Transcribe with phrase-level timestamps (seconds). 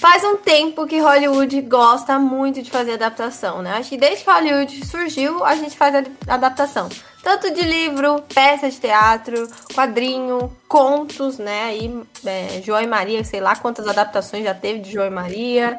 [0.00, 3.74] faz um tempo que Hollywood gosta muito de fazer adaptação, né?
[3.74, 5.94] Acho que desde que Hollywood surgiu, a gente faz
[6.26, 6.88] adaptação.
[7.22, 11.64] Tanto de livro, peça de teatro, quadrinho, contos, né?
[11.64, 15.78] Aí, é, João e Maria, sei lá quantas adaptações já teve de João e Maria.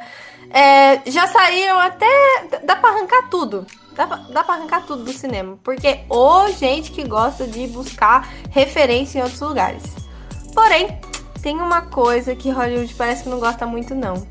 [0.52, 2.06] É, já saíram até.
[2.64, 3.66] Dá pra arrancar tudo.
[3.96, 5.58] Dá pra, dá pra arrancar tudo do cinema.
[5.64, 9.84] Porque ô gente que gosta de buscar referência em outros lugares.
[10.54, 11.02] Porém,
[11.42, 14.26] tem uma coisa que Hollywood parece que não gosta muito, não.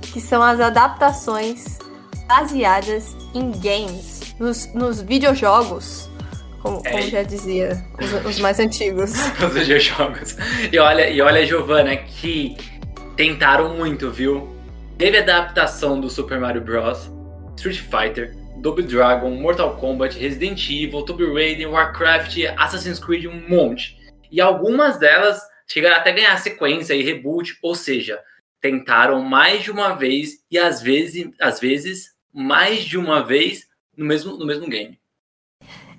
[0.00, 1.78] Que são as adaptações
[2.26, 6.08] baseadas em games, nos, nos videojogos.
[6.60, 6.90] Como, é.
[6.90, 9.12] como já dizia, os, os mais antigos.
[9.42, 10.36] os videojogos.
[10.70, 12.56] E olha, e olha, Giovana, que
[13.16, 14.54] tentaram muito, viu?
[14.98, 17.10] Teve adaptação do Super Mario Bros.,
[17.56, 23.98] Street Fighter, Double Dragon, Mortal Kombat, Resident Evil, Tomb Raider, Warcraft, Assassin's Creed, um monte.
[24.30, 28.20] E algumas delas chegaram até ganhar sequência e reboot, ou seja,
[28.60, 34.04] tentaram mais de uma vez e às vezes, às vezes mais de uma vez no
[34.04, 34.98] mesmo, no mesmo game.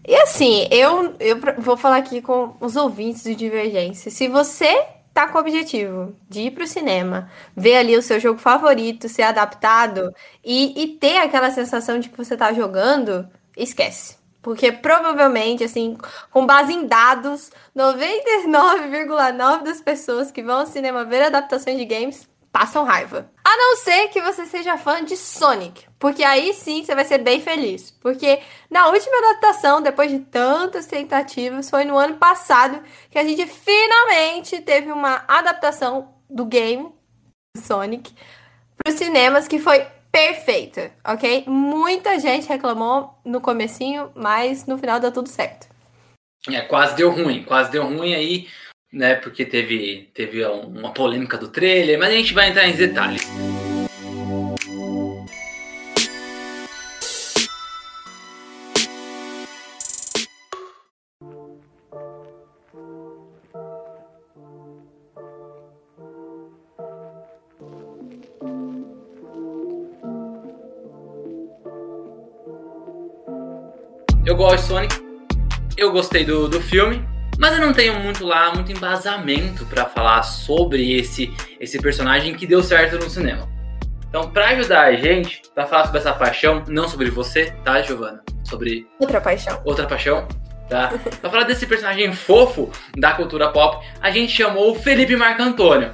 [0.08, 4.10] E assim, eu, eu vou falar aqui com os ouvintes de Divergência.
[4.10, 8.40] Se você tá com o objetivo de ir pro cinema, ver ali o seu jogo
[8.40, 10.14] favorito ser adaptado
[10.44, 14.21] e, e ter aquela sensação de que você tá jogando, esquece.
[14.42, 15.98] Porque provavelmente, assim,
[16.32, 22.28] com base em dados, 99,9% das pessoas que vão ao cinema ver adaptações de games
[22.52, 23.30] passam raiva.
[23.44, 27.20] A não ser que você seja fã de Sonic, porque aí sim você vai ser
[27.20, 27.92] bem feliz.
[28.02, 33.46] Porque na última adaptação, depois de tantas tentativas, foi no ano passado que a gente
[33.46, 36.92] finalmente teve uma adaptação do game
[37.58, 38.14] Sonic
[38.78, 41.46] para os cinemas que foi perfeita, ok?
[41.48, 45.68] Muita gente reclamou no comecinho, mas no final deu tudo certo.
[46.50, 48.48] É, quase deu ruim, quase deu ruim aí,
[48.92, 49.16] né?
[49.16, 53.22] Porque teve, teve uma polêmica do trailer, mas a gente vai entrar em detalhes.
[74.42, 74.96] Gosto de Sonic,
[75.78, 77.08] eu gostei do, do filme,
[77.38, 82.48] mas eu não tenho muito lá, muito embasamento para falar sobre esse, esse personagem que
[82.48, 83.48] deu certo no cinema.
[84.10, 88.24] Então, para ajudar a gente, para falar sobre essa paixão, não sobre você, tá, Giovana?
[88.44, 88.88] Sobre.
[89.00, 89.62] Outra paixão.
[89.64, 90.28] Outra paixão,
[90.68, 90.92] tá?
[91.22, 95.94] pra falar desse personagem fofo da cultura pop, a gente chamou o Felipe Marco Antônio,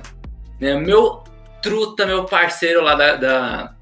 [0.57, 0.73] né?
[0.79, 1.21] Meu
[1.61, 3.73] truta, meu parceiro lá da, da,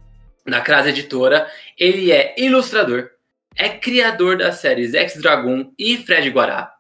[0.43, 1.47] da Crase Editora.
[1.77, 3.11] Ele é ilustrador,
[3.55, 6.75] é criador das séries Ex-Dragon e Fred Guará,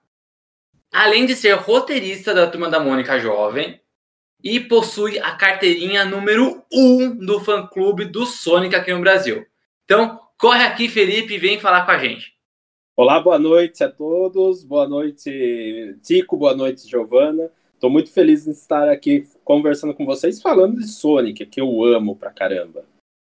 [0.91, 3.79] além de ser roteirista da Turma da Mônica Jovem
[4.43, 9.45] e possui a carteirinha número 1 um do fã-clube do Sonic aqui no Brasil.
[9.85, 12.35] Então, corre aqui, Felipe, e vem falar com a gente.
[12.95, 14.63] Olá, boa noite a todos.
[14.63, 16.37] Boa noite, Tico.
[16.37, 17.49] Boa noite, Giovana.
[17.73, 22.15] Estou muito feliz de estar aqui conversando com vocês, falando de Sonic, que eu amo
[22.15, 22.85] pra caramba.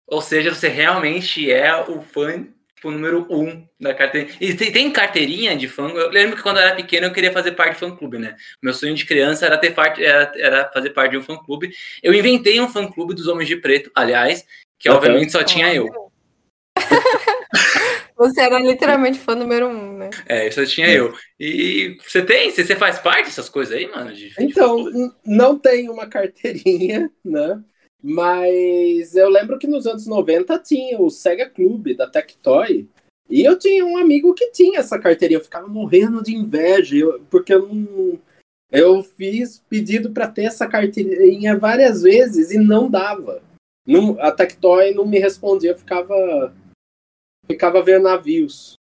[0.08, 2.48] Ou seja, você realmente é o fã
[2.83, 4.35] tipo, número um da carteirinha.
[4.39, 5.88] E tem, carteirinha de fã.
[5.89, 8.35] Eu lembro que quando eu era pequeno eu queria fazer parte de fã clube, né?
[8.61, 11.71] Meu sonho de criança era ter parte, era, era fazer parte de um fã clube.
[12.01, 14.45] Eu inventei um fã clube dos Homens de Preto, aliás,
[14.77, 14.95] que uhum.
[14.95, 15.88] obviamente só tinha eu.
[18.16, 20.09] Você era literalmente fã número um, né?
[20.27, 21.00] É, só tinha é.
[21.00, 21.13] eu.
[21.39, 22.51] E você tem?
[22.51, 24.13] Você, você faz parte dessas coisas aí, mano?
[24.13, 24.86] De, então,
[25.25, 27.59] não tem uma carteirinha, né?
[28.03, 32.85] Mas eu lembro que nos anos 90 tinha o Sega Club da Tectoy.
[33.29, 35.39] E eu tinha um amigo que tinha essa carteirinha.
[35.39, 38.19] Eu ficava morrendo de inveja, eu, porque eu não.
[38.69, 43.41] Eu fiz pedido para ter essa carteirinha várias vezes e não dava.
[43.88, 46.53] Não, a Tectoy não me respondia, eu ficava.
[47.47, 48.75] Ficava vendo navios.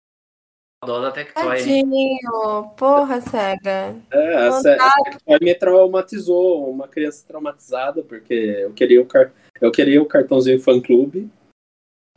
[0.86, 1.44] Dó da Tectoy.
[1.44, 3.96] Tadinho, porra, Sega.
[4.12, 9.32] É, a, Tectoy me traumatizou, uma criança traumatizada, porque eu queria o, car...
[9.60, 11.30] eu queria o cartãozinho fã clube.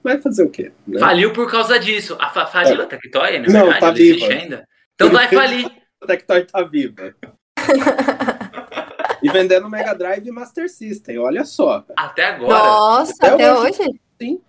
[0.02, 0.72] Mas fazer o quê?
[0.86, 1.00] Né?
[1.00, 2.16] Faliu por causa disso.
[2.20, 2.84] A fa faliu é.
[2.84, 3.48] a Tectoy, né?
[3.48, 4.26] Não, tá viva.
[4.26, 4.68] ainda.
[4.94, 5.70] Então vai falir.
[6.00, 7.14] A Tectoy tá viva.
[9.22, 11.84] e vendendo Mega Drive e Master System, olha só.
[11.96, 12.58] Até agora.
[12.58, 14.00] Nossa, até, até hoje?
[14.20, 14.40] Sim.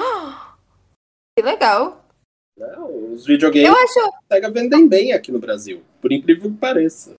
[1.36, 2.03] Que legal.
[2.56, 7.14] Não, os videogames Eu acho, SEGA vendem bem aqui no Brasil, por incrível que pareça.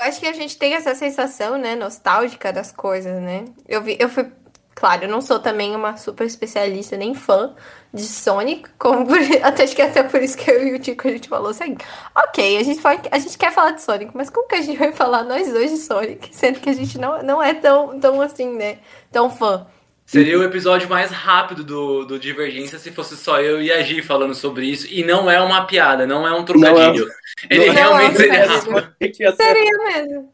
[0.00, 3.46] eu acho que a gente tem essa sensação, né, nostálgica das coisas, né?
[3.66, 4.30] Eu vi, eu fui,
[4.74, 7.54] claro, eu não sou também uma super especialista nem fã
[7.92, 11.08] de Sonic, como por- até acho que até por isso que eu e o Tico
[11.08, 11.76] a gente falou assim,
[12.14, 14.78] ok, a gente, fala, a gente quer falar de Sonic, mas como que a gente
[14.78, 18.20] vai falar nós dois de Sonic, sendo que a gente não, não é tão, tão
[18.20, 18.78] assim, né,
[19.10, 19.66] tão fã.
[20.06, 24.02] Seria o episódio mais rápido do, do Divergência se fosse só eu e a Gi
[24.02, 24.86] falando sobre isso.
[24.88, 27.08] E não é uma piada, não é um trocadilho.
[27.50, 28.94] Ele não é realmente um seria rápido.
[29.36, 30.32] Seria mesmo.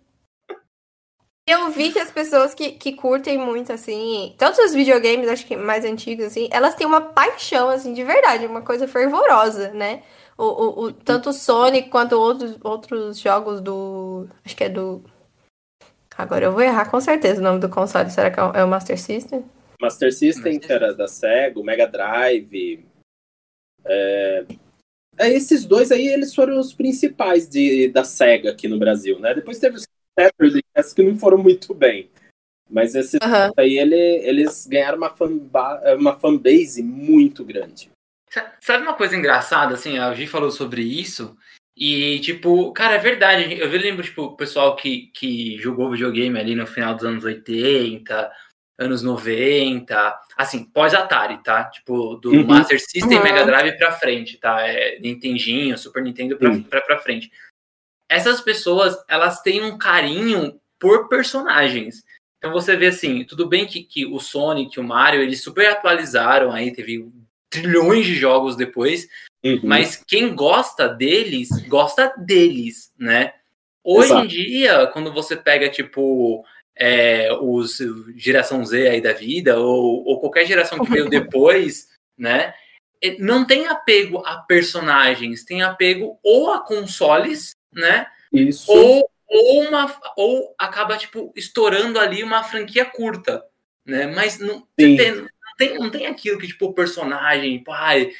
[1.48, 5.56] Eu vi que as pessoas que, que curtem muito, assim, todos os videogames, acho que
[5.56, 10.02] mais antigos, assim, elas têm uma paixão, assim, de verdade, uma coisa fervorosa, né?
[10.38, 14.28] O, o, o- tanto o Sonic quanto outros, outros jogos do.
[14.44, 15.02] Acho que é do.
[16.16, 18.10] Agora eu vou errar com certeza o nome do console.
[18.10, 19.44] Será que é o- é o Master System?
[19.82, 22.84] Master System, que era da SEGA, o Mega Drive.
[23.84, 24.46] É...
[25.18, 29.34] é, esses dois aí, eles foram os principais de, da SEGA aqui no Brasil, né?
[29.34, 29.86] Depois teve os
[30.16, 32.10] Dreamcast que não foram muito bem.
[32.70, 33.52] Mas esses Aham.
[33.56, 37.90] aí, ele, eles ganharam uma, fanba uma fanbase muito grande.
[38.30, 41.36] Sa- Sabe uma coisa engraçada, assim, a Gi falou sobre isso,
[41.76, 46.54] e, tipo, cara, é verdade, eu lembro, tipo, o pessoal que, que jogou videogame ali
[46.54, 48.30] no final dos anos 80,
[48.82, 51.64] anos 90, assim, pós-Atari, tá?
[51.64, 52.44] Tipo, do Uhum.
[52.46, 53.24] Master System, Uhum.
[53.24, 54.60] Mega Drive pra frente, tá?
[54.66, 56.62] É Nintendinho, Super Nintendo pra, Uhum.
[56.62, 57.30] pra, pra frente.
[58.08, 62.04] Essas pessoas, elas têm um carinho por personagens.
[62.38, 66.50] Então você vê assim, tudo bem que, que o Sonic, o Mario, eles super atualizaram
[66.52, 67.08] aí, teve
[67.48, 69.08] trilhões de jogos depois,
[69.44, 69.60] Uhum.
[69.64, 73.32] mas quem gosta deles, gosta deles, né?
[73.84, 74.24] Hoje Exato.
[74.24, 76.44] em dia, quando você pega, tipo,
[76.76, 77.78] é, os
[78.16, 82.54] geração Z aí da vida, ou, ou qualquer geração que veio depois, né?
[83.18, 88.06] Não tem apego a personagens, tem apego ou a consoles, né?
[88.32, 88.70] Isso.
[88.70, 93.44] Ou, ou, uma, ou acaba, tipo, estourando ali uma franquia curta,
[93.84, 94.06] né?
[94.06, 95.28] Mas não, tem, não,
[95.58, 98.12] tem, não tem aquilo que, tipo, o personagem, pai,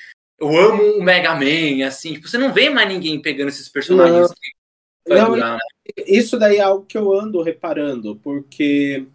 [0.43, 4.29] eu amo o Mega Man, assim, tipo, você não vê mais ninguém pegando esses personagens
[4.29, 4.29] Não.
[4.29, 4.62] que
[5.07, 5.59] Não, durar, né?
[6.07, 9.07] Isso daí é algo que eu ando reparando, porque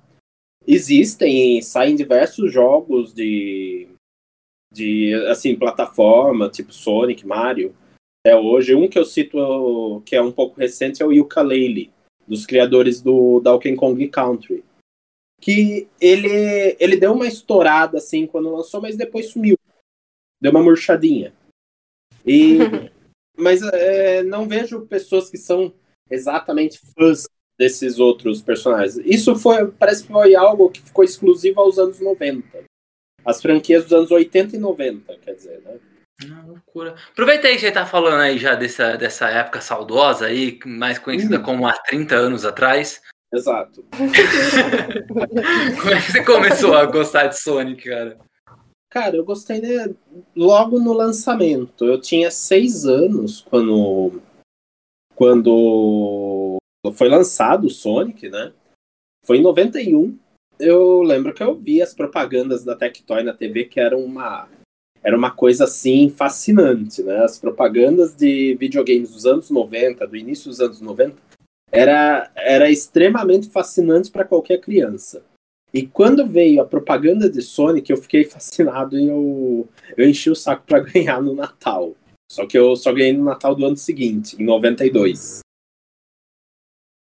[0.66, 3.88] existem, saem diversos jogos de,
[4.72, 7.74] de assim, plataforma, tipo Sonic, Mario.
[8.19, 11.92] Até hoje, um que eu cito que é um pouco recente é o Yooka-Laylee,
[12.28, 14.63] dos criadores do Donkey Kong Country.
[15.39, 19.57] Que ele, ele deu uma estourada assim quando lançou, mas depois sumiu.
[20.42, 21.34] Deu uma murchadinha.
[22.25, 22.57] E,
[23.38, 25.74] mas é, não vejo pessoas que são
[26.10, 27.25] exatamente fãs
[27.57, 28.98] desses outros personagens.
[29.04, 32.63] Isso foi, parece que foi algo que ficou exclusivo aos anos 90.
[33.25, 35.80] As franquias dos anos 80 e 90, quer dizer, né?
[36.25, 36.95] Não, loucura.
[37.12, 41.38] Aproveita aí que você tá falando aí já dessa, dessa época saudosa aí, mais conhecida
[41.39, 41.44] Hum.
[41.44, 43.01] como há 30 anos atrás.
[43.34, 43.86] Exato.
[45.07, 48.18] Como é que você começou a gostar de Sonic, cara?
[48.89, 49.94] Cara, eu gostei né,
[50.36, 51.86] logo no lançamento.
[51.86, 54.22] Eu tinha seis anos quando,
[55.13, 56.58] quando
[56.94, 58.53] foi lançado o Sonic, né?
[59.25, 60.17] Foi em 91.
[60.60, 64.48] Eu lembro que eu vi as propagandas da Tectoy na TV, que era uma,
[65.03, 67.24] era uma coisa assim fascinante, né?
[67.24, 71.15] As propagandas de videogames dos anos 90, do início dos anos 90,
[71.72, 75.24] era, era extremamente fascinante para qualquer criança.
[75.77, 80.36] E quando veio a propaganda de Sonic, eu fiquei fascinado e eu, eu enchi o
[80.36, 81.96] saco para ganhar no Natal.
[82.31, 85.41] Só que eu só ganhei no Natal do ano seguinte, em 92.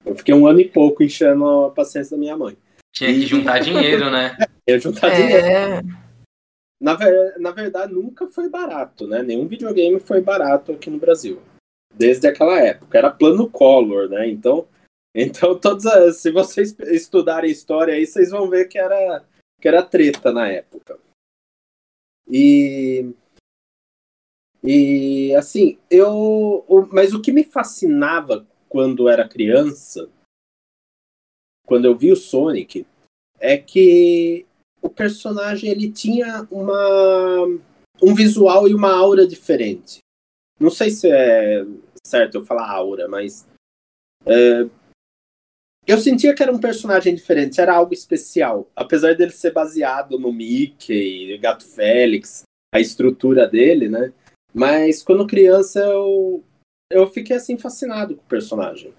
[0.04, 2.54] Eu fiquei um ano e pouco enchendo a paciência da minha mãe.
[2.92, 4.36] Tinha que juntar dinheiro, né?
[4.66, 5.46] Eu juntar dinheiro.
[5.46, 5.82] É.
[6.78, 9.22] Na, ver- na verdade, nunca foi barato, né?
[9.22, 11.40] Nenhum videogame foi barato aqui no Brasil.
[11.94, 12.98] Desde aquela época.
[12.98, 14.28] Era plano color, né?
[14.28, 14.68] Então,
[15.16, 19.24] então todas as, se vocês estudarem história aí, vocês vão ver que era,
[19.60, 20.98] que era treta na época.
[22.28, 23.14] E.
[24.62, 26.66] E assim, eu.
[26.92, 30.10] mas o que me fascinava quando era criança,
[31.64, 32.86] quando eu vi o Sonic,
[33.38, 34.44] é que
[34.82, 37.46] o personagem ele tinha uma
[38.02, 40.00] um visual e uma aura diferente.
[40.58, 41.64] Não sei se é
[42.04, 43.46] certo eu falar aura, mas
[44.24, 44.68] é,
[45.86, 50.32] eu sentia que era um personagem diferente, era algo especial, apesar dele ser baseado no
[50.32, 52.42] Mickey, Gato Félix,
[52.74, 54.12] a estrutura dele, né?
[54.52, 56.42] Mas quando criança eu
[56.90, 58.94] eu fiquei assim fascinado com o personagem.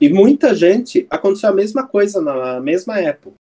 [0.00, 3.34] E muita gente aconteceu a mesma coisa na mesma época.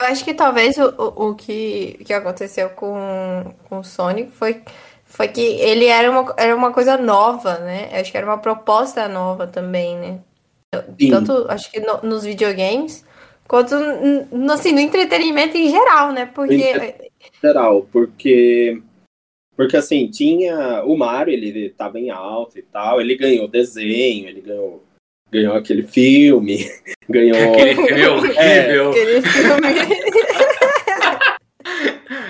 [0.00, 4.62] Eu acho que talvez o, o, o que, que aconteceu com, com o Sonic foi,
[5.04, 7.88] foi que ele era uma, era uma coisa nova, né?
[7.92, 10.20] Eu acho que era uma proposta nova também, né?
[11.00, 11.10] Sim.
[11.10, 13.04] Tanto, acho que no- nos videogames,
[13.46, 13.74] quanto
[14.30, 16.26] no, assim, no entretenimento em geral, né?
[16.26, 16.74] Porque.
[17.42, 18.80] geral, porque
[19.56, 24.40] porque assim, tinha o Mario, ele tava em alta e tal, ele ganhou desenho, ele
[24.40, 24.84] ganhou
[25.30, 26.58] ganhou aquele filme,
[27.08, 28.90] ganhou Aquele filme horrível.
[28.90, 29.68] aquele filme.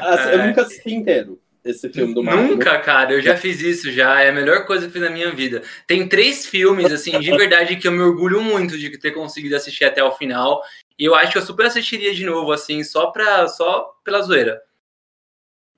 [0.00, 1.38] Assim, eu nunca assisti inteiro
[1.70, 2.48] esse filme do Mario.
[2.48, 4.20] Nunca, cara, eu já fiz isso já.
[4.20, 5.62] É a melhor coisa que fiz na minha vida.
[5.87, 9.84] Tem três filmes, assim, de verdade, que eu me orgulho muito de ter conseguido assistir
[9.84, 10.62] até o final.
[10.98, 14.60] E eu acho que eu super assistiria de novo, assim, só, pra, só pela zoeira.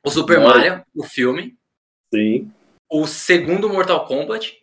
[0.05, 0.49] O Super Olha.
[0.49, 1.57] Mario, o filme.
[2.13, 2.51] Sim.
[2.91, 4.59] O segundo Mortal Kombat.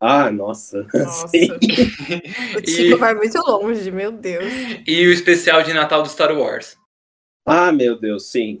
[0.00, 0.86] Ah, nossa.
[0.94, 1.28] Nossa.
[1.28, 1.48] Sim.
[2.56, 4.44] O Chico vai muito longe, meu Deus.
[4.86, 6.76] E o especial de Natal do Star Wars.
[7.44, 8.60] Ah, meu Deus, sim.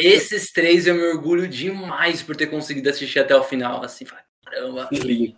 [0.00, 4.04] Esses três eu me orgulho demais por ter conseguido assistir até o final, assim,
[4.44, 4.88] caramba.
[4.92, 5.36] Lindo.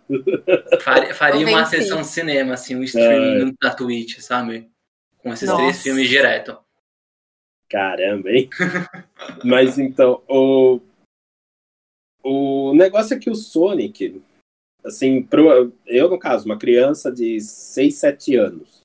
[0.81, 4.69] Faria, faria uma sessão de cinema, assim, um streaming na Twitch, sabe?
[5.17, 5.83] Com esses três Nossa.
[5.83, 6.57] filmes direto.
[7.69, 8.49] Caramba, hein?
[9.45, 10.79] Mas então, o,
[12.23, 14.21] o negócio é que o Sonic,
[14.83, 18.81] assim, pro, eu, no caso, uma criança de 6, 7 anos,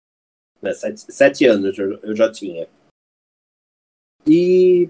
[0.60, 0.72] né?
[0.72, 2.68] 7, 7 anos eu, eu já tinha.
[4.26, 4.88] E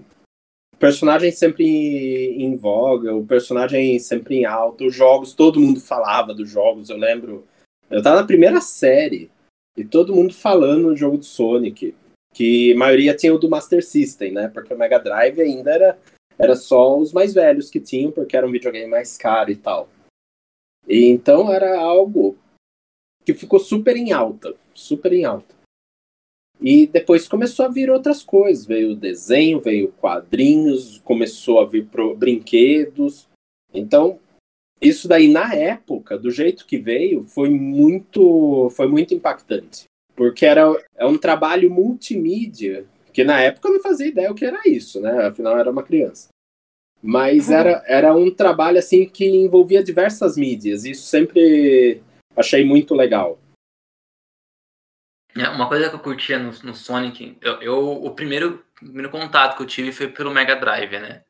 [0.79, 6.49] personagem sempre em voga, o personagem sempre em alta, os jogos, todo mundo falava dos
[6.49, 7.45] jogos, eu lembro.
[7.89, 9.29] Eu tava na primeira série
[9.77, 11.93] e todo mundo falando do jogo do Sonic
[12.33, 14.49] que a maioria tinha o do Master System, né?
[14.49, 15.99] Porque o Mega Drive ainda era,
[16.37, 19.87] era só os mais velhos que tinham, porque era um videogame mais caro e tal.
[20.85, 22.37] E então era algo
[23.23, 25.55] que ficou super em alta, super em alta.
[26.65, 31.85] E depois começou a vir outras coisas, veio o desenho, veio quadrinhos, começou a vir
[31.85, 33.27] pro brinquedos.
[33.71, 34.17] Então,
[34.81, 39.83] isso daí na época, do jeito que veio, foi muito, foi muito impactante.
[40.15, 44.45] Porque era é um trabalho multimídia, que na época eu não fazia ideia o que
[44.45, 45.27] era isso, né?
[45.27, 46.29] Afinal, eu era uma criança.
[46.99, 50.83] Mas era, era um trabalho assim que envolvia diversas mídias.
[50.83, 52.01] Isso sempre
[52.35, 53.37] achei muito legal.
[55.37, 59.55] É, Uma coisa que eu curtia no, no Sonic, eu, eu- o primeiro, primeiro contato
[59.57, 61.23] que eu tive foi pelo Mega Drive, né?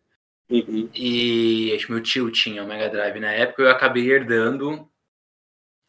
[0.49, 0.89] Uhum.
[0.95, 4.89] E acho que meu tio tinha o Mega Drive na época, eu acabei herdando.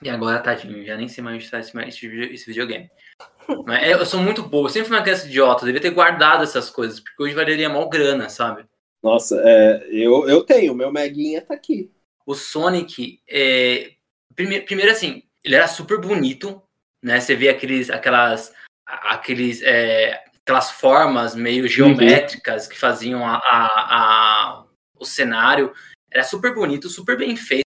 [0.02, 2.90] E agora, tadinho, já nem sei mais onde está esse, esse vide- esse videogame.
[3.66, 6.44] Mas eu sou muito bobo, eu sempre fui uma criança idiota, eu devia ter guardado
[6.44, 8.66] essas coisas, porque hoje valeria mal grana, sabe?
[9.02, 11.90] Nossa, é, eu, eu tenho, meu Meguinha tá aqui.
[12.26, 13.92] o Sonic, é,
[14.34, 16.62] prime- primeiro assim, ele era super bonito,
[17.02, 17.20] né?
[17.20, 18.52] Você vê aqueles, aquelas,
[18.86, 24.64] aqueles, é, aquelas formas meio geométricas que faziam a, a- a-
[24.98, 25.72] o cenário.
[26.10, 27.64] Era super bonito, super bem feito,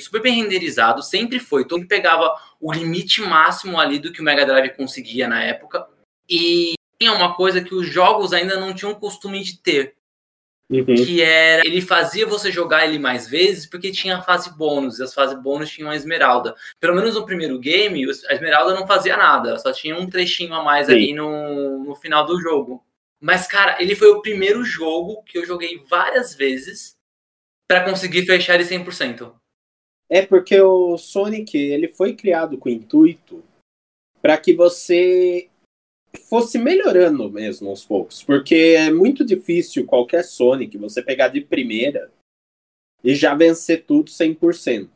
[0.00, 1.66] super bem renderizado, sempre foi.
[1.66, 5.86] Todo mundo pegava o limite máximo ali do que o Mega Drive conseguia na época.
[6.28, 9.94] E tinha uma coisa que os jogos ainda não tinham costume de ter,
[10.72, 10.84] Uhum.
[10.84, 15.02] que era ele fazia você jogar ele mais vezes porque tinha a fase bônus, e
[15.02, 16.54] as fases bônus tinham a esmeralda.
[16.80, 20.62] Pelo menos no primeiro game, a esmeralda não fazia nada, só tinha um trechinho a
[20.62, 20.92] mais Sim.
[20.92, 22.84] ali no, no final do jogo.
[23.20, 26.96] Mas, cara, ele foi o primeiro jogo que eu joguei várias vezes
[27.68, 29.32] pra conseguir fechar ele 100%.
[30.10, 33.44] É porque o Sonic ele foi criado com o intuito
[34.20, 35.48] para que você
[36.18, 42.10] fosse melhorando mesmo aos poucos, porque é muito difícil qualquer Sonic você pegar de primeira
[43.02, 44.88] e já vencer tudo 100%.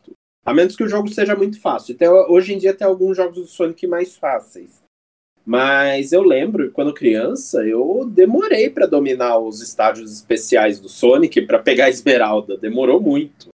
[0.45, 1.97] A menos que o jogo seja muito fácil.
[2.29, 4.81] Hoje em dia tem alguns jogos do Sonic mais fáceis.
[5.45, 11.59] Mas eu lembro, quando criança, eu demorei para dominar os estágios especiais do Sonic para
[11.59, 12.57] pegar a Esmeralda.
[12.57, 13.49] Demorou muito.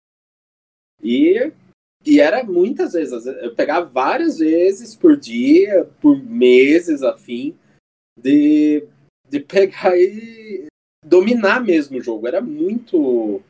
[1.02, 1.52] E,
[2.04, 3.26] e era muitas vezes.
[3.26, 7.56] Eu pegava várias vezes por dia, por meses, afim,
[8.18, 8.86] de,
[9.28, 10.66] de pegar e
[11.04, 12.26] dominar mesmo o jogo.
[12.26, 13.42] Era muito.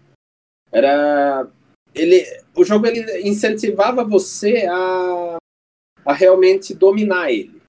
[0.71, 1.49] Era.
[1.95, 5.37] Ele, o jogo ele incentivava você a,
[6.05, 7.61] a realmente dominar ele.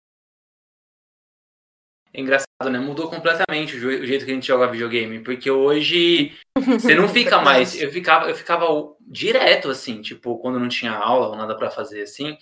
[2.13, 2.79] É engraçado, né?
[2.79, 6.31] Mudou completamente o jeito que a gente joga videogame, porque hoje
[6.79, 7.79] Você não fica mais.
[7.79, 8.65] Eu ficava, eu ficava
[9.07, 12.37] direto, assim, tipo, quando não tinha aula ou nada pra fazer, assim,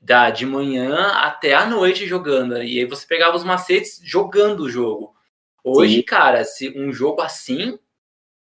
[0.00, 2.56] da, de manhã até a noite jogando.
[2.56, 5.14] E aí você pegava os macetes jogando o jogo.
[5.64, 6.02] Hoje, Sim.
[6.02, 7.78] cara, se um jogo assim,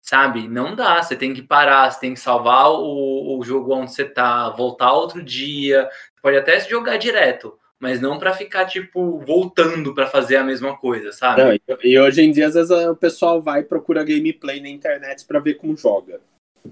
[0.02, 1.02] sabe, não dá.
[1.02, 4.92] Você tem que parar, você tem que salvar o, o jogo onde você tá, voltar
[4.92, 5.90] outro dia.
[6.22, 7.58] Pode até jogar direto.
[7.80, 11.44] mas não para ficar, tipo, voltando para fazer a mesma coisa, sabe?
[11.44, 14.70] Não, e, e hoje em dia, às vezes, o pessoal vai e procura gameplay na
[14.70, 16.20] internet para ver como joga.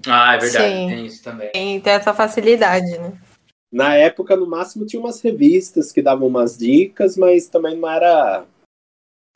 [0.06, 0.88] Ah, é verdade, Sim.
[0.88, 1.50] tem isso também.
[1.52, 3.12] Tem, tem essa facilidade, né?
[3.72, 8.44] Na época, no máximo, tinha umas revistas que davam umas dicas, mas também não era.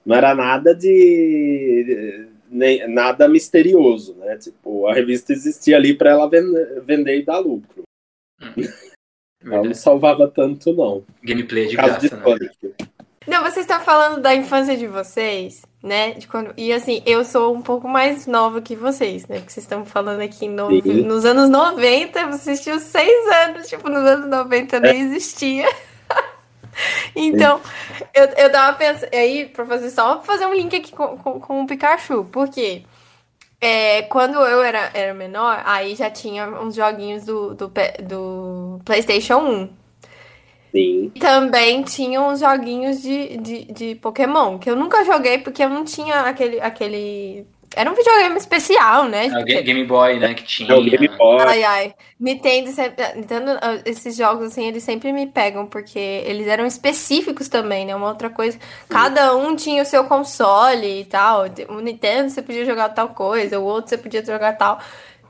[0.04, 2.26] Não era nada de.
[2.48, 4.36] nem- nada misterioso, né?
[4.38, 7.82] Tipo, a revista existia ali para ela ven- vender e dar lucro.
[9.42, 11.02] Ela não salvava tanto, não.
[11.22, 12.72] Gameplay de caso de graça, né?
[13.26, 16.12] Não, vocês estão falando da infância de vocês, né?
[16.12, 16.52] De quando...
[16.56, 19.38] E assim, eu sou um pouco mais nova que vocês, né?
[19.38, 20.70] Porque vocês estão falando aqui no...
[20.82, 21.02] Sim.
[21.02, 24.80] nos anos 90, vocês tinham seis anos, tipo, nos anos 90 É.
[24.80, 25.68] nem existia.
[27.16, 27.60] então,
[28.14, 29.10] eu, eu tava pensando.
[29.12, 32.84] Aí, pra fazer só pra fazer um link aqui com, com, com o Pikachu, porque
[33.60, 37.72] é, quando eu era, era menor, aí já tinha uns joguinhos do, do,
[38.02, 39.80] do PlayStation 1.
[40.72, 41.10] Sim.
[41.18, 45.84] Também tinha uns joguinhos de, de, de Pokémon, que eu nunca joguei porque eu não
[45.84, 47.46] tinha aquele, aquele...
[47.76, 49.26] Era um videogame especial, né?
[49.26, 50.72] É Porque- Game Boy, né, que tinha.
[50.72, 51.40] É o Game Boy.
[51.46, 51.94] Ai, ai.
[52.18, 57.48] Nintendo, sempre, Nintendo, ah, esses jogos, assim, eles sempre me pegam, porque eles eram específicos
[57.48, 57.94] também, né?
[57.94, 58.58] Uma outra coisa.
[58.88, 61.44] Cada um tinha o seu console e tal.
[61.68, 64.80] O Nintendo você podia jogar tal coisa, o outro você podia jogar tal.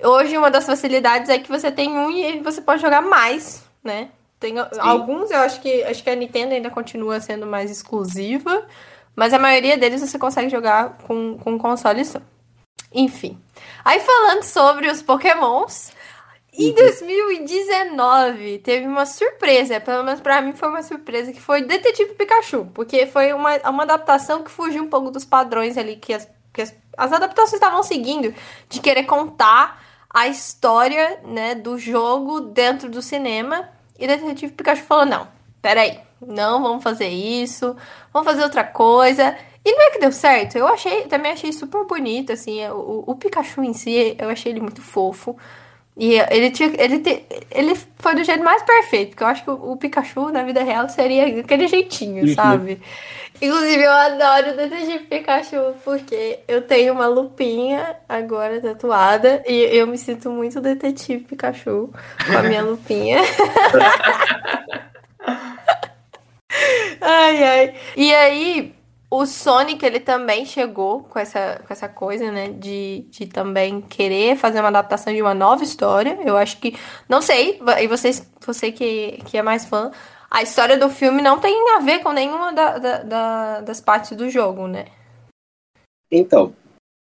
[0.02, 4.08] Hoje, uma das facilidades é que você tem um e você pode jogar mais, né?
[4.40, 8.66] Tem alguns, eu acho que acho que a Nintendo ainda continua sendo mais exclusiva,
[9.14, 12.20] mas a maioria deles você consegue jogar com, com console só.
[12.90, 13.38] Enfim.
[13.84, 15.92] Aí falando sobre os Pokémons,
[16.54, 22.14] em 2019 teve uma surpresa, pelo menos pra mim foi uma surpresa, que foi Detetive
[22.14, 26.26] Pikachu, porque foi uma, uma adaptação que fugiu um pouco dos padrões ali que as,
[26.50, 28.34] que as, as adaptações estavam seguindo,
[28.70, 33.68] de querer contar a história, né, do jogo dentro do cinema,
[34.00, 35.28] e Detetive Pikachu falou, não,
[35.60, 37.76] peraí, não vamos fazer isso,
[38.12, 41.84] vamos fazer outra coisa, e não é que deu certo, eu achei, também achei super
[41.84, 45.36] bonito, assim, o, o Pikachu em si, eu achei ele muito fofo,
[45.96, 49.50] e ele tinha, ele, te, ele foi do jeito mais perfeito, porque eu acho que
[49.50, 52.34] o, o Pikachu na vida real seria aquele jeitinho, Uhum.
[52.34, 52.80] sabe?
[53.42, 59.86] Inclusive, eu adoro o Detetive Pikachu, porque eu tenho uma lupinha agora tatuada, e eu
[59.86, 61.90] me sinto muito Detetive Pikachu
[62.26, 63.18] com a minha lupinha.
[67.00, 67.74] ai, ai.
[67.96, 68.74] E aí,
[69.10, 72.48] o Sonic, ele também chegou com essa, com essa coisa, né?
[72.50, 76.18] De, de também querer fazer uma adaptação de uma nova história.
[76.24, 76.76] Eu acho que.
[77.08, 79.90] Não sei, e vocês, você que, que é mais fã,
[80.30, 84.16] a história do filme não tem a ver com nenhuma da, da- da- das partes
[84.16, 84.84] do jogo, né?
[86.10, 86.54] Então,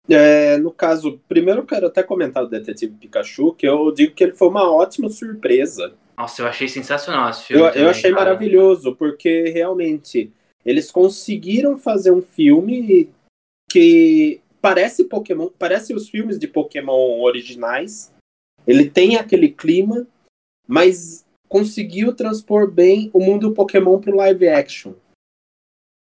[0.08, 4.24] é, no caso, primeiro eu quero até comentar o Detetive Pikachu, que eu digo que
[4.24, 5.94] ele foi uma ótima surpresa.
[6.16, 7.62] Nossa, eu achei sensacional esse filme.
[7.62, 8.24] Eu, eu também, achei cara.
[8.24, 10.32] maravilhoso, porque realmente
[10.68, 13.10] eles conseguiram fazer um filme
[13.70, 18.12] que parece Pokémon, parece os filmes de Pokémon originais.
[18.66, 20.06] Ele tem aquele clima,
[20.66, 24.92] mas conseguiu transpor bem o mundo Pokémon pro live action.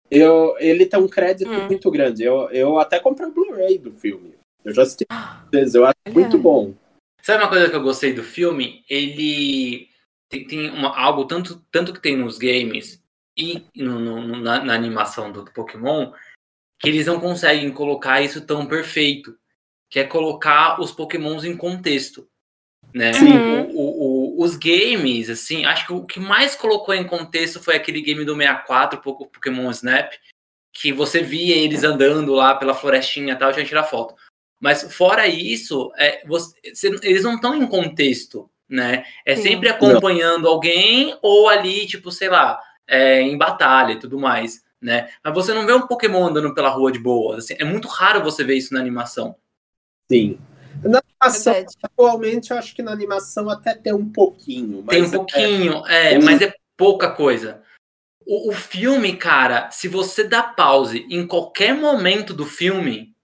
[0.10, 1.68] Eu, ele tem um crédito Hum.
[1.68, 2.24] muito grande.
[2.24, 4.34] Eu, eu até comprei o Blu-ray do filme.
[4.64, 6.16] Eu já assisti várias vezes, eu acho Olha.
[6.16, 6.74] muito bom.
[7.22, 8.84] Sabe uma coisa que eu gostei do filme?
[8.90, 9.88] Ele
[10.28, 13.05] tem, tem uma- algo tanto, tanto que tem nos games
[13.38, 16.12] e no- no- na, na animação do Pokémon
[16.80, 19.38] que eles não conseguem colocar isso tão perfeito,
[19.90, 22.28] que é colocar os Pokémons em contexto,
[22.94, 23.14] né?
[23.14, 23.38] Sim.
[23.38, 27.76] O- o- o- os games, assim, acho que o que mais colocou em contexto foi
[27.76, 30.12] aquele game do 64, Poco- Pokémon Snap,
[30.74, 34.14] que você via eles andando lá pela florestinha e tal, já tirar foto.
[34.60, 36.54] Mas fora isso, é, você-
[37.04, 39.06] eles não estão em contexto, né?
[39.26, 44.64] É sempre acompanhando alguém ou ali, tipo, sei lá, é, em batalha e tudo mais,
[44.82, 45.10] né?
[45.24, 47.38] Mas você não vê um Pokémon andando pela rua de boa.
[47.38, 49.36] assim, é muito raro você ver isso na animação.
[50.12, 50.38] Sim.
[50.84, 51.78] Na animação, Verdade.
[51.82, 54.84] atualmente, eu acho que na animação até tem um pouquinho.
[54.86, 56.26] Mas Tem um é- pouquinho, é, Sim.
[56.26, 57.64] mas é pouca coisa.
[58.28, 63.15] O, o filme, cara, se você dá pause em qualquer momento do filme,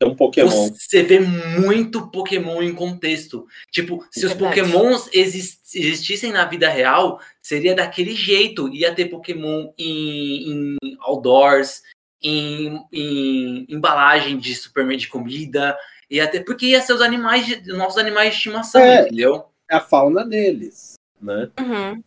[0.00, 0.70] é um Pokémon.
[0.72, 3.46] Você vê muito Pokémon em contexto.
[3.70, 4.32] Tipo, se os.
[4.32, 8.68] Pokémons exis- existissem na vida real, seria daquele jeito.
[8.74, 11.82] Ia ter Pokémon em, em outdoors,
[12.22, 15.78] em, em embalagem de supermercado de comida.
[16.10, 19.02] Ia ter, porque ia ser os animais, de, nossos animais de estimação, É.
[19.02, 19.44] entendeu?
[19.70, 21.50] É a fauna deles, né?
[21.60, 22.02] Uhum.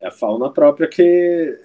[0.00, 1.58] É a fauna própria que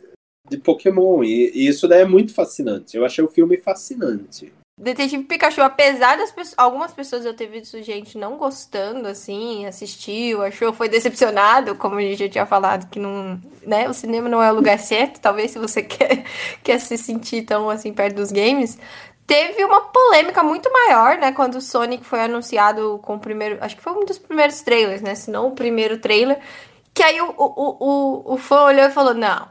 [0.50, 1.24] de Pokémon.
[1.24, 2.96] E, e isso daí é muito fascinante.
[2.96, 4.52] Eu achei o filme fascinante.
[4.76, 10.42] Detetive Pikachu, apesar das pessoas, algumas pessoas eu ter visto gente não gostando, assim, assistiu,
[10.42, 14.42] achou, foi decepcionado, como a gente já tinha falado, que não, né, o cinema não
[14.42, 16.26] é o lugar certo, talvez se você quer,
[16.64, 18.80] quer se sentir tão, assim, perto dos games,
[19.28, 23.76] teve uma polêmica muito maior, né, quando o Sonic foi anunciado com o primeiro, acho
[23.76, 26.40] que foi um dos primeiros trailers, né, se não o primeiro trailer,
[26.96, 29.48] que aí o, o, o, o fã olhou e falou, não,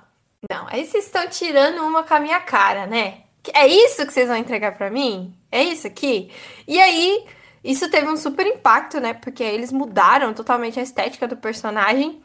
[0.51, 3.19] não, aí vocês estão tirando uma com a minha cara, né,
[3.55, 5.35] é isso que vocês vão entregar para mim?
[5.51, 6.31] É isso aqui?
[6.67, 7.25] E aí,
[7.65, 9.15] isso teve um super impacto, né?
[9.15, 12.21] Porque eles mudaram totalmente a estética do personagem.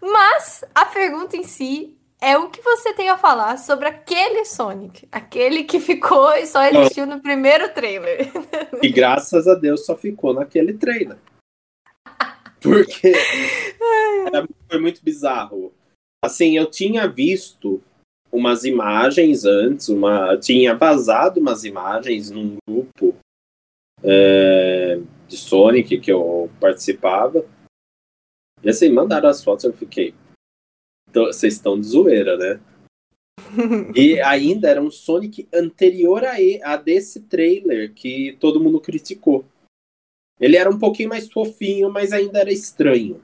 [0.00, 5.08] Mas a pergunta em si é o que você tem a falar sobre aquele Sonic,
[5.10, 8.30] aquele que ficou e só existiu no primeiro trailer.
[8.80, 11.18] E graças a Deus só ficou naquele trailer.
[12.60, 13.12] Porque
[14.26, 15.72] era, foi muito bizarro.
[16.24, 17.82] Assim, eu tinha visto
[18.32, 23.14] umas imagens antes, uma tinha vazado umas imagens num grupo
[24.02, 27.46] é, de Sonic que eu participava.
[28.62, 30.14] E assim, mandaram as fotos, eu fiquei.
[31.12, 32.60] Vocês estão de zoeira, né?
[33.94, 39.44] e ainda era um Sonic anterior a, a desse trailer que todo mundo criticou.
[40.40, 43.22] Ele era um pouquinho mais fofinho, mas ainda era estranho.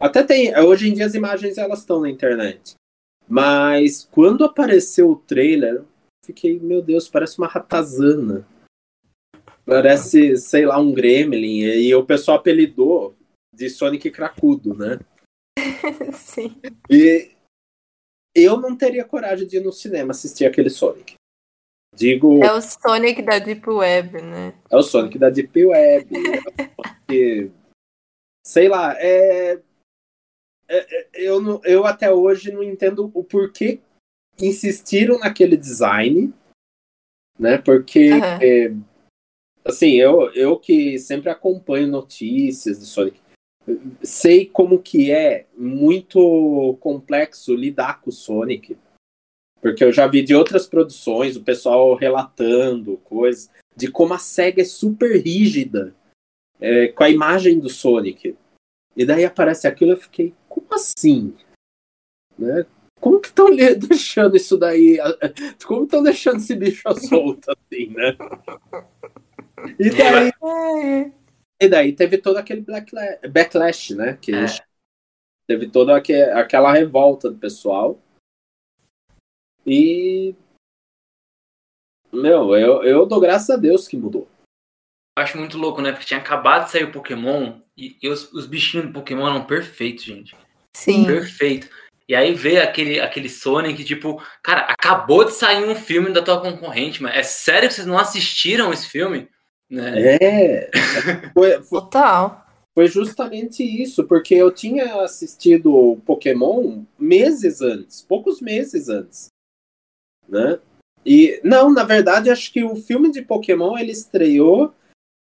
[0.00, 0.56] Até tem.
[0.58, 2.74] Hoje em dia as imagens elas estão na internet.
[3.28, 5.84] Mas quando apareceu o trailer,
[6.24, 8.46] fiquei, meu Deus, parece uma ratazana.
[9.64, 11.60] Parece, sei lá, um gremlin.
[11.60, 13.14] E o pessoal apelidou
[13.54, 14.98] de Sonic Cracudo, né?
[16.12, 16.56] Sim.
[16.88, 17.30] E
[18.34, 21.14] eu não teria coragem de ir no cinema assistir aquele Sonic.
[21.94, 22.42] Digo.
[22.44, 24.54] É o Sonic da Deep Web, né?
[24.70, 26.08] É o Sonic da Deep Web.
[27.10, 27.50] é
[28.46, 29.60] sei lá, é
[31.14, 33.80] eu, não, eu até hoje não entendo o porquê
[34.40, 36.32] insistiram naquele design,
[37.38, 37.58] né?
[37.58, 38.22] Porque, uhum.
[38.22, 38.74] é,
[39.64, 43.20] assim, eu, eu que sempre acompanho notícias de Sonic,
[44.02, 48.76] sei como que é muito complexo lidar com o Sonic.
[49.60, 54.62] Porque eu já vi de outras produções o pessoal relatando coisas de como a SEGA
[54.62, 55.94] é super rígida
[56.60, 58.36] é, com a imagem do Sonic.
[58.96, 61.36] E daí aparece aquilo eu fiquei, como assim?
[62.38, 62.66] Né?
[63.00, 64.98] Como que estão deixando isso daí?
[65.66, 68.16] Como estão deixando esse bicho solto assim, né?
[69.78, 71.12] E daí,
[71.60, 72.64] e daí teve todo aquele
[73.30, 74.16] backlash, né?
[74.16, 74.46] Que é.
[75.46, 78.00] teve toda aquela revolta do pessoal.
[79.66, 80.34] E.
[82.12, 84.28] Meu, eu, eu dou graças a Deus que mudou.
[85.16, 85.90] Eu acho muito louco, né?
[85.90, 89.44] Porque tinha acabado de sair o Pokémon e, e os, os, bichinhos do Pokémon eram
[89.44, 90.36] perfeitos, gente.
[90.78, 91.04] Sim.
[91.04, 91.68] Perfeito.
[92.08, 96.40] E aí vê aquele, aquele Sonic, tipo, cara, acabou de sair um filme da tua
[96.40, 99.28] concorrente, mas é sério que vocês não assistiram esse filme?
[99.68, 100.16] Né?
[100.22, 100.70] É.
[101.34, 102.46] Foi, foi, Total.
[102.74, 109.26] Foi justamente isso, porque eu tinha assistido Pokémon meses antes, poucos meses antes,
[110.28, 110.60] né?
[111.04, 114.72] E não, na verdade, acho que o filme de Pokémon ele estreou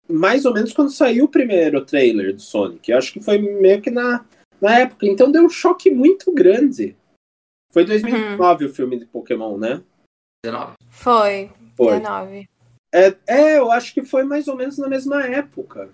[0.07, 2.89] mais ou menos quando saiu o primeiro trailer do Sonic.
[2.91, 4.25] Eu acho que foi meio que na,
[4.61, 5.05] na época.
[5.05, 6.95] Então deu um choque muito grande.
[7.71, 8.71] Foi 2009 uhum.
[8.71, 9.83] o filme de Pokémon, né?
[10.43, 10.73] 19.
[10.89, 11.51] Foi.
[11.75, 11.99] foi.
[11.99, 12.49] 19.
[12.91, 15.89] É, é, eu acho que foi mais ou menos na mesma época.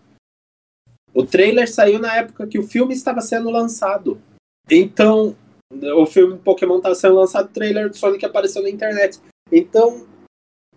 [1.13, 4.21] O trailer saiu na época que o filme estava sendo lançado.
[4.69, 5.35] Então,
[5.71, 9.19] o filme de Pokémon estava sendo lançado, o trailer do Sonic apareceu na internet.
[9.51, 10.07] Então,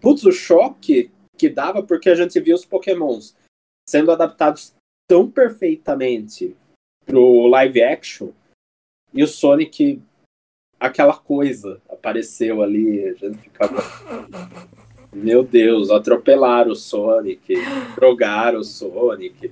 [0.01, 3.37] putz, o choque que dava porque a gente viu os Pokémons
[3.89, 4.75] sendo adaptados
[5.09, 6.57] tão perfeitamente
[7.09, 8.29] pro live action
[9.15, 10.01] e o Sonic
[10.79, 13.83] aquela coisa apareceu ali, a gente ficava
[15.13, 17.55] meu Deus, atropelaram o Sonic,
[17.95, 19.51] drogaram o Sonic.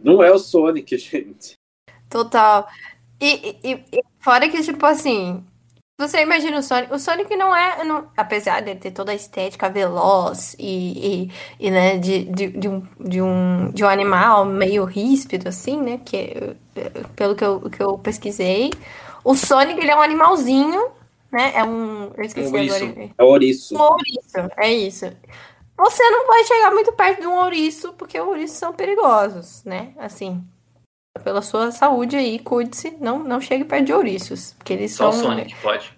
[0.00, 1.54] Não é o Sonic, gente.
[2.10, 2.68] Total.
[3.20, 5.42] E, e, e fora que, tipo assim,
[5.98, 6.92] você imagina o Sonic.
[6.92, 7.82] O Sonic não é.
[7.84, 11.28] Não, apesar de ter toda a estética veloz e,
[11.58, 15.80] e, e né, de, de, de, um, de, um, de um animal meio ríspido, assim,
[15.80, 16.00] né?
[16.04, 16.54] Que,
[17.14, 18.72] pelo que eu, que eu pesquisei.
[19.24, 20.90] O Sonic ele é um animalzinho,
[21.32, 21.52] né?
[21.54, 22.12] É um.
[22.16, 23.12] Eu esqueci um agora.
[23.18, 23.74] É ouriço.
[23.74, 25.06] Um ouriço, é isso.
[25.78, 29.92] Você não pode chegar muito perto de um ouriço, porque os ouriços são perigosos, né?
[29.98, 30.42] Assim,
[31.18, 35.20] pela sua saúde aí, cuide-se, não, não chegue perto de ouriços, porque eles Só são...
[35.20, 35.95] o Sonic pode.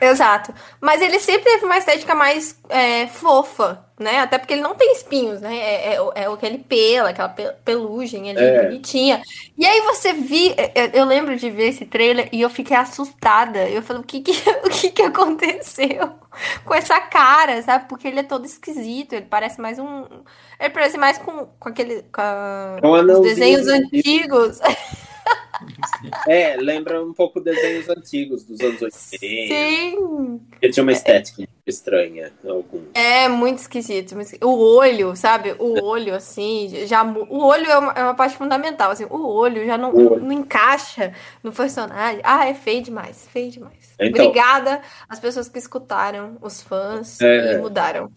[0.00, 0.52] Exato.
[0.80, 4.18] Mas ele sempre teve uma estética mais é, fofa, né?
[4.18, 5.56] Até porque ele não tem espinhos, né?
[5.56, 8.62] É, é, é aquele pelo, aquela pelugem ali é.
[8.64, 9.22] bonitinha.
[9.56, 12.76] E aí você vi, é, é, eu lembro de ver esse trailer e eu fiquei
[12.76, 13.68] assustada.
[13.68, 14.32] Eu falei, o que que,
[14.66, 16.18] o que, que aconteceu
[16.64, 17.88] com essa cara, sabe?
[17.88, 20.06] Porque ele é todo esquisito, ele parece mais um.
[20.58, 22.02] Ele parece mais com, com aquele.
[22.12, 24.58] com, a, com os desenhos antigos.
[26.28, 29.18] É, lembra um pouco desenhos antigos dos anos 80.
[29.18, 30.40] Sim.
[30.60, 31.46] Ele tinha uma estética é.
[31.66, 32.32] estranha.
[32.46, 32.82] Algum.
[32.94, 34.14] É, muito esquisito.
[34.42, 35.54] O olho, sabe?
[35.58, 37.02] O olho, assim, já.
[37.02, 38.90] O olho é uma, é uma parte fundamental.
[38.90, 40.20] Assim, o olho já não, olho.
[40.20, 42.20] não encaixa no personagem.
[42.24, 43.94] Ah, é feio demais, feio demais.
[43.98, 47.54] Então, Obrigada às pessoas que escutaram, os fãs, é...
[47.54, 48.10] e mudaram.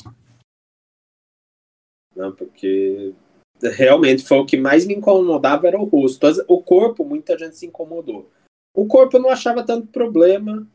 [2.15, 3.13] Não, porque
[3.61, 6.27] realmente foi o que mais me incomodava era o rosto.
[6.47, 8.29] O corpo, muita gente se incomodou.
[8.73, 10.67] O corpo eu não achava tanto problema,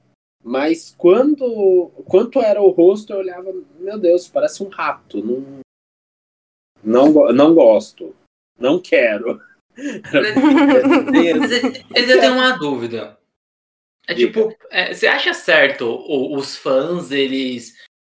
[0.43, 5.25] mas quando quanto era o rosto, eu olhava, meu Deus, parece um rato.
[5.25, 5.61] Não,
[6.83, 8.15] não, não gosto.
[8.59, 9.41] Não quero.
[11.91, 13.19] Mas eu tenho uma dúvida.
[14.07, 15.87] É tipo, é, você acha certo
[16.37, 17.75] os fãs, eles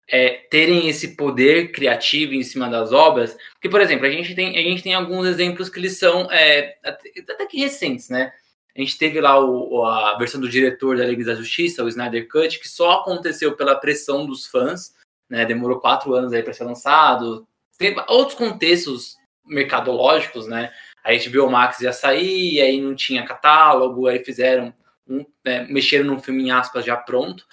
[0.07, 3.37] é, terem esse poder criativo em cima das obras.
[3.53, 6.77] Porque, por exemplo, a gente tem, a gente tem alguns exemplos que eles são é,
[6.83, 8.31] até que recentes, né?
[8.75, 12.27] A gente teve lá o, a versão do diretor da Liga da Justiça, o Snyder
[12.27, 14.93] Cut, que só aconteceu pela pressão dos fãs,
[15.29, 15.45] né?
[15.45, 17.47] Demorou quatro anos aí para ser lançado.
[17.77, 19.15] Tem outros contextos
[19.45, 20.71] mercadológicos, né?
[21.03, 24.73] A HBO Max ia sair, aí não tinha catálogo, aí fizeram
[25.07, 27.45] um, é, mexeram num filme em aspas já pronto.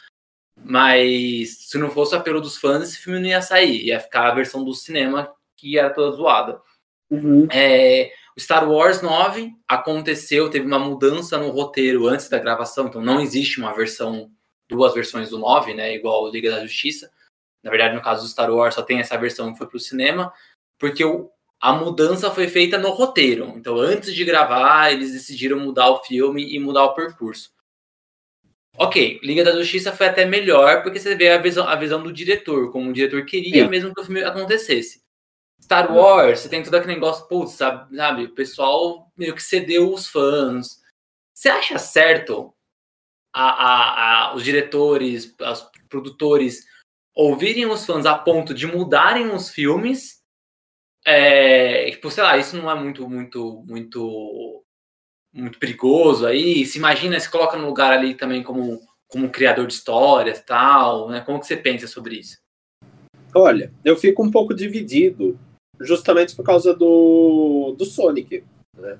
[0.64, 3.86] Mas se não fosse o apelo dos fãs, esse filme não ia sair.
[3.86, 6.60] Ia ficar a versão do cinema que era toda zoada.
[7.10, 7.46] Uhum.
[7.52, 13.02] É, o Star Wars 9 aconteceu, teve uma mudança no roteiro antes da gravação, então
[13.02, 14.30] não existe uma versão,
[14.68, 15.94] duas versões do 9, né?
[15.94, 17.10] Igual Liga da Justiça.
[17.62, 19.80] Na verdade, no caso do Star Wars, só tem essa versão que foi para o
[19.80, 20.32] cinema,
[20.78, 23.52] porque o, a mudança foi feita no roteiro.
[23.54, 27.52] Então, antes de gravar, eles decidiram mudar o filme e mudar o percurso.
[28.76, 32.12] Ok, Liga da Justiça foi até melhor, porque você vê a visão, a visão do
[32.12, 33.70] diretor, como o diretor queria Sim.
[33.70, 35.02] mesmo que o filme acontecesse.
[35.62, 39.92] Star Wars, você tem todo aquele negócio, putz, sabe, sabe, o pessoal meio que cedeu
[39.92, 40.80] os fãs.
[41.34, 42.52] Você acha certo
[43.32, 46.66] a, a, a, os diretores, os produtores
[47.14, 50.20] ouvirem os fãs a ponto de mudarem os filmes?
[51.04, 54.61] É, tipo, sei lá, isso não é muito, muito, muito
[55.32, 56.64] muito perigoso aí?
[56.66, 61.20] Se imagina, se coloca no lugar ali também como, como criador de histórias tal, né?
[61.20, 62.38] Como que você pensa sobre isso?
[63.34, 65.38] Olha, eu fico um pouco dividido,
[65.80, 68.44] justamente por causa do, do Sonic,
[68.76, 68.98] né?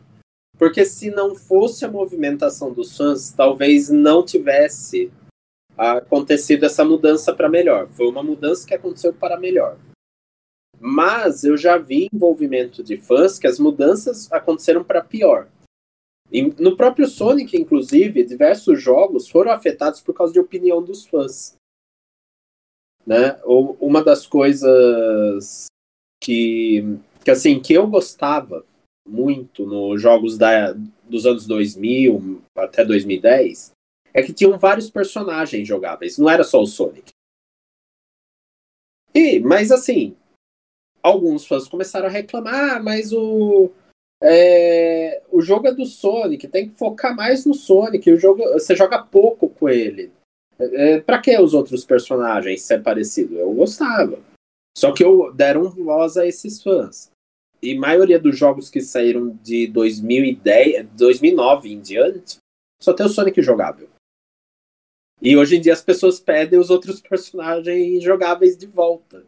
[0.58, 5.10] Porque se não fosse a movimentação dos fãs, talvez não tivesse
[5.76, 7.88] acontecido essa mudança para melhor.
[7.88, 9.76] Foi uma mudança que aconteceu para melhor.
[10.78, 15.48] Mas eu já vi envolvimento de fãs que as mudanças aconteceram para pior.
[16.58, 21.54] No próprio Sonic, inclusive, diversos jogos foram afetados por causa de opinião dos fãs.
[23.06, 23.38] Né?
[23.44, 25.66] Uma das coisas
[26.22, 26.82] que,
[27.22, 28.64] que assim que eu gostava
[29.06, 30.72] muito nos jogos da,
[31.04, 33.72] dos anos 2000 até 2010
[34.14, 37.10] é que tinham vários personagens jogáveis, não era só o Sonic.
[39.14, 40.16] E, mas assim,
[41.02, 43.70] alguns fãs começaram a reclamar, ah, mas o
[44.22, 48.10] é, o jogo é do Sonic, tem que focar mais no Sonic.
[48.10, 50.12] O jogo, você joga pouco com ele.
[50.58, 53.36] É, pra que os outros personagens ser parecido?
[53.36, 54.18] Eu gostava.
[54.76, 57.10] Só que eu deram voz a esses fãs.
[57.60, 62.38] E maioria dos jogos que saíram de 2010, 2009 em diante,
[62.80, 63.88] só tem o Sonic jogável.
[65.20, 69.24] E hoje em dia as pessoas pedem os outros personagens jogáveis de volta.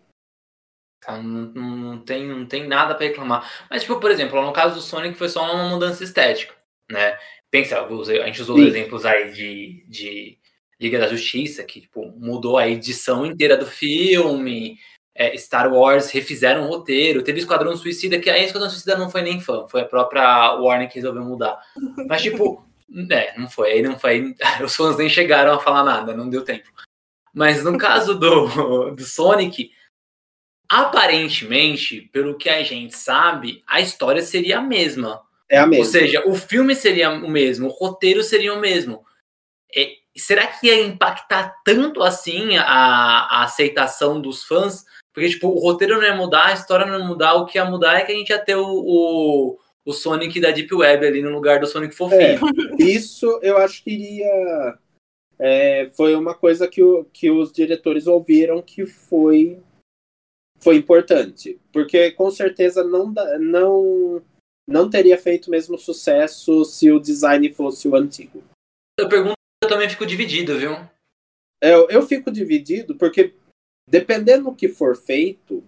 [1.05, 1.17] Tá?
[1.19, 3.51] Não, não, não, tem, não tem nada para reclamar.
[3.71, 6.55] Mas, tipo, por exemplo, no caso do Sonic foi só uma mudança estética,
[6.91, 7.19] né?
[7.51, 8.67] Pensa, a gente usou Sim.
[8.67, 10.39] exemplos aí de, de
[10.81, 14.79] Liga da Justiça, que tipo, mudou a edição inteira do filme.
[15.15, 17.23] É, Star Wars refizeram o roteiro.
[17.23, 20.89] Teve Esquadrão Suicida, que a Esquadrão Suicida não foi nem fã, foi a própria Warner
[20.89, 21.61] que resolveu mudar.
[22.09, 22.67] Mas, tipo,
[23.11, 23.73] é, não foi.
[23.73, 24.35] Aí não foi.
[24.65, 26.69] Os fãs nem chegaram a falar nada, não deu tempo.
[27.33, 29.71] Mas no caso do, do Sonic,
[30.69, 35.23] aparentemente, pelo que a gente sabe, a história seria a mesma.
[35.49, 35.85] É a mesma.
[35.85, 39.05] Ou seja, o filme seria o mesmo, o roteiro seria o mesmo.
[39.75, 44.85] E, será que ia impactar tanto assim a, a aceitação dos fãs?
[45.13, 47.65] Porque, tipo, o roteiro não ia mudar, a história não ia mudar, o que ia
[47.65, 51.23] mudar é que a gente ia ter o, o, o Sonic da Deep Web ali
[51.23, 52.21] no lugar do Sonic fofinho.
[52.21, 54.79] É, isso eu acho que iria
[55.39, 59.59] é, foi uma coisa que, o, que os diretores ouviram que foi,
[60.65, 61.61] foi importante.
[61.71, 64.23] Porque com certeza não, não,
[64.67, 68.43] não teria feito o mesmo sucesso se o design fosse o antigo.
[68.99, 70.73] Eu pergunto, eu também fico dividido, viu?
[71.63, 73.35] Eu, eu fico dividido porque,
[73.89, 75.63] dependendo do que for feito,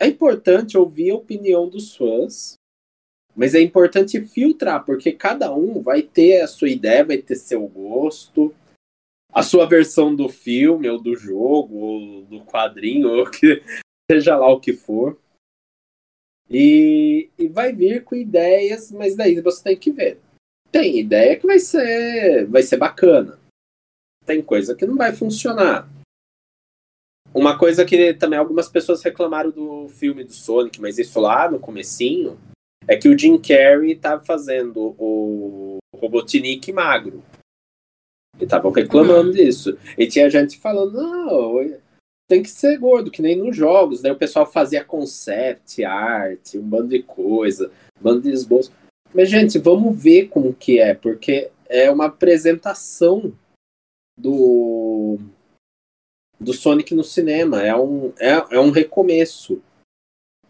[0.00, 2.54] é importante ouvir a opinião dos fãs,
[3.34, 7.66] mas é importante filtrar, porque cada um vai ter a sua ideia, vai ter seu
[7.66, 8.54] gosto
[9.32, 13.62] a sua versão do filme, ou do jogo, ou do quadrinho, ou que
[14.10, 15.18] seja lá o que for.
[16.50, 20.18] E, e vai vir com ideias, mas daí você tem que ver.
[20.72, 23.38] Tem ideia que vai ser, vai ser bacana.
[24.24, 25.88] Tem coisa que não vai funcionar.
[27.34, 31.58] Uma coisa que também algumas pessoas reclamaram do filme do Sonic, mas isso lá no
[31.58, 32.38] comecinho,
[32.86, 37.22] é que o Jim Carrey estava fazendo o Robotnik magro.
[38.40, 39.76] E estavam reclamando disso.
[39.96, 41.78] E tinha gente falando, não,
[42.28, 44.02] tem que ser gordo, que nem nos jogos.
[44.02, 48.70] Daí o pessoal fazia concept, arte, um bando de coisa, um bando de esboço.
[49.14, 53.32] Mas, gente, vamos ver como que é, porque é uma apresentação
[54.16, 55.18] do
[56.38, 57.62] do Sonic no cinema.
[57.62, 59.60] É um, é, é um recomeço.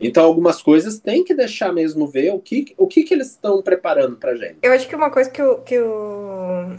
[0.01, 3.63] Então, algumas coisas tem que deixar mesmo ver o que, o que, que eles estão
[3.63, 4.59] preparando pra gente.
[4.63, 6.77] Eu acho que uma coisa que o, que o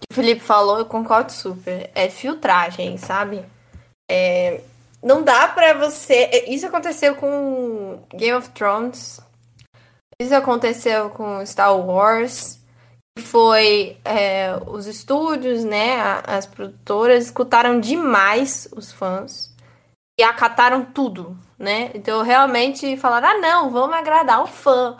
[0.00, 1.90] que o Felipe falou, eu concordo super.
[1.94, 3.44] É filtragem, sabe?
[4.10, 4.60] É,
[5.02, 6.28] não dá pra você.
[6.32, 9.20] É, isso aconteceu com Game of Thrones.
[10.20, 12.60] Isso aconteceu com Star Wars.
[13.18, 15.96] Foi é, os estúdios, né?
[16.26, 19.54] As produtoras escutaram demais os fãs
[20.18, 21.90] e acataram tudo, né?
[21.94, 24.96] Então realmente falaram: ah, não, vamos agradar o fã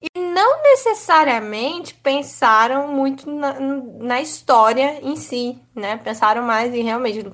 [0.00, 5.96] e não necessariamente pensaram muito na, na, história em si, né?
[5.96, 7.28] Pensaram mais em realmente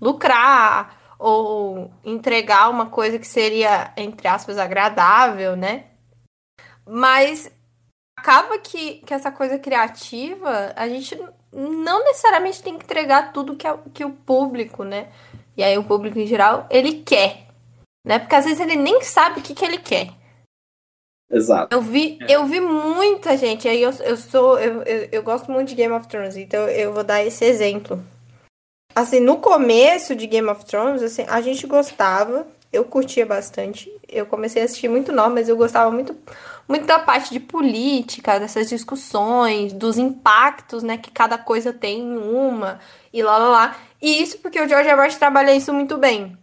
[0.00, 5.84] lucrar ou entregar uma coisa que seria, entre aspas, agradável, né?
[6.86, 7.50] Mas
[8.18, 11.18] acaba que, que essa coisa criativa, a gente
[11.52, 15.08] não necessariamente tem que entregar tudo que, é, que o público, né?
[15.56, 17.48] E aí o público em geral, ele quer,
[18.04, 18.18] né?
[18.18, 20.10] Porque às vezes ele nem sabe o que, que ele quer.
[21.30, 21.74] Exato.
[21.74, 22.36] Eu vi, é.
[22.36, 25.92] eu vi muita gente, aí eu, eu sou, eu, eu, eu, gosto muito de Game
[25.92, 28.02] of Thrones, então eu vou dar esse exemplo.
[28.94, 33.90] Assim, no começo de Game of Thrones, assim, a gente gostava, eu curtia bastante.
[34.08, 36.16] Eu comecei a assistir muito nova, mas eu gostava muito,
[36.68, 42.16] muito da parte de política, dessas discussões, dos impactos, né, que cada coisa tem em
[42.16, 42.80] uma,
[43.12, 43.76] e lá lá lá.
[44.00, 44.96] E isso porque o George R.
[44.96, 46.36] Martin trabalha isso muito bem.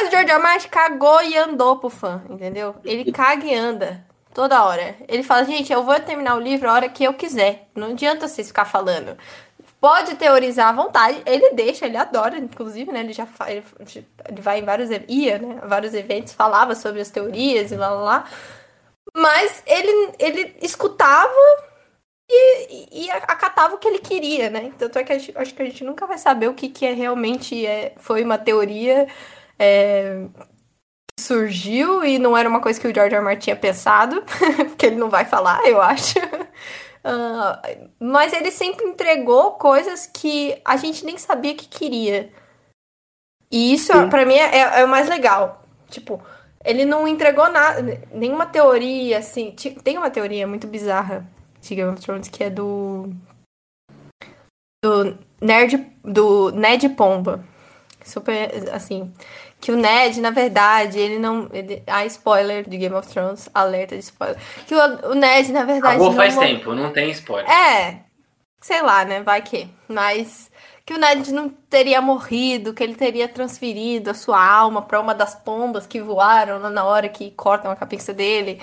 [0.00, 0.42] Mas o George R.
[0.42, 2.74] Martin cagou e andou pro fã, entendeu?
[2.84, 4.04] Ele caga e anda.
[4.32, 4.94] Toda hora.
[5.08, 7.68] Ele fala, gente, eu vou terminar o livro a hora que eu quiser.
[7.74, 9.16] Não adianta vocês ficar falando.
[9.80, 11.22] Pode teorizar à vontade.
[11.26, 13.00] Ele deixa, ele adora, inclusive, né?
[13.00, 13.64] Ele já faz,
[14.28, 15.60] ele vai em vários ia, né?
[15.64, 18.24] Vários eventos, falava sobre as teorias e lá lá lá.
[19.16, 21.32] Mas ele, ele escutava
[22.28, 24.72] e, e acatava o que ele queria, né?
[24.78, 26.92] Tanto é que gente, acho que a gente nunca vai saber o que, que é
[26.92, 29.08] realmente é, foi uma teoria
[29.58, 30.26] é,
[31.18, 33.22] surgiu e não era uma coisa que o George R.
[33.22, 34.22] Martin tinha pensado,
[34.68, 36.14] porque ele não vai falar, eu acho.
[37.02, 42.30] Uh, mas ele sempre entregou coisas que a gente nem sabia que queria.
[43.50, 45.62] E isso, para mim, é, é, o mais legal.
[45.88, 46.22] Tipo,
[46.64, 49.52] ele não entregou nada, nenhuma teoria, assim.
[49.82, 51.26] Tem uma teoria muito bizarra
[51.60, 53.10] de Game of Thrones que é do.
[54.84, 55.86] Do Nerd.
[56.04, 57.44] Do Ned Pomba.
[58.04, 59.12] Super, assim
[59.60, 61.48] que o Ned, na verdade, ele não.
[61.52, 64.38] Ele, ah, spoiler de Game of Thrones, alerta de spoiler.
[64.66, 65.96] Que o, o Ned, na verdade.
[65.96, 67.50] Acabou faz não, tempo, não tem spoiler.
[67.50, 68.00] É.
[68.60, 69.22] Sei lá, né?
[69.22, 69.68] Vai que.
[69.86, 70.50] Mas.
[70.86, 75.14] Que o Ned não teria morrido, que ele teria transferido a sua alma para uma
[75.14, 78.60] das pombas que voaram na hora que cortam a cabeça dele.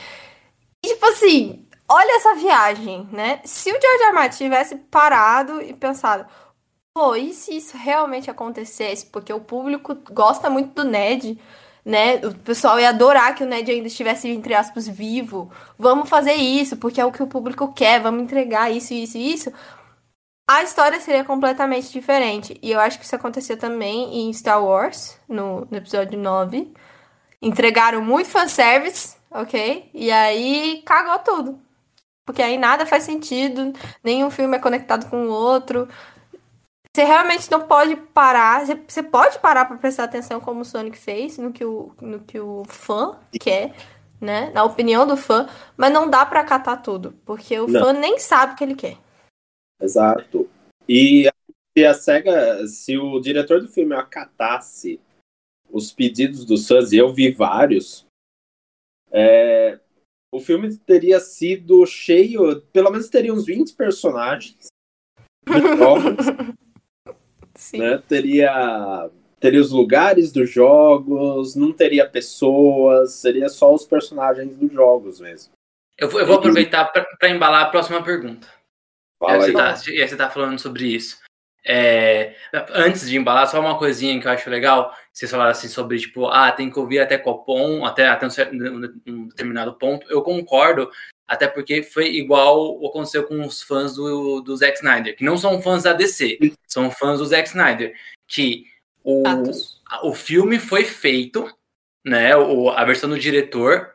[0.83, 3.39] E, tipo assim, olha essa viagem, né?
[3.45, 4.13] Se o George R.
[4.13, 6.25] Martin tivesse parado e pensado,
[6.97, 9.05] pô, e se isso realmente acontecesse?
[9.05, 11.39] Porque o público gosta muito do Ned,
[11.85, 12.15] né?
[12.25, 15.51] O pessoal ia adorar que o Ned ainda estivesse, entre aspas, vivo.
[15.77, 19.31] Vamos fazer isso, porque é o que o público quer, vamos entregar isso, isso e
[19.31, 19.53] isso.
[20.49, 22.57] A história seria completamente diferente.
[22.63, 26.73] E eu acho que isso aconteceu também em Star Wars, no, no episódio 9.
[27.39, 29.87] Entregaram muito fanservice, ok?
[29.93, 31.59] E aí cagou tudo.
[32.25, 33.71] Porque aí nada faz sentido,
[34.03, 35.87] nenhum filme é conectado com o outro.
[36.97, 38.65] Você realmente não pode parar.
[38.65, 42.39] Você pode parar para prestar atenção como o Sonic fez, no que o, no que
[42.39, 43.75] o fã quer,
[44.19, 44.49] né?
[44.49, 47.79] Na opinião do fã, mas não dá para catar tudo, porque o não.
[47.79, 48.97] fã nem sabe o que ele quer.
[49.79, 50.49] Exato.
[50.89, 51.29] E
[51.77, 54.99] se a SEGA, se o diretor do filme acatasse
[55.69, 58.07] os pedidos dos fãs, e eu vi vários,
[59.11, 59.79] é,
[60.33, 64.65] o filme teria sido cheio, pelo menos teria uns 20 personagens
[65.77, 66.17] jogos,
[67.73, 68.01] né?
[68.07, 75.19] Teria teria os lugares dos jogos, não teria pessoas, seria só os personagens dos jogos
[75.19, 75.53] mesmo.
[75.97, 78.47] Eu vou, eu vou aproveitar para embalar a próxima pergunta.
[79.19, 80.01] Fala você aí.
[80.01, 81.19] aí você tá falando sobre isso.
[81.69, 82.35] É,
[82.73, 84.95] antes de embalar, só uma coisinha que eu acho legal.
[85.11, 88.29] Vocês falaram assim sobre, tipo, ah, tem que ouvir até qual ponto, até, até um,
[88.29, 90.09] certo, um determinado ponto.
[90.09, 90.89] Eu concordo,
[91.27, 95.61] até porque foi igual aconteceu com os fãs do, do Zack Snyder, que não são
[95.61, 97.93] fãs da DC, são fãs do Zack Snyder.
[98.25, 98.65] Que
[99.03, 99.23] o,
[100.03, 101.53] o filme foi feito,
[102.05, 102.35] né?
[102.35, 103.91] O, a versão do diretor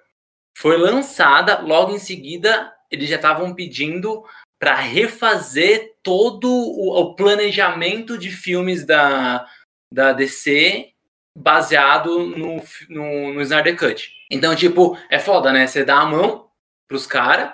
[0.57, 4.22] foi lançada, logo em seguida eles já estavam pedindo
[4.61, 9.49] para refazer todo o, o planejamento de filmes da,
[9.93, 10.91] da DC
[11.37, 14.12] baseado no, no, no Snyder Cut.
[14.30, 15.66] Então, tipo, é foda, né?
[15.66, 16.52] Você dá a mão
[16.93, 17.51] pros caras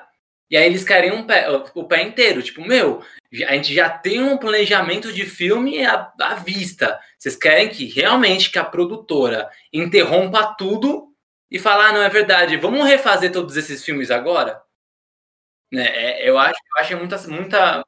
[0.50, 2.42] e aí eles querem um pé, o pé inteiro.
[2.42, 3.02] Tipo, meu,
[3.46, 6.98] a gente já tem um planejamento de filme à, à vista.
[7.18, 11.12] Vocês querem que realmente que a produtora interrompa tudo
[11.50, 14.60] e falar, ah, não é verdade, vamos refazer todos esses filmes agora?
[15.72, 17.84] Né, é, eu acho, eu acho muita, muita.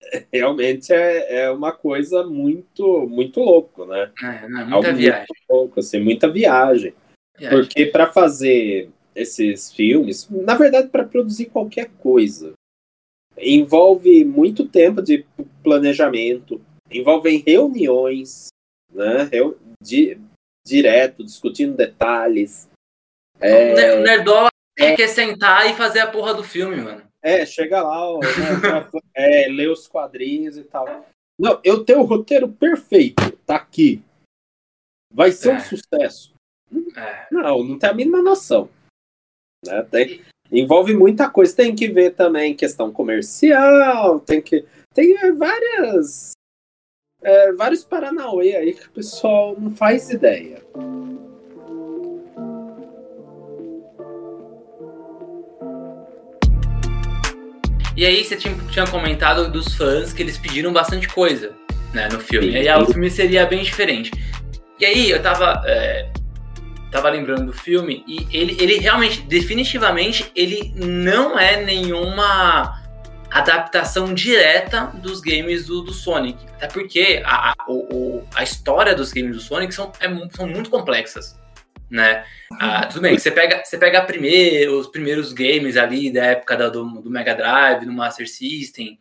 [0.32, 4.10] Realmente é, é uma coisa muito, muito louco, né?
[4.20, 5.26] É, não, muita Algo viagem.
[5.28, 6.94] Muito louco, assim, muita viagem.
[7.36, 7.58] viagem.
[7.58, 8.90] Porque para fazer
[9.20, 12.52] esses filmes, na verdade, para produzir qualquer coisa,
[13.36, 15.24] envolve muito tempo de
[15.62, 16.60] planejamento,
[16.90, 18.48] envolvem reuniões,
[18.92, 19.24] né?
[19.30, 20.18] Reu- di-
[20.66, 22.68] direto, discutindo detalhes.
[23.40, 27.02] É, O Ner- Nerdola quer sentar e fazer a porra do filme, mano.
[27.22, 28.22] É, chega lá, ó, né,
[29.14, 31.06] é, lê os quadrinhos e tal.
[31.38, 34.02] Não, eu tenho o roteiro perfeito, tá aqui.
[35.12, 35.54] Vai ser É.
[35.56, 36.34] um sucesso.
[36.96, 37.26] É.
[37.30, 38.68] Não, não tem a mínima noção.
[39.66, 39.82] Né?
[39.90, 41.54] Tem- envolve muita coisa.
[41.54, 44.64] Tem que ver também questão comercial, tem que.
[44.94, 46.32] Tem é, várias.
[47.22, 50.62] é, vários Paranauê aí que o pessoal não faz ideia.
[57.96, 61.52] E aí você tinha, tinha comentado dos fãs que eles pediram bastante coisa
[61.92, 62.50] né, no filme.
[62.50, 64.12] E aí o filme seria bem diferente.
[64.78, 66.08] E aí eu tava, é,
[66.90, 72.82] tava lembrando do filme e ele, ele realmente, definitivamente, ele não é nenhuma
[73.30, 76.38] adaptação direta dos games do, do Sonic.
[76.56, 80.70] Até porque a, a, o, a história dos games do Sonic são, é, são muito
[80.70, 81.38] complexas.
[81.90, 82.24] Né?
[82.60, 86.68] Ah, tudo bem, você pega, você pega primeiro, os primeiros games ali da época da-
[86.68, 88.98] do, do Mega Drive, do Master System,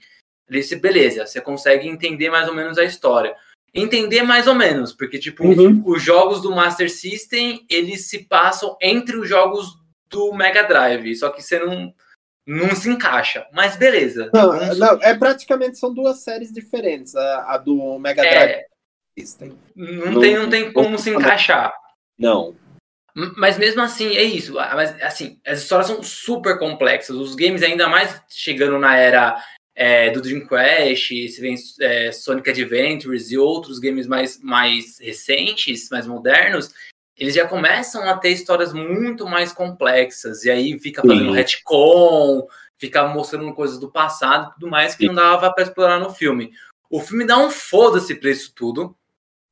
[0.81, 3.35] beleza, você consegue entender mais ou menos a história.
[3.73, 5.83] Entender mais ou menos, porque tipo, Uhum.
[5.85, 9.77] os jogos do Master System, eles se passam entre os jogos
[10.09, 11.93] do Mega Drive, só que você não,
[12.47, 13.45] não se encaixa.
[13.53, 14.31] Mas beleza.
[14.33, 17.15] Não, Vamos- não, é praticamente são duas séries diferentes.
[17.15, 18.65] A, a do Mega Drive é,
[19.19, 19.57] System.
[19.75, 21.73] não, Não- tem, não tem como se encaixar.
[22.17, 22.55] Não.
[23.35, 24.57] Mas mesmo assim, é isso.
[24.59, 27.15] Ah, Mas, assim, as histórias são super complexas.
[27.15, 29.43] Os games, ainda mais chegando na era
[29.79, 36.07] é, do Dreamcast, se vem é, Sonic Adventures e outros games mais, mais recentes, mais
[36.07, 36.73] modernos,
[37.15, 40.43] eles já começam a ter histórias muito mais complexas.
[40.43, 41.35] E aí fica fazendo Sim.
[41.35, 42.47] retcon,
[42.79, 46.51] fica mostrando coisas do passado e tudo mais que não dava para explorar no filme.
[46.89, 48.97] O filme dá um foda-se pra isso tudo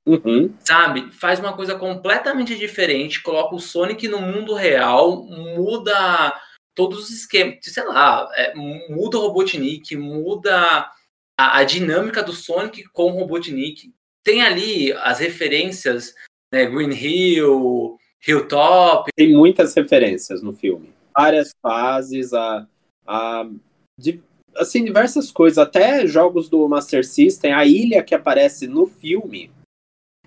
[0.08, 0.54] Uhum.
[0.60, 1.12] sabe?
[1.12, 6.40] Faz uma coisa completamente diferente, coloca o Sonic no mundo real, muda
[6.76, 10.92] todos os esquemas, sei lá, é, muda o Robotnik, muda
[11.40, 13.94] a, a dinâmica do Sonic com o Robotnik.
[14.24, 16.14] Tem ali as referências,
[16.54, 17.98] né, Green Hill,
[18.28, 20.94] Hilltop, Tem muitas referências no filme.
[21.16, 22.68] Várias fases, a,
[23.06, 23.48] a,
[23.98, 24.22] di-
[24.58, 25.58] assim, diversas coisas.
[25.58, 29.52] Até jogos do Master System, a ilha que aparece no filme,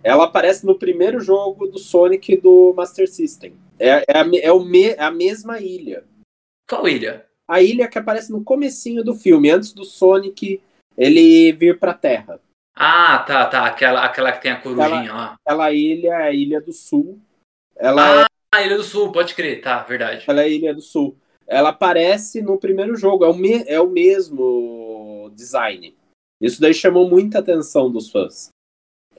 [0.03, 3.55] ela aparece no primeiro jogo do Sonic do Master System.
[3.79, 6.05] É, é, a, é o me- é a mesma ilha.
[6.69, 7.27] Qual ilha?
[7.47, 10.61] A ilha que aparece no comecinho do filme, antes do Sonic
[10.97, 12.41] ele vir pra Terra.
[12.77, 15.37] Ah, tá, tá, aquela, aquela que tem a corujinha lá.
[15.45, 17.19] Aquela ilha é a Ilha do Sul.
[17.77, 20.25] Ela é Ah, Ilha do Sul, pode crer, tá, verdade.
[20.29, 21.17] Ela é Ilha do Sul.
[21.47, 25.97] Ela aparece no primeiro jogo, é o, me- é o mesmo design.
[26.41, 28.51] Isso daí chamou muita atenção dos fãs.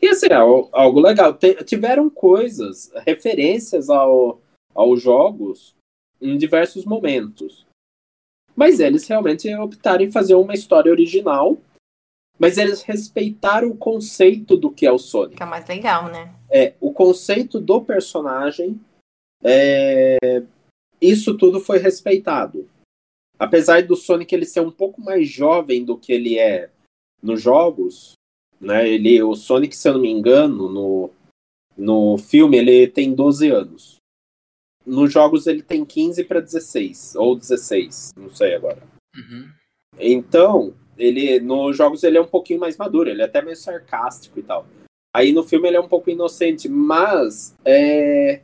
[0.01, 1.37] E assim, é al- algo legal.
[1.65, 4.39] Tiveram coisas, referências ao,
[4.73, 5.75] aos jogos
[6.21, 7.65] em diversos momentos.
[8.55, 11.57] Mas eles realmente optaram em fazer uma história original
[12.37, 15.33] Mas eles respeitaram o conceito do que é o Sonic.
[15.33, 16.33] Fica mais legal, né?
[16.49, 18.79] É, o conceito do personagem,
[19.43, 20.17] é,
[21.01, 22.69] isso tudo foi respeitado.
[23.37, 26.69] Apesar do Sonic ele ser um pouco mais jovem do que ele é
[27.21, 28.13] nos jogos,
[28.59, 28.87] né?
[28.87, 31.11] Ele, o Sonic, se eu não me engano, no,
[31.77, 33.98] no filme ele tem 12 anos.
[34.89, 38.81] Nos jogos ele tem 15 para 16 ou 16, não sei agora.
[39.15, 39.47] Uhum.
[39.99, 44.39] Então, ele nos jogos ele é um pouquinho mais maduro, ele é até meio sarcástico
[44.39, 44.65] e tal.
[45.15, 48.41] Aí no filme ele é um pouco inocente, mas é,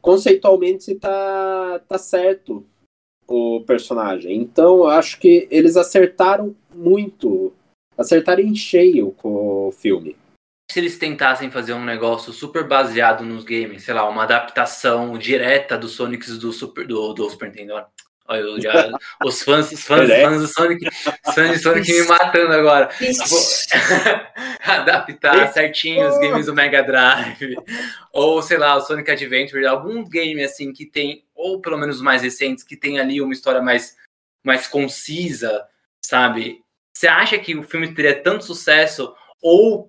[0.00, 2.66] conceitualmente tá, tá certo
[3.28, 4.36] o personagem.
[4.36, 7.52] Então eu acho que eles acertaram muito,
[7.96, 10.16] acertaram em cheio com o filme.
[10.70, 15.78] Se eles tentassem fazer um negócio super baseado nos games, sei lá, uma adaptação direta
[15.78, 17.86] dos Sonics do Super, do, do Super Nintendo,
[18.30, 18.90] Olha, já,
[19.24, 20.22] os fãs, os fãs, É.
[20.22, 20.86] fãs do Sonic,
[21.34, 22.90] fãs de Sonic me matando agora.
[24.62, 27.56] Adaptar certinho os games do Mega Drive,
[28.12, 32.02] ou sei lá, o Sonic Adventure, algum game assim que tem, ou pelo menos os
[32.02, 33.96] mais recentes, que tem ali uma história mais,
[34.44, 35.64] mais concisa,
[36.02, 36.62] sabe?
[36.92, 39.88] Você acha que o filme teria tanto sucesso, ou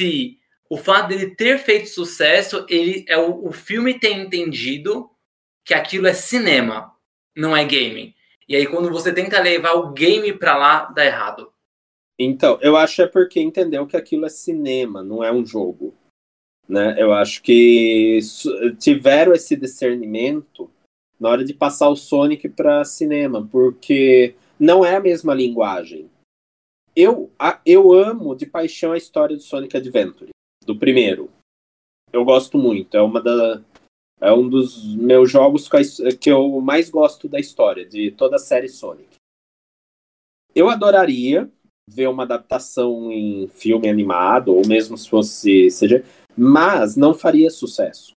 [0.00, 0.38] se
[0.70, 5.10] o fato dele ter feito sucesso, ele é o, o filme ter entendido
[5.62, 6.94] que aquilo é cinema,
[7.36, 8.14] não é game.
[8.48, 11.52] E aí quando você tenta levar o game pra lá, dá errado.
[12.18, 15.94] Então, eu acho é porque entendeu que aquilo é cinema, não é um jogo.
[16.66, 16.94] Né?
[16.98, 18.18] Eu acho que
[18.78, 20.70] tiveram esse discernimento
[21.18, 26.08] na hora de passar o Sonic para cinema, porque não é a mesma linguagem.
[26.94, 27.30] Eu,
[27.64, 30.30] eu amo de paixão a história do Sonic Adventure,
[30.64, 31.30] do primeiro.
[32.12, 33.62] Eu gosto muito, é uma da
[34.20, 38.40] é um dos meus jogos his- que eu mais gosto da história, de toda a
[38.40, 39.08] série Sonic.
[40.54, 41.50] Eu adoraria
[41.88, 46.04] ver uma adaptação em filme animado, ou mesmo se fosse seja,
[46.36, 48.12] mas não faria sucesso.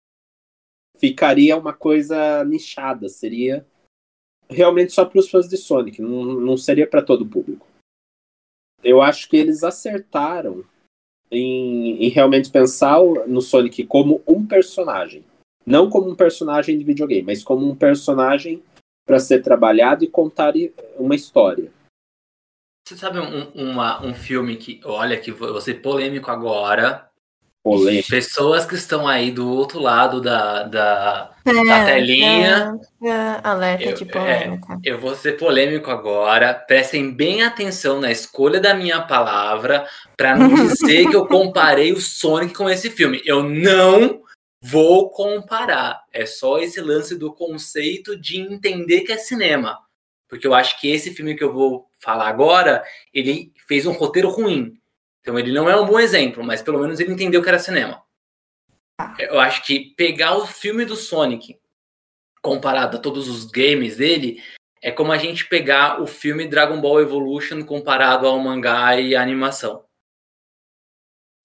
[0.98, 3.66] Ficaria uma coisa nichada, seria
[4.50, 7.66] realmente só para os fãs de Sonic, não, não seria para todo o público.
[8.84, 10.64] Eu acho que eles acertaram
[11.32, 15.24] em, em realmente pensar no Sonic como um personagem,
[15.66, 18.62] não como um personagem de videogame, mas como um personagem
[19.06, 20.54] para ser trabalhado e contar
[20.98, 21.72] uma história.
[22.88, 27.10] Você sabe um, uma- um filme que, olha, que vou ser polêmico agora.
[27.64, 28.10] Polêmica.
[28.10, 32.78] Pessoas que estão aí do outro lado da, da, É, da telinha.
[33.02, 34.80] é, é, alerta Eu- de polêmica.
[34.84, 36.54] Eu vou ser polêmico agora.
[36.54, 39.88] Prestem bem atenção na escolha da minha palavra
[40.18, 43.22] para não dizer que eu comparei o Sonic com esse filme.
[43.26, 44.22] Eu não
[44.62, 46.02] vou comparar.
[46.12, 49.80] É só esse lance do conceito de entender que é cinema.
[50.28, 52.84] Porque eu acho que esse filme que eu vou falar agora,
[53.14, 54.74] ele fez um roteiro ruim.
[55.24, 58.04] Então ele não é um bom exemplo, mas pelo menos ele entendeu que era cinema.
[59.18, 61.58] Eu acho que pegar o filme do Sonic
[62.44, 64.44] comparado a todos os games dele,
[64.82, 69.22] é como a gente pegar o filme Dragon Ball Evolution comparado ao mangá e à
[69.22, 69.86] animação.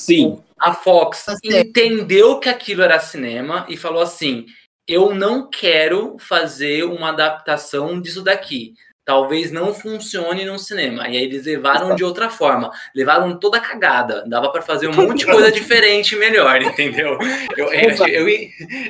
[0.01, 1.61] Sim, A Fox Gostei.
[1.61, 4.47] entendeu que aquilo era cinema e falou assim:
[4.89, 8.75] eu não quero fazer uma adaptação disso daqui.
[9.09, 11.09] Talvez não funcione no cinema.
[11.09, 12.71] E aí eles levaram de outra forma.
[12.95, 14.23] Levaram toda a cagada.
[14.29, 17.17] Dava para fazer um monte de coisa diferente e melhor, entendeu?
[17.57, 18.29] Eu, eu, eu,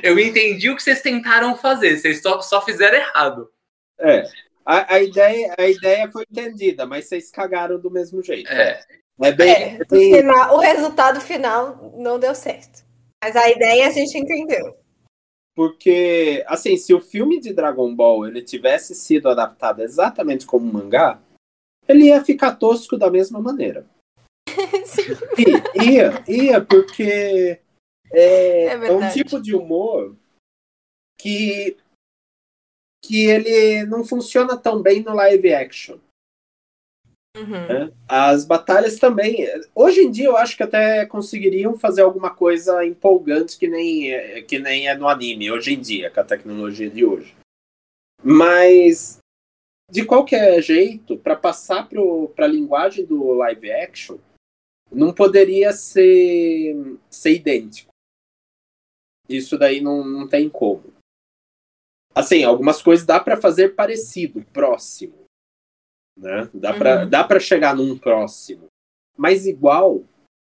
[0.03, 1.97] eu entendi o que vocês tentaram fazer.
[1.97, 3.49] Vocês só, só fizeram errado.
[3.97, 4.25] É.
[4.65, 8.51] A, a, ideia, a ideia foi entendida, mas vocês cagaram do mesmo jeito.
[8.51, 8.77] É.
[9.21, 9.79] É bem.
[9.79, 12.83] É, o resultado final não deu certo.
[13.23, 14.75] Mas a ideia a gente entendeu.
[15.59, 20.71] Porque, assim, se o filme de Dragon Ball ele tivesse sido adaptado exatamente como um
[20.71, 21.21] mangá,
[21.85, 23.85] ele ia ficar tosco da mesma maneira.
[25.37, 27.59] I- ia, ia, porque
[28.09, 30.15] é, É é um tipo de humor
[31.19, 31.75] que,
[33.03, 35.97] que ele não funciona tão bem no live action.
[37.37, 37.67] Uhum.
[37.67, 37.91] né?
[38.07, 39.45] As batalhas também.
[39.75, 44.41] Hoje em dia eu acho que até conseguiriam fazer alguma coisa empolgante que nem, é-
[44.41, 47.35] que nem é no anime, hoje em dia, com a tecnologia de hoje.
[48.23, 49.19] Mas,
[49.89, 51.87] de qualquer jeito, para passar
[52.35, 54.17] para a linguagem do live action,
[54.91, 56.75] não poderia ser,
[57.09, 57.91] ser idêntico.
[59.29, 60.91] Isso daí não, não tem como.
[62.15, 65.28] Assim, algumas coisas dá para fazer parecido, próximo
[66.19, 66.49] né?
[66.53, 67.09] Dá para Uhum.
[67.09, 68.67] dá para chegar num próximo.
[69.17, 70.03] Mas igual,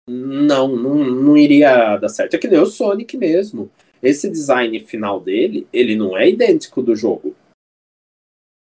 [0.09, 2.35] não, não, não iria dar certo.
[2.35, 3.71] É que nem o Sonic mesmo.
[4.03, 7.35] Esse design final dele, ele não é idêntico do jogo.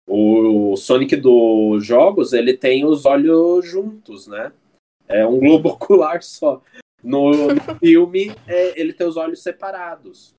[0.07, 4.53] O Sonic dos jogos, ele tem os olhos juntos, né?
[5.07, 6.63] É um globo ocular só.
[7.03, 10.35] No, no filme, é, ele tem os olhos separados.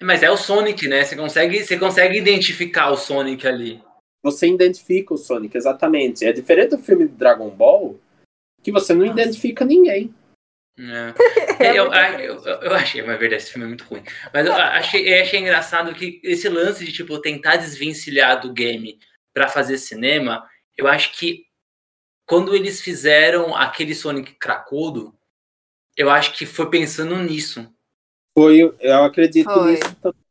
[0.00, 1.04] Mas é o Sonic, né?
[1.04, 3.82] Você consegue, você consegue identificar o Sonic ali.
[4.22, 6.24] Você identifica o Sonic, exatamente.
[6.24, 7.98] É diferente do filme de Dragon Ball,
[8.62, 10.14] que você não identifica ninguém.
[10.78, 11.14] É.
[11.58, 14.00] Eu, eu, eu, eu, achei, mas verdade, esse filme é muito ruim.
[14.32, 18.96] Mas eu achei, eu achei engraçado que esse lance de tipo tentar desvencilhar do game
[19.34, 21.46] para fazer cinema, eu acho que
[22.24, 25.12] quando eles fizeram aquele Sonic cracudo,
[25.96, 27.68] eu acho que foi pensando nisso.
[28.38, 29.72] Foi, eu acredito foi.
[29.72, 30.27] nisso também.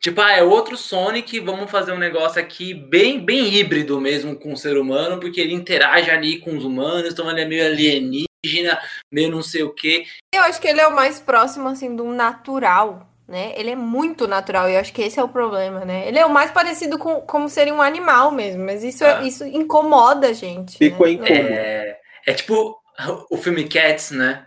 [0.00, 4.52] Tipo, ah, é outro Sonic, vamos fazer um negócio aqui bem, bem híbrido mesmo com
[4.52, 8.80] o ser humano, porque ele interage ali com os humanos, então ele é meio alienígena,
[9.10, 10.04] meio não sei o quê.
[10.32, 13.52] Eu acho que ele é o mais próximo, assim, do natural, né?
[13.56, 16.06] Ele é muito natural, e eu acho que esse é o problema, né?
[16.06, 19.22] Ele é o mais parecido com como seria um animal mesmo, mas isso, ah.
[19.22, 20.78] isso incomoda a gente.
[20.78, 21.12] Ficou né?
[21.14, 21.34] incômodo.
[21.34, 22.80] É, é tipo
[23.28, 24.46] o filme Cats, né?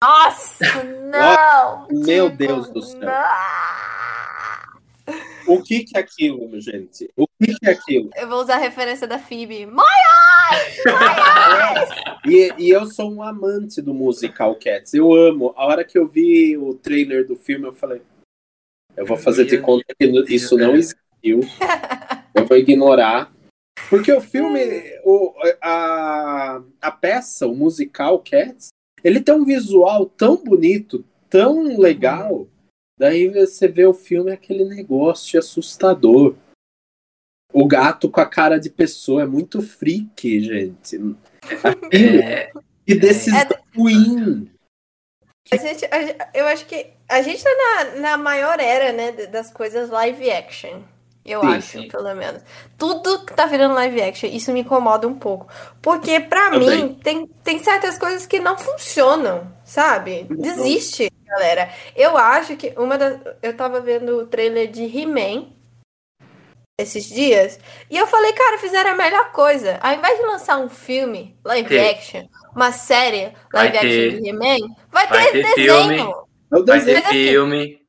[0.00, 0.64] Nossa,
[1.10, 1.88] não!
[1.90, 3.00] Meu Deus do céu.
[3.00, 3.89] Não.
[5.50, 7.10] O que, que é aquilo, gente?
[7.16, 8.08] O que, que é aquilo?
[8.14, 9.66] Eu vou usar a referência da Phoebe.
[9.66, 10.76] Maias!
[10.86, 11.90] Maias!
[12.24, 14.94] e, e eu sou um amante do musical Cats.
[14.94, 15.52] Eu amo.
[15.56, 18.00] A hora que eu vi o trailer do filme, eu falei:
[18.96, 21.40] eu vou fazer de conta que isso não existiu.
[22.32, 23.32] Eu vou ignorar.
[23.88, 24.60] Porque o filme,
[25.04, 28.68] o, a, a peça, o musical Cats,
[29.02, 32.46] ele tem um visual tão bonito, tão legal
[33.00, 36.34] Daí você vê o filme, é aquele negócio assustador.
[37.50, 40.98] O gato com a cara de pessoa é muito freak, gente.
[41.90, 42.52] É,
[42.86, 44.52] e decisão é, ruim.
[45.50, 49.50] A gente, a, eu acho que a gente tá na, na maior era, né, das
[49.50, 50.82] coisas live action.
[51.24, 51.88] Eu sim, acho, sim.
[51.88, 52.42] pelo menos.
[52.76, 55.50] Tudo que tá virando live action, isso me incomoda um pouco.
[55.80, 60.24] Porque, para mim, tem, tem certas coisas que não funcionam, sabe?
[60.24, 61.70] Desiste galera.
[61.94, 63.18] Eu acho que uma das.
[63.40, 65.46] Eu tava vendo o trailer de He-Man
[66.78, 67.58] esses dias.
[67.90, 69.78] E eu falei, cara, fizeram a melhor coisa.
[69.80, 74.28] Ao invés de lançar um filme live action, uma série live vai action ter, de
[74.28, 75.86] He-Man, vai, vai, ter, ter desenho.
[75.86, 77.79] Filme, vai ter filme.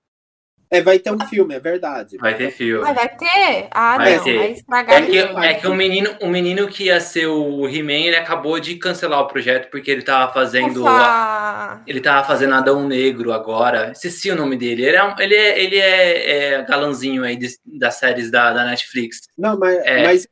[0.73, 2.15] É, vai ter um filme, é verdade.
[2.15, 2.81] Vai ter filme.
[2.81, 3.67] vai ter?
[3.71, 4.23] Ah, vai não.
[4.23, 4.37] Ter.
[4.37, 8.05] Vai estragar é que, é que o menino, o menino que ia ser o He-Man,
[8.05, 10.87] ele acabou de cancelar o projeto porque ele tava fazendo.
[10.87, 13.91] A, ele tava fazendo Adão Negro agora.
[13.91, 14.85] Esqueci o nome dele.
[14.85, 19.23] Ele é, ele é, ele é, é galanzinho aí de, das séries da, da Netflix.
[19.37, 20.03] Não, mas, é.
[20.05, 20.27] mas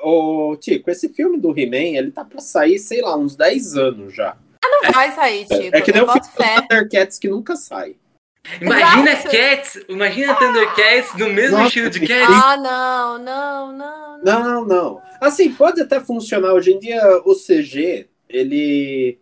[0.00, 4.14] o Tico, esse filme do He-Man, ele tá pra sair, sei lá, uns 10 anos
[4.14, 4.36] já.
[4.64, 4.92] Ah, não é.
[4.92, 5.76] vai sair, Tico.
[5.76, 7.96] É que nem o filme do Thundercats que nunca sai.
[8.60, 9.30] Imagina Exato.
[9.30, 12.42] Cats, imagina Thundercats no mesmo Nossa, estilo de Cats.
[12.44, 14.22] Ah, não, não, não, não.
[14.24, 15.02] Não, não.
[15.20, 16.52] Assim, pode até funcionar.
[16.52, 19.18] Hoje em dia, o CG, ele,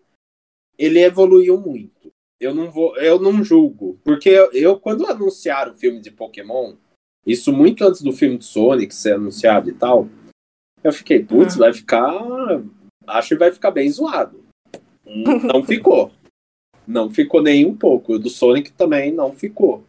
[0.79, 2.11] ele evoluiu muito.
[2.41, 4.01] Eu não vou, eu não julgo.
[4.03, 6.75] Porque eu, eu quando anunciaram o filme de Pokémon,
[7.27, 10.09] isso muito antes do filme de Sonic ser anunciado e tal,
[10.83, 11.59] eu fiquei, putz, hum.
[11.59, 12.11] vai ficar.
[13.07, 14.43] Acho que vai ficar bem zoado.
[15.05, 16.11] Não ficou.
[16.91, 18.15] Não ficou nem um pouco.
[18.15, 19.85] O do Sonic também não ficou.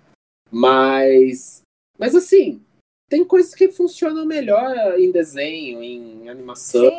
[0.51, 1.63] Mas.
[1.97, 2.61] Mas assim,
[3.09, 6.89] tem coisas que funcionam melhor em desenho, em animação.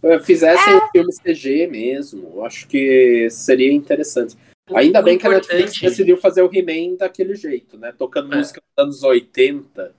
[0.00, 0.20] Sim.
[0.22, 0.88] Fizessem é.
[0.92, 2.30] filme CG mesmo.
[2.36, 4.36] Eu acho que seria interessante.
[4.72, 5.48] Ainda o bem importante...
[5.48, 7.92] que a Netflix decidiu fazer o He-Man daquele jeito, né?
[7.92, 8.36] Tocando é.
[8.38, 9.92] música dos anos 80.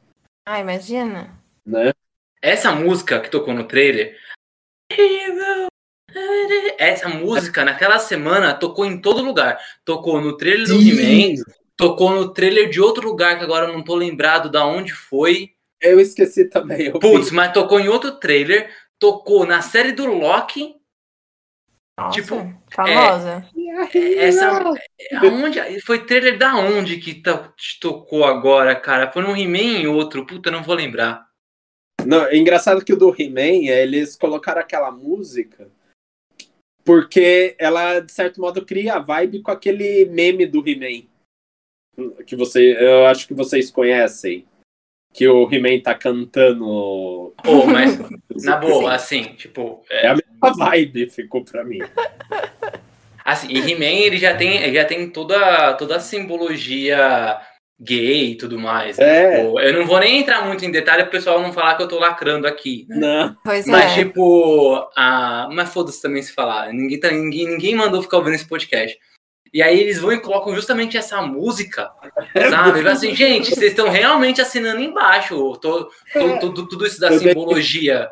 [0.48, 1.38] Ah, imagina.
[1.66, 1.92] Né?
[2.42, 4.18] Essa música que tocou no trailer.
[6.78, 9.60] Essa música, naquela semana, tocou em todo lugar.
[9.86, 11.42] Tocou no trailer do He-Man,
[11.76, 15.52] tocou no trailer de outro lugar que agora eu não tô lembrado da onde foi.
[15.80, 16.92] Eu esqueci também.
[16.92, 20.76] Putz, mas tocou em outro trailer, tocou na série do Loki.
[21.98, 23.46] Nossa, tipo, famosa.
[23.94, 24.64] É, essa,
[25.18, 27.22] aonde, foi trailer da onde que
[27.56, 29.12] te tocou agora, cara?
[29.12, 31.28] Foi no He-Man e outro, puta, não vou lembrar.
[32.06, 35.70] Não, é engraçado que o do He-Man, eles colocaram aquela música
[36.84, 41.08] porque ela, de certo modo, cria a vibe com aquele meme do He-Man.
[42.26, 44.46] Que você, eu acho que vocês conhecem.
[45.14, 47.34] Que o He-Man tá cantando.
[47.44, 48.00] Pô, mas
[48.44, 49.84] na boa, assim, tipo.
[49.90, 50.06] É...
[50.06, 51.80] é a mesma vibe, ficou pra mim.
[53.24, 57.40] Assim, e He-Man ele já tem, já tem toda, toda a simbologia
[57.82, 58.98] gay e tudo mais.
[58.98, 59.06] Né?
[59.06, 59.44] É.
[59.44, 61.84] Tipo, eu não vou nem entrar muito em detalhe para o pessoal não falar que
[61.84, 62.86] eu tô lacrando aqui.
[62.88, 62.98] Né?
[63.00, 63.38] Não.
[63.44, 64.04] Pois mas, é.
[64.04, 65.50] tipo, a...
[65.52, 66.72] mas foda-se também se falar.
[66.72, 68.98] Ninguém, tá, ninguém, ninguém mandou ficar ouvindo esse podcast.
[69.54, 71.92] E aí eles vão e colocam justamente essa música,
[72.50, 72.88] sabe?
[72.88, 78.08] assim, gente, vocês estão realmente assinando embaixo tô, tô, tô, tudo isso da simbologia.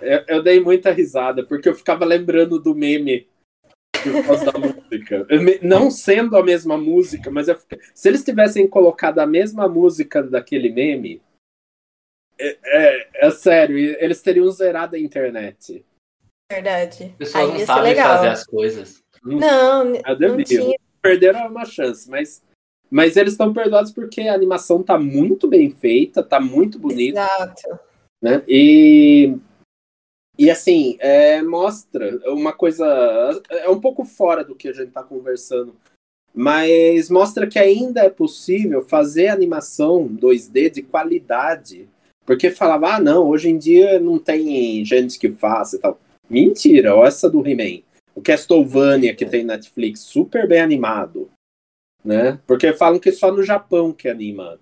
[0.00, 3.28] Eu, eu dei muita risada, porque eu ficava lembrando do meme
[4.12, 5.26] por causa da música.
[5.62, 7.56] Não sendo a mesma música, mas eu
[7.94, 11.20] se eles tivessem colocado a mesma música daquele meme,
[12.38, 15.84] é, é- é sério, eles teriam zerado a internet.
[16.50, 17.04] Verdade.
[17.14, 18.16] O pessoal Aí não ia ser sabe legal.
[18.16, 19.02] fazer as coisas.
[19.24, 20.44] Não, Eu não deviam.
[20.44, 20.78] tinha.
[21.02, 22.42] Perderam uma chance, mas,
[22.90, 27.20] mas eles estão perdoados porque a animação tá muito bem feita, tá muito bonita.
[27.20, 27.78] Exato.
[28.22, 28.42] né?
[28.48, 29.36] E,
[30.38, 32.84] e assim, é, mostra uma coisa.
[33.50, 35.74] É um pouco fora do que a gente está conversando,
[36.34, 41.88] mas mostra que ainda é possível fazer animação 2D de qualidade.
[42.26, 45.98] Porque falava, ah, não, hoje em dia não tem gente que faça e tal.
[46.28, 47.82] Mentira, olha essa do He-Man.
[48.14, 51.30] O Castlevania que tem Netflix, super bem animado.
[52.04, 52.38] Né?
[52.46, 54.58] Porque falam que só no Japão que anima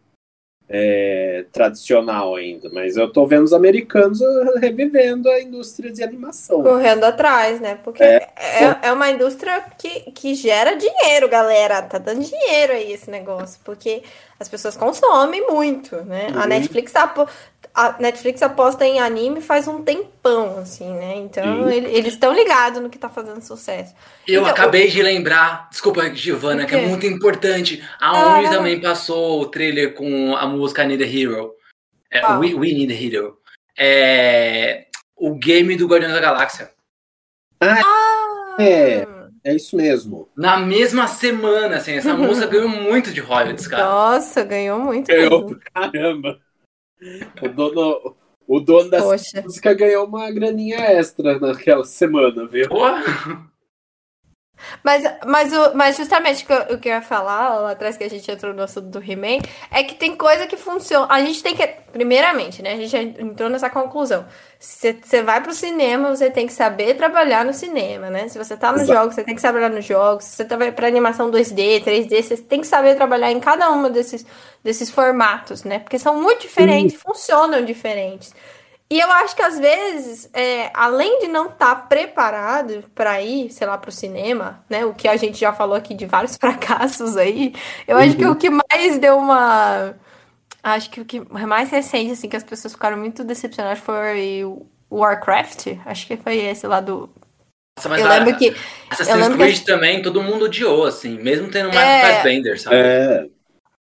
[0.68, 4.18] é, tradicional ainda, mas eu tô vendo os americanos
[4.60, 6.62] revivendo a indústria de animação.
[6.62, 7.78] Correndo atrás, né?
[7.84, 8.28] Porque É.
[8.36, 11.82] é, é, uma indústria que, que gera dinheiro, galera.
[11.82, 13.60] Tá dando dinheiro aí esse negócio.
[13.62, 14.02] Porque
[14.40, 16.28] as pessoas consomem muito, né?
[16.34, 16.46] A Uhum.
[16.46, 17.28] Netflix apo-
[17.74, 21.16] a Netflix aposta em anime faz um tempão, assim, né?
[21.16, 23.94] Então ele- eles estão ligados no que tá fazendo sucesso.
[24.28, 27.82] Eu Então, acabei de lembrar, desculpa, Giovana, O que é muito importante.
[28.00, 31.52] A Ah, Uni também passou o trailer com a música Need a Hero.
[32.10, 32.24] É?
[32.36, 33.38] We, We Need a Hero.
[33.76, 36.70] É, o game do Guardiões da Galáxia.
[38.58, 39.04] É.
[39.46, 40.28] É isso mesmo.
[40.36, 43.84] Na mesma semana, assim, essa música ganhou muito de royalties, cara.
[43.84, 45.08] Nossa, ganhou muito.
[45.08, 45.60] Ganhou mesmo.
[45.74, 46.38] Caramba.
[47.42, 49.42] O dono, o dono dessa Poxa.
[49.42, 52.68] música ganhou uma graninha extra naquela semana, viu?
[52.68, 52.80] Pô,
[54.82, 57.96] Mas, mas, o, mas justamente o que, eu, o que eu ia falar lá atrás
[57.96, 59.38] que a gente entrou no assunto do He-Man
[59.70, 61.07] é que tem coisa que funciona.
[61.11, 61.66] A gente tem que.
[61.92, 62.72] Primeiramente, né?
[62.72, 64.24] A gente já entrou nessa conclusão.
[64.59, 68.28] Se você vai pro cinema, você tem que saber trabalhar no cinema, né?
[68.28, 70.24] Se você tá nos jogos, você tem que saber trabalhar nos jogos.
[70.24, 73.90] Se você tá pra animação 2D, 3D, você tem que saber trabalhar em cada um
[73.90, 74.24] desses,
[74.62, 75.78] desses formatos, né?
[75.78, 78.34] Porque são muito diferentes, funcionam diferentes.
[78.91, 83.66] E eu acho que às vezes, é, além de não estar preparado para ir, sei
[83.66, 84.85] lá, para o cinema, né?
[84.85, 87.55] O que a gente já falou aqui de vários fracassos aí,
[87.89, 89.95] eu acho que o que mais deu uma.
[90.62, 94.66] Acho que o que mais recente, assim, que as pessoas ficaram muito decepcionadas foi o
[94.91, 95.76] Warcraft.
[95.85, 97.11] Acho que foi esse lá do.
[97.76, 98.49] nossa, mas eu a- lembro que.
[98.49, 98.55] eu
[98.91, 102.14] Assassin's lembro Creed que- também, todo mundo odiou, assim, mesmo tendo o É.
[102.14, 102.76] Fassbender, sabe?
[102.76, 103.26] É.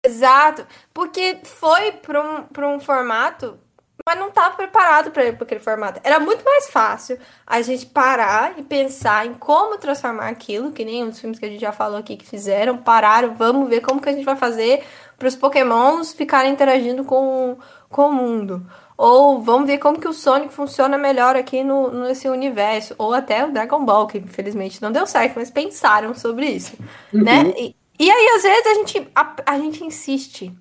[0.05, 3.57] Exato, porque foi para um, pra um formato,
[4.05, 5.99] mas não estava preparado para aquele formato.
[6.03, 11.03] Era muito mais fácil a gente parar e pensar em como transformar aquilo, que nem
[11.03, 14.09] os filmes que a gente já falou aqui que fizeram, pararam, vamos ver como que
[14.09, 14.83] a gente vai fazer
[15.17, 17.57] para os pokémons ficarem interagindo com,
[17.89, 18.65] com o mundo.
[18.97, 22.93] Ou vamos ver como que o Sonic funciona melhor aqui no, nesse universo.
[22.97, 26.77] Ou até o Dragon Ball, que infelizmente não deu certo, mas pensaram sobre isso
[27.11, 27.43] né?
[27.43, 27.53] Uhum.
[27.57, 30.51] E, e aí, às vezes, a gente, a, a gente insiste.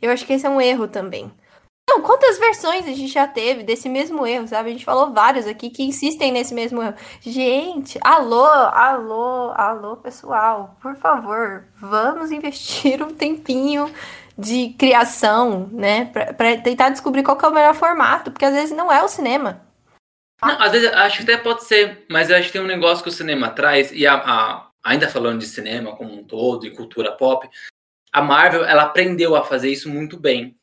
[0.00, 1.30] Eu acho que esse é um erro também.
[1.90, 4.68] Não, quantas versões a gente já teve desse mesmo erro, sabe?
[4.68, 6.94] A gente falou vários aqui que insistem nesse mesmo erro.
[7.20, 13.92] Gente, alô, alô, alô, pessoal, por favor, vamos investir um tempinho
[14.38, 16.04] de criação, né?
[16.04, 19.08] Pra, pra tentar descobrir qual é o melhor formato, porque às vezes não é o
[19.08, 19.60] cinema.
[20.40, 23.02] Não, às vezes acho que até pode ser, mas eu acho que tem um negócio
[23.02, 26.70] que o cinema traz, e a, a- ainda falando de cinema como um todo e
[26.70, 27.50] cultura pop,
[28.12, 30.56] a Marvel ela aprendeu a fazer isso muito bem.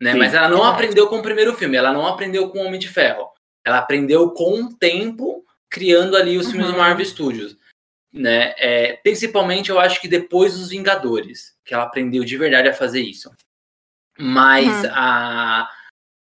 [0.00, 0.12] Né?
[0.12, 0.18] Sim.
[0.18, 2.88] Mas ela não aprendeu com o primeiro filme, ela não aprendeu com o Homem de
[2.88, 3.28] Ferro.
[3.64, 6.78] Ela aprendeu com o tempo criando ali os filmes do Uhum.
[6.78, 7.56] Marvel Studios.
[8.12, 8.54] Né?
[8.58, 13.02] É, principalmente eu acho que depois dos Vingadores, que ela aprendeu de verdade a fazer
[13.02, 13.30] isso.
[14.18, 14.90] Mas Uhum.
[14.92, 15.70] a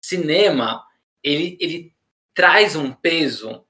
[0.04, 0.84] cinema,
[1.22, 1.94] ele, ele
[2.34, 3.64] traz um peso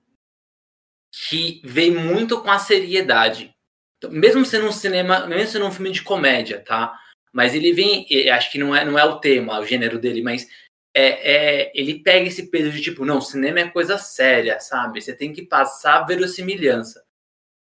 [1.12, 3.54] que vem muito com a seriedade.
[3.98, 6.98] Então, mesmo sendo um cinema, mesmo sendo um filme de comédia, tá?
[7.32, 10.48] Mas ele vem, acho que não é, não é o tema, o gênero dele, mas
[10.94, 15.00] é, é, ele pega esse peso de tipo, não, cinema é coisa séria, sabe?
[15.00, 17.04] Você tem que passar verossimilhança.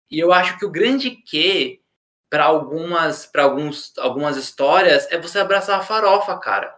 [0.10, 1.82] E eu acho que o grande que
[2.30, 6.76] para algumas, para alguns, algumas histórias é você abraçar a farofa, cara.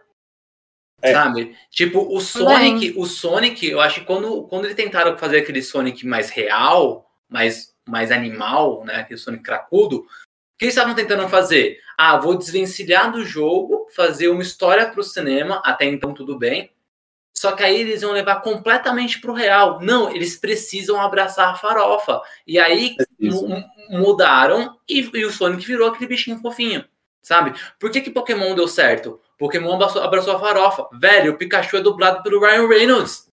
[1.02, 1.14] É.
[1.14, 1.56] Sabe?
[1.70, 6.06] Tipo, o Sonic, o Sonic, eu acho que quando, quando eles tentaram fazer aquele Sonic
[6.06, 8.98] mais real, mais, mais animal, né?
[8.98, 10.06] Aquele Sonic cracudo,
[10.60, 11.80] que eles estavam tentando fazer?
[11.98, 16.72] Ah, vou desvencilhar do jogo, fazer uma história para o cinema, até então tudo bem.
[17.34, 19.80] Só que aí eles iam levar completamente pro real.
[19.82, 22.22] Não, eles precisam abraçar a farofa.
[22.46, 26.84] E aí mu- mudaram e, e o Sonic virou aquele bichinho fofinho,
[27.22, 27.54] sabe?
[27.80, 29.22] Por que, que Pokémon deu certo?
[29.38, 30.90] Pokémon abraçou, abraçou a farofa.
[31.00, 33.29] Velho, o Pikachu é dublado pelo Ryan Reynolds.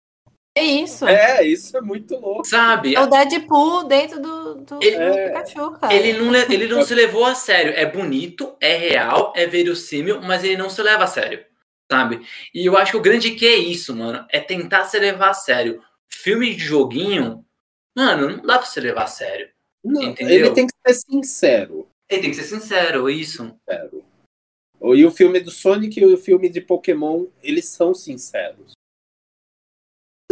[0.57, 1.05] É isso.
[1.05, 2.45] É, isso é muito louco.
[2.45, 2.95] Sabe?
[2.95, 5.13] É o Deadpool dentro do, do, Ele- do.
[5.13, 5.93] Pikachu, cara.
[5.93, 7.73] Ele não, le- ele não se levou a sério.
[7.73, 11.45] É bonito, é real, é verossímil, mas ele não se leva a sério.
[11.91, 12.25] Sabe?
[12.53, 14.25] E eu acho que o grande que é isso, mano.
[14.29, 15.83] É tentar se levar a sério.
[16.09, 17.45] Filme de joguinho,
[17.95, 19.49] mano, não dá pra se levar a sério.
[19.83, 20.45] Não, Entendeu?
[20.47, 21.87] ele tem que ser sincero.
[22.09, 23.43] Ele tem que ser sincero, isso.
[23.43, 24.05] sincero.
[24.95, 28.73] E o filme do Sonic e o filme de Pokémon, eles são sinceros.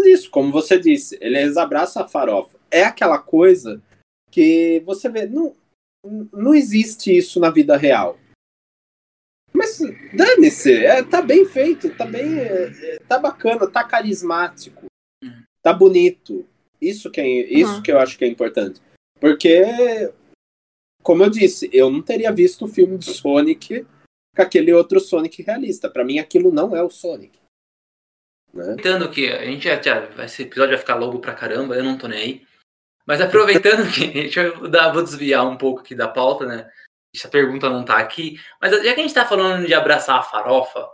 [0.04, 2.58] Isso, como você disse, eles abraçam a farofa.
[2.70, 3.82] É aquela coisa
[4.32, 5.56] que você vê, não,
[6.32, 8.18] não existe isso na vida real.
[9.54, 9.80] Mas
[10.14, 14.86] dane-se, é, tá bem feito, tá bem, é, tá bacana, tá carismático,
[15.62, 16.46] tá bonito.
[16.82, 17.82] Isso que, é, isso Uhum.
[17.84, 18.82] que eu acho que é importante.
[19.20, 19.64] Porque
[21.04, 23.86] como eu disse, eu não teria visto o filme do Sonic
[24.36, 25.90] com aquele outro Sonic realista.
[25.90, 27.38] Pra mim, aquilo não é o Sonic.
[28.54, 28.64] Né?
[28.64, 31.98] Aproveitando que a gente já, já- esse episódio vai ficar longo pra caramba, eu não
[31.98, 32.48] tô nem aí.
[33.06, 36.70] Mas aproveitando que deixa eu dar, vou desviar um pouco aqui da pauta, né?
[37.16, 38.40] Essa pergunta não tá aqui.
[38.62, 40.88] Mas já que a gente tá falando de abraçar a farofa,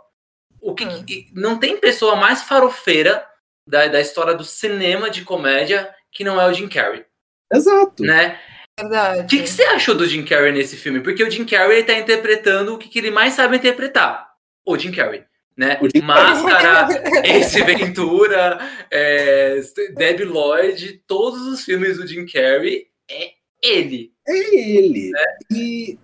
[0.60, 1.04] o que, Hum.
[1.04, 3.26] que- não tem pessoa mais farofeira
[3.66, 7.06] da, da história do cinema de comédia que não é o Jim Carrey,
[7.52, 8.02] Exato.
[8.02, 8.38] né?
[8.78, 9.20] Verdade.
[9.22, 11.00] O que, que você achou do Jim Carrey nesse filme?
[11.00, 14.28] Porque o Jim Carrey ele tá interpretando o que, que ele mais sabe interpretar.
[14.66, 15.24] O Jim Carrey,
[15.56, 15.78] né?
[16.02, 16.88] Máscara,
[17.24, 18.58] Ace Ventura,
[18.90, 19.60] é,
[19.94, 24.12] Debbie Lloyd, todos os filmes do Jim Carrey é ele.
[24.26, 25.12] É ele.
[25.50, 25.98] E,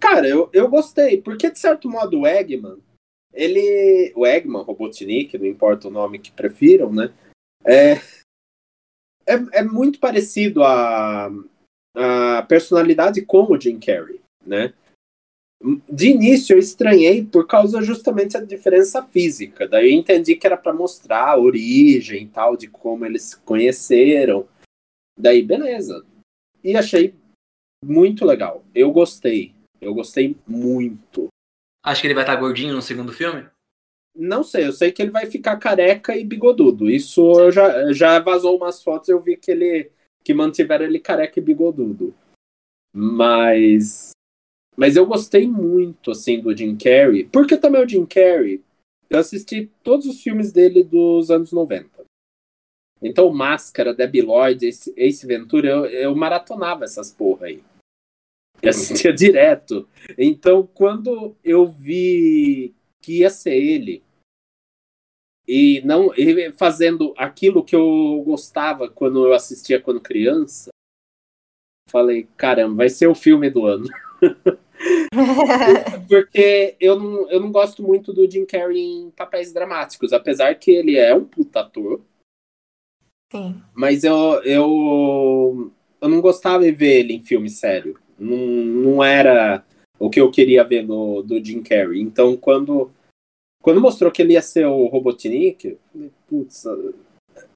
[0.00, 1.20] cara, eu, eu gostei.
[1.20, 2.78] Porque, de certo modo, o Eggman,
[3.32, 4.12] ele.
[4.14, 7.12] O Eggman, Robotnik, não importa o nome que prefiram, né?
[7.64, 7.94] É,
[9.26, 11.30] é, é muito parecido a,
[11.94, 14.72] a personalidade com o Jim Carrey, né?
[15.90, 19.66] De início eu estranhei por causa justamente da diferença física.
[19.66, 23.40] Daí eu entendi que era para mostrar a origem e tal, de como eles se
[23.40, 24.48] conheceram.
[25.18, 26.04] Daí, beleza.
[26.62, 27.14] E achei
[27.84, 28.64] muito legal.
[28.72, 29.52] Eu gostei.
[29.80, 31.28] Eu gostei muito.
[31.84, 33.48] Acho que ele vai estar gordinho no segundo filme.
[34.14, 36.90] Não sei, eu sei que ele vai ficar careca e bigodudo.
[36.90, 39.90] Isso eu já, já vazou umas fotos, eu vi que ele
[40.24, 42.14] que mantiveram ele careca e bigodudo.
[42.92, 44.10] Mas
[44.78, 48.62] mas eu gostei muito assim do Jim Carrey, porque também o Jim Carrey,
[49.10, 52.04] eu assisti todos os filmes dele dos anos 90.
[53.02, 57.60] Então, Máscara, Debbie Lloyd, Ace, Ace Ventura, eu, eu maratonava essas porra aí.
[58.62, 59.88] Eu assistia direto.
[60.16, 62.72] Então, quando eu vi
[63.02, 64.00] que ia ser ele,
[65.46, 70.70] e não e fazendo aquilo que eu gostava quando eu assistia quando criança,
[71.88, 73.88] falei, caramba, vai ser o filme do ano.
[76.08, 80.70] Porque eu não, eu não gosto muito do Jim Carrey em papéis dramáticos, apesar que
[80.70, 82.00] ele é um puta ator,
[83.32, 83.60] Sim.
[83.74, 87.98] mas eu, eu, eu não gostava de ver ele em filme sério.
[88.18, 89.64] Não, não era
[89.98, 92.00] o que eu queria ver no, do Jim Carrey.
[92.00, 92.90] Então, quando,
[93.62, 96.64] quando mostrou que ele ia ser o Robotnik, eu falei, putz,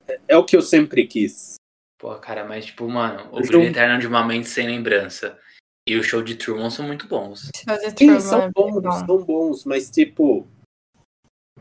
[0.09, 1.55] é, é o que eu sempre quis.
[1.99, 5.39] Pô, cara, mas tipo, mano, o Brilho Eterno de uma Mente Sem Lembrança
[5.87, 7.51] e o Show de Truman são muito bons.
[7.97, 10.47] Sim, são é bons, são bons, mas tipo,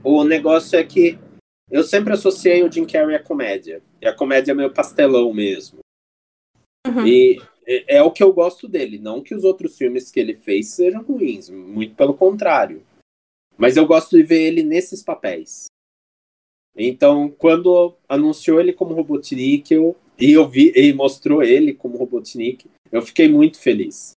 [0.03, 1.17] o negócio é que
[1.69, 3.81] eu sempre associei o Jim Carrey à comédia.
[4.01, 5.79] E a comédia é meio pastelão mesmo.
[6.85, 7.07] Uhum.
[7.07, 8.99] E é, é o que eu gosto dele.
[8.99, 12.85] Não que os outros filmes que ele fez sejam ruins, muito pelo contrário.
[13.57, 15.67] Mas eu gosto de ver ele nesses papéis.
[16.75, 22.69] Então, quando anunciou ele como Robotnik, eu, e eu vi e mostrou ele como Robotnik,
[22.91, 24.11] eu fiquei muito feliz.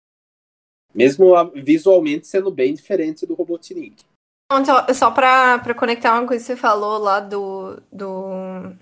[0.94, 4.04] Mesmo visualmente sendo bem diferente do Robotnik.
[4.52, 8.74] Então, Só, só pra conectar uma coisa que você falou lá do, do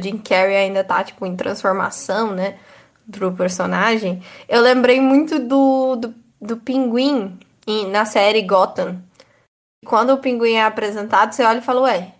[0.00, 2.60] Jim Carrey ainda tá, tipo, em transformação, né?
[3.06, 4.22] Do personagem.
[4.48, 9.02] Eu lembrei muito do, do, do Pinguim em- na série Gotham.
[9.84, 12.14] Quando o Pinguim é apresentado, você olha e fala, ué,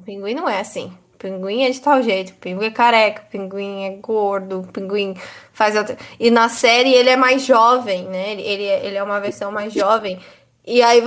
[0.00, 0.92] o Pinguim não é assim.
[1.20, 2.32] Pinguim é de tal jeito.
[2.34, 5.14] Pinguim é careca, Pinguim é gordo, Pinguim
[5.52, 5.96] faz outra...
[6.18, 8.32] E na série ele é mais jovem, né?
[8.32, 10.18] Ele, ele, é- é uma versão mais jovem.
[10.66, 11.02] E aí,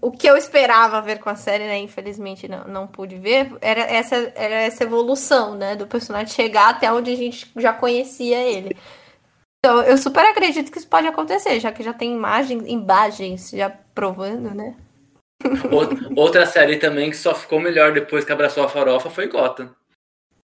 [0.00, 1.78] o que eu esperava ver com a série, né?
[1.78, 5.76] Infelizmente não, não pude ver, era essa, era essa evolução, né?
[5.76, 8.76] Do personagem chegar até onde a gente já conhecia ele.
[9.58, 13.70] Então, eu super acredito que isso pode acontecer, já que já tem imagens, imagens já
[13.94, 14.74] provando, né?
[15.70, 19.74] Out- Outra série também que só ficou melhor depois que abraçou a farofa foi Gotham.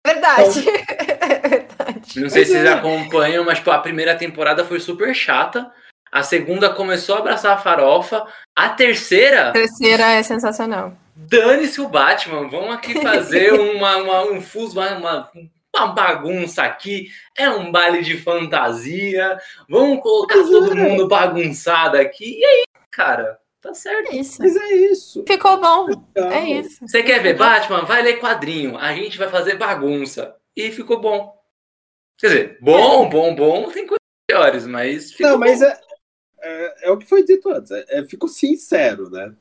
[0.06, 0.68] Verdade.
[0.68, 2.20] É verdade.
[2.20, 2.72] Não sei se vocês é.
[2.72, 5.72] acompanham, mas tipo, a primeira temporada foi super chata.
[6.12, 8.26] A segunda começou a abraçar a farofa.
[8.54, 9.48] A terceira.
[9.48, 10.92] A terceira é sensacional.
[11.16, 12.48] Dane-se o Batman.
[12.48, 15.30] Vamos aqui fazer uma, uma um fuso, uma, uma,
[15.74, 17.08] uma bagunça aqui.
[17.36, 19.38] É um baile de fantasia.
[19.68, 22.38] Vamos colocar todo mundo bagunçado aqui.
[22.38, 23.38] E aí, cara?
[23.64, 24.12] Tá certo.
[24.12, 24.42] É isso.
[24.42, 25.24] Mas é isso.
[25.26, 25.86] Ficou bom.
[25.86, 26.32] Legal.
[26.32, 26.86] É isso.
[26.86, 27.86] Você quer ver Batman?
[27.86, 28.76] Vai ler quadrinho.
[28.76, 30.36] A gente vai fazer bagunça.
[30.54, 31.34] E ficou bom.
[32.18, 33.70] Quer dizer, bom, bom, bom.
[33.72, 33.98] Tem coisas
[34.30, 35.64] piores, mas ficou Não, mas bom.
[35.64, 35.80] é,
[36.42, 37.70] é, é o que foi dito antes.
[37.70, 39.34] É, é- ficou sincero, né?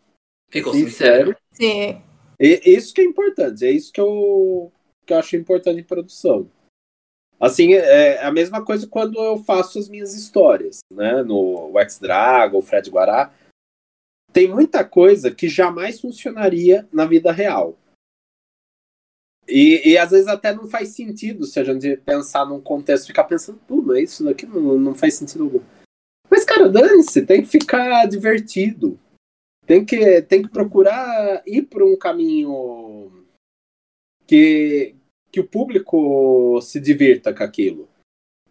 [0.49, 1.35] Ficou sincero.
[1.51, 2.01] Sim.
[2.39, 3.65] E, isso que é importante.
[3.65, 4.71] É isso que eu,
[5.05, 6.49] que eu acho importante em produção.
[7.37, 11.21] Assim, é a mesma coisa quando eu faço as minhas histórias, né?
[11.23, 13.33] No X Dragon, Fred Guará.
[14.33, 17.77] Tem muita coisa que jamais funcionaria na vida real.
[19.47, 23.25] E, e às vezes até não faz sentido se a gente pensar num contexto, ficar
[23.25, 25.61] pensando, mas isso daqui não, não faz sentido algum.
[26.29, 28.99] Mas, cara, dane-se, tem que ficar divertido.
[29.65, 33.25] Tem que, tem que procurar ir por um caminho
[34.25, 34.95] que,
[35.31, 37.87] que o público se divirta com aquilo.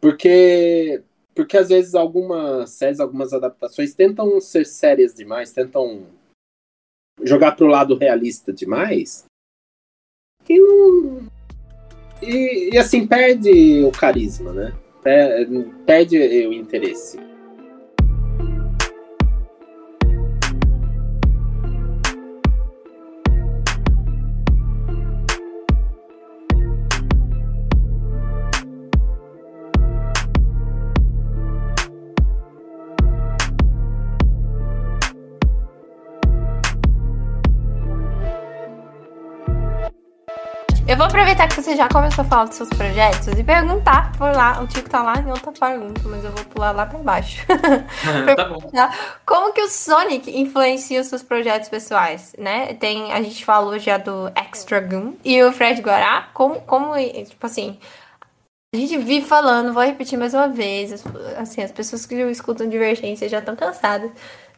[0.01, 1.03] Porque,
[1.35, 6.07] porque às vezes algumas séries, algumas adaptações tentam ser sérias demais, tentam
[7.23, 9.25] jogar pro lado realista demais.
[10.49, 11.27] E não.
[12.21, 14.73] E, e assim, perde o carisma, né?
[15.03, 15.49] Per-
[15.85, 16.17] Perde
[16.47, 17.19] o interesse.
[41.33, 44.61] Aproveitar que você já começou a falar dos seus projetos e perguntar por lá.
[44.61, 47.45] O Tico tá lá em outra pergunta, mas eu vou pular lá pra baixo.
[48.37, 48.71] tá bom.
[49.25, 52.75] Como que o Sonic influencia os seus projetos pessoais, né?
[52.75, 56.29] Tem, a gente falou já do Extra Goon e o Fred Guará.
[56.35, 57.79] Como, como, tipo assim,
[58.75, 61.05] a gente vive falando, vou repetir mais uma vez, as-
[61.39, 64.11] assim, as pessoas que escutam Divergência já estão cansadas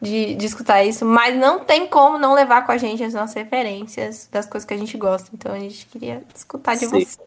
[0.05, 3.35] de, de escutar isso, mas não tem como não levar com a gente as nossas
[3.35, 5.29] referências das coisas que a gente gosta.
[5.33, 7.05] Então a gente queria escutar de Sim.
[7.05, 7.17] você.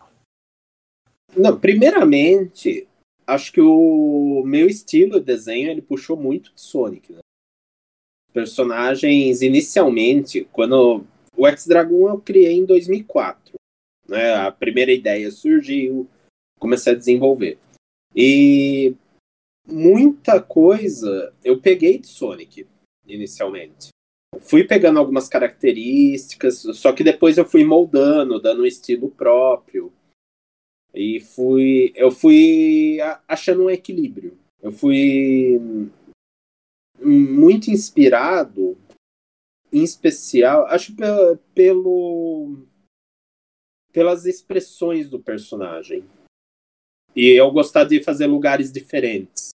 [1.37, 2.89] Não, primeiramente,
[3.27, 7.13] acho que o meu estilo de desenho ele puxou muito de Sonic.
[7.13, 7.19] Né?
[8.33, 11.05] Personagens, inicialmente, quando
[11.37, 13.55] o X-Dragon eu criei em 2004.
[14.09, 14.35] Né?
[14.35, 16.09] A primeira ideia surgiu,
[16.59, 17.59] comecei a desenvolver.
[18.15, 18.95] E
[19.71, 22.67] muita coisa eu peguei de Sonic,
[23.07, 23.89] inicialmente.
[24.41, 29.93] Fui pegando algumas características, só que depois eu fui moldando, dando um estilo próprio.
[30.95, 31.93] E fui.
[31.95, 34.39] Eu fui achando um equilíbrio.
[34.61, 35.91] Eu fui hum,
[37.01, 38.77] muito inspirado,
[39.73, 42.67] em especial, acho pe- pelo.
[43.93, 46.05] pelas expressões do personagem.
[47.15, 49.51] E eu gostar de fazer lugares diferentes.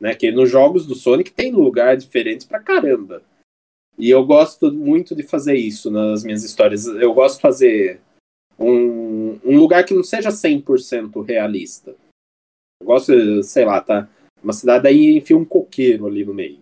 [0.00, 0.14] Né?
[0.14, 3.22] Que nos jogos do Sonic tem lugar diferente pra caramba.
[3.98, 6.86] E eu gosto muito de fazer isso nas minhas histórias.
[6.86, 8.00] Eu gosto de fazer
[8.58, 11.96] um, um lugar que não seja 100% realista.
[12.80, 14.08] Eu gosto, sei lá, tá?
[14.42, 16.60] Uma cidade aí enfia um coqueiro ali no meio.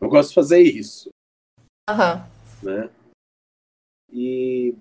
[0.00, 1.08] Eu gosto de fazer isso,
[1.88, 2.28] Aham.
[2.62, 2.90] né?
[4.12, 4.74] E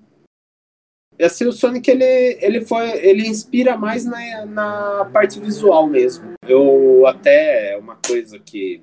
[1.22, 6.34] e assim, o Sonic ele, ele foi ele inspira mais na, na parte visual mesmo.
[6.48, 8.82] Eu até uma coisa que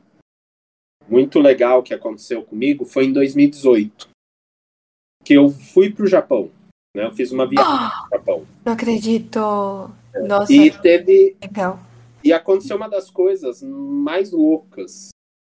[1.09, 4.09] muito legal que aconteceu comigo foi em 2018
[5.25, 6.49] que eu fui pro Japão,
[6.97, 7.07] né?
[7.07, 9.41] Eu fiz uma viagem Ah, pro Japão não acredito.
[10.25, 11.81] Nossa, e teve legal.
[12.23, 15.09] E aconteceu uma das coisas mais loucas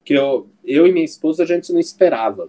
[0.02, 2.48] que eu, eu e minha esposa a gente não esperava.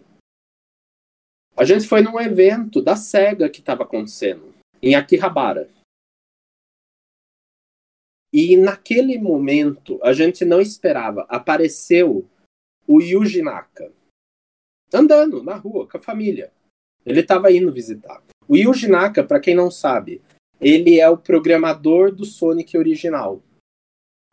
[1.55, 5.69] A gente foi num evento da SEGA que estava acontecendo, em Akihabara.
[8.33, 12.25] E naquele momento, a gente não esperava, apareceu
[12.87, 13.91] o Yuji Naka.
[14.93, 16.51] Andando na rua com a família.
[17.05, 18.23] Ele estava indo visitar.
[18.47, 20.21] O Yuji Naka, para quem não sabe,
[20.59, 23.41] ele é o programador do Sonic original.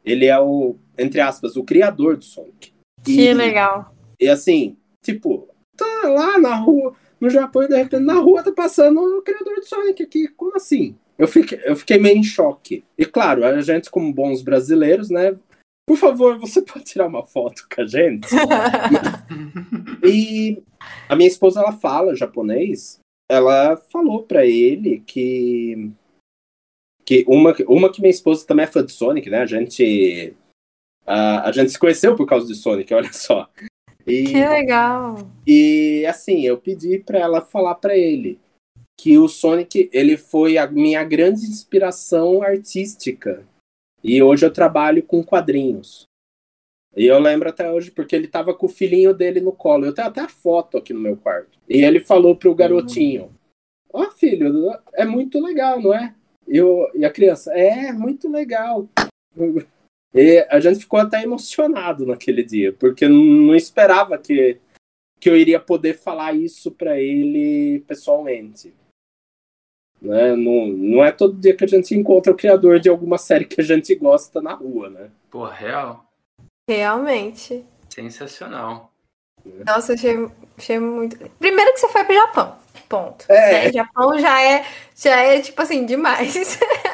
[0.04, 2.72] Ele é o, entre aspas, o criador do Sonic.
[3.04, 3.94] Que E- legal.
[4.20, 8.52] E assim, tipo, tá lá na rua, no Japão, e de repente na rua tá
[8.52, 10.28] passando o criador do Sonic aqui.
[10.28, 10.96] Como assim?
[11.18, 12.84] Eu fiquei, eu fiquei meio em choque.
[12.96, 15.36] E claro, a gente, como bons brasileiros, né?
[15.84, 18.28] Por favor, você pode tirar uma foto com a gente?
[20.04, 20.62] E
[21.08, 23.00] a minha esposa, ela fala japonês.
[23.30, 25.90] Ela falou pra ele que.
[27.04, 29.40] que uma, uma que minha esposa também é fã de Sonic, né?
[29.40, 30.34] A gente.
[31.04, 33.50] A, a gente se conheceu por causa de Sonic, olha só.
[34.08, 35.16] E, Que legal.
[35.46, 38.40] e assim, eu pedi pra ela falar pra ele
[38.98, 43.44] que o Sonic, ele foi a minha grande inspiração artística.
[44.02, 46.04] E hoje eu trabalho com quadrinhos.
[46.96, 49.84] E eu lembro até hoje porque ele tava com o filhinho dele no colo.
[49.84, 51.58] Eu tenho até a foto aqui no meu quarto.
[51.68, 53.30] E ele falou pro garotinho:
[53.92, 56.14] Ó, filho, é muito legal, não é?
[56.48, 58.88] E, o- e a criança: É, muito legal.
[60.14, 64.58] E a gente ficou até emocionado naquele dia, porque não esperava que,
[65.20, 68.74] que eu iria poder falar isso pra ele pessoalmente.
[70.00, 70.34] Né?
[70.34, 73.60] Não, não é todo dia que a gente encontra o criador de alguma série que
[73.60, 75.10] a gente gosta na rua, né?
[75.30, 76.04] Pô, real.
[76.68, 77.64] Realmente.
[77.88, 78.92] Sensacional.
[79.66, 81.16] Nossa, eu achei, achei muito.
[81.38, 82.56] Primeiro que você foi pro Japão.
[82.88, 83.24] Ponto.
[83.28, 83.64] É.
[83.64, 83.72] Né?
[83.72, 86.58] Japão já é, já é tipo assim, demais.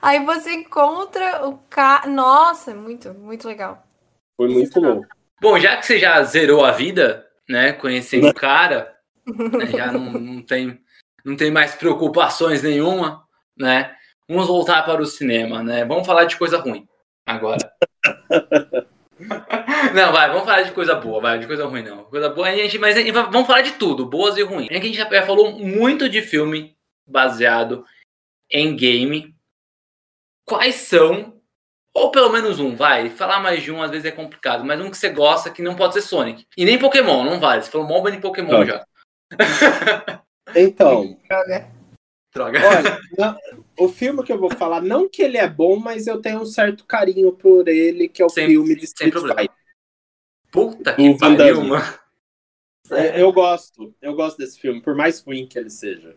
[0.00, 2.06] Aí você encontra o cara.
[2.06, 3.84] Nossa, muito, muito legal.
[4.36, 5.06] Foi muito louco.
[5.40, 7.72] Bom, já que você já zerou a vida, né?
[7.72, 10.80] Conhecendo o cara, né, já não, não, tem,
[11.24, 13.24] não tem mais preocupações nenhuma,
[13.56, 13.94] né?
[14.28, 15.84] Vamos voltar para o cinema, né?
[15.84, 16.86] Vamos falar de coisa ruim
[17.26, 17.72] agora.
[19.94, 22.04] Não, vai, vamos falar de coisa boa, vai, de coisa ruim não.
[22.04, 24.68] Coisa boa, a gente, mas a gente vamos falar de tudo, boas e ruins.
[24.70, 26.76] É que a gente já falou muito de filme
[27.06, 27.84] baseado
[28.50, 29.34] em game.
[30.46, 31.40] Quais são,
[31.92, 34.90] ou pelo menos um, vai, falar mais de um às vezes é complicado, mas um
[34.90, 36.46] que você gosta que não pode ser Sonic.
[36.56, 37.62] E nem Pokémon, não vale.
[37.62, 38.64] Você falou mó de Pokémon Não.
[38.66, 38.86] já.
[40.54, 41.68] Então, Droga.
[42.32, 42.58] Droga.
[42.66, 43.36] olha, não-
[43.78, 46.46] o filme que eu vou falar, não que ele é bom, mas eu tenho um
[46.46, 49.12] certo carinho por ele, que é o Sem- filme de Street.
[49.14, 49.50] Fighter.
[50.50, 51.84] Puta O que Van pariu, mano.
[52.90, 56.14] É, Eu gosto, eu gosto desse filme, por mais ruim que ele seja.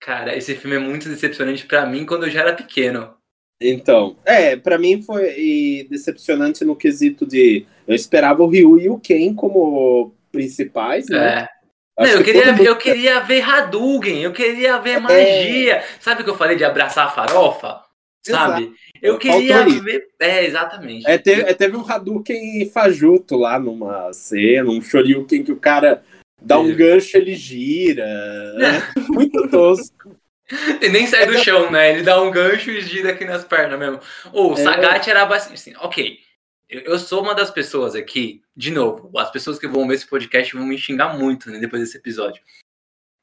[0.00, 3.14] Cara, esse filme é muito decepcionante pra mim quando eu já era pequeno.
[3.60, 8.98] Então, é, pra mim foi decepcionante no quesito de eu esperava o Ryu e o
[8.98, 11.40] Ken como principais, né?
[11.42, 11.56] É.
[11.98, 15.82] Não, eu, que queria, mundo- eu queria ver Hadouken, eu queria ver magia.
[15.98, 17.80] Sabe o que eu falei de abraçar a farofa?
[18.22, 18.72] Sabe?
[19.00, 20.08] Eu Faltou queria ver.
[20.20, 21.08] É, exatamente.
[21.08, 26.02] É, teve, é, teve um Hadouken fajuto lá numa cena, um Shoryuken que o cara
[26.42, 28.04] dá um gancho, ele gira.
[28.04, 30.14] É muito tosco.
[30.80, 31.92] E nem sai do chão, né?
[31.92, 34.00] Ele dá um gancho e gira aqui nas pernas mesmo.
[34.32, 34.62] Ou o É.
[34.62, 35.54] Sagat era bastante.
[35.54, 36.20] Assim, ok.
[36.68, 40.06] Eu, eu sou uma das pessoas aqui, de novo, as pessoas que vão ver esse
[40.06, 42.42] podcast vão me xingar muito né, depois desse episódio.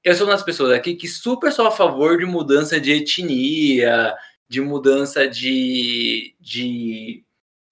[0.03, 4.15] Eu sou uma das pessoas aqui que super sou a favor de mudança de etnia,
[4.49, 7.23] de mudança de, de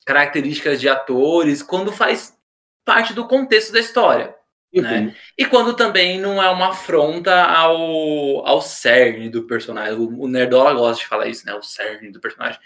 [0.06, 2.38] características de atores, quando faz
[2.86, 4.36] parte do contexto da história.
[4.74, 5.00] Né?
[5.00, 5.14] Uhum.
[5.38, 9.96] E quando também não é uma afronta ao, ao cerne do personagem.
[9.96, 11.54] O, o Nerdola gosta de falar isso, né?
[11.54, 12.60] O cerne do personagem.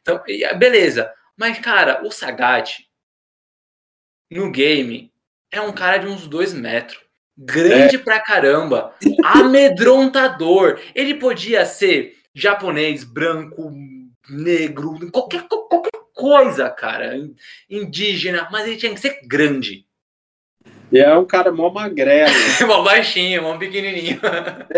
[0.00, 1.12] Então, ah, beleza.
[1.36, 2.86] Mas, cara, o Sagat,
[4.30, 5.12] no game,
[5.50, 7.00] é um cara de uns dois metros.
[7.36, 8.94] Grande pra caramba.
[9.24, 10.80] Amedrontador.
[10.94, 13.72] Ele podia ser japonês, branco,
[14.28, 17.14] negro, qualquer, qualquer coisa, cara.
[17.68, 19.86] Indígena, mas ele tinha que ser grande.
[20.92, 22.30] E é um cara mó magrelo.
[22.66, 24.20] Mó baixinho, mó pequenininho.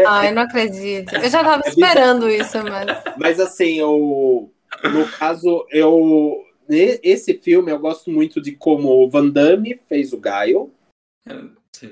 [0.06, 1.14] Ai, não acredito.
[1.16, 3.02] Eu já tava esperando isso, mas.
[3.16, 4.50] Mas assim, eu,
[4.84, 6.44] no caso, eu.
[6.68, 10.72] Esse filme eu gosto muito de como o Van Damme fez o Gaio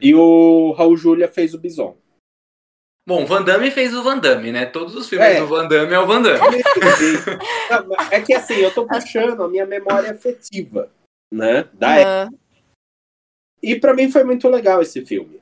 [0.00, 1.96] e o Raul Julia fez o Bison.
[3.06, 4.66] Bom, Van Damme fez o Van Damme, né?
[4.66, 5.40] Todos os filmes É.
[5.40, 6.62] do Van Damme é o Van Damme.
[8.10, 10.90] É que assim, eu tô puxando a minha memória afetiva,
[11.32, 11.66] né?
[11.72, 12.39] Da época.
[13.62, 15.40] E pra mim foi muito legal esse filme.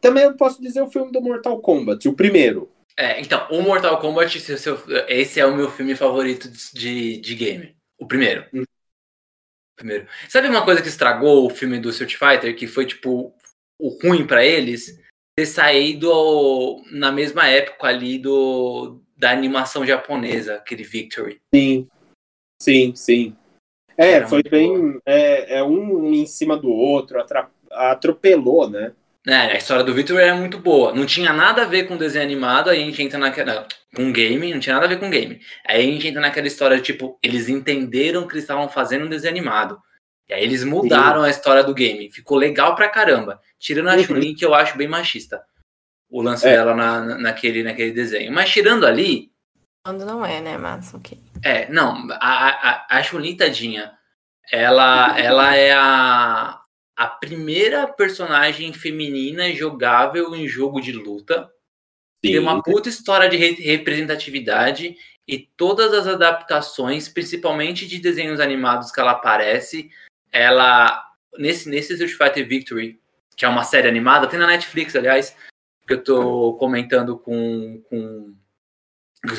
[0.00, 2.70] Também eu posso dizer o filme do Mortal Kombat, o primeiro.
[2.96, 4.38] É, então, o Mortal Kombat,
[5.08, 7.76] esse é o meu filme favorito de, de game.
[7.98, 8.46] O primeiro.
[8.52, 8.64] Hum.
[9.76, 10.06] Primeiro.
[10.28, 13.34] Sabe uma coisa que estragou o filme do Street Fighter, que foi, tipo,
[13.78, 14.98] o ruim pra eles?
[15.36, 21.40] Ter saído na mesma época ali do, da animação japonesa, aquele Victory.
[21.54, 21.88] Sim,
[22.60, 23.36] sim, sim.
[24.00, 24.98] É, Era foi bem.
[25.04, 27.22] É, é um em cima do outro,
[27.70, 28.92] atropelou, né?
[29.26, 30.94] É, a história do Victor é muito boa.
[30.94, 33.66] Não tinha nada a ver com desenho animado, aí a gente entra naquela.
[33.94, 35.40] Com game, não tinha nada a ver com game.
[35.66, 39.08] Aí a gente entra naquela história de tipo, eles entenderam que eles estavam fazendo um
[39.08, 39.78] desenho animado.
[40.28, 42.10] E aí eles mudaram a história do game.
[42.10, 43.40] Ficou legal pra caramba.
[43.58, 44.04] Tirando a Uhum.
[44.04, 45.42] Chun-Li, que eu acho bem machista.
[46.08, 46.52] O lance É.
[46.52, 48.32] dela na- naquele, naquele desenho.
[48.32, 49.29] Mas tirando ali,
[49.82, 51.18] quando não é, né, mas ok.
[51.42, 53.92] é, não, a, a, a Chun-Li, tadinha,
[54.50, 56.60] ela, ela é a,
[56.96, 61.50] a primeira personagem feminina jogável em jogo de luta.
[62.22, 64.94] Tem uma puta história de re- representatividade
[65.26, 69.90] e todas as adaptações, principalmente de desenhos animados que ela aparece,
[70.30, 71.06] ela
[71.38, 73.00] nesse nesse Street Fighter Victory,
[73.36, 75.34] que é uma série animada, tem na Netflix, aliás,
[75.86, 78.34] que eu tô comentando com, com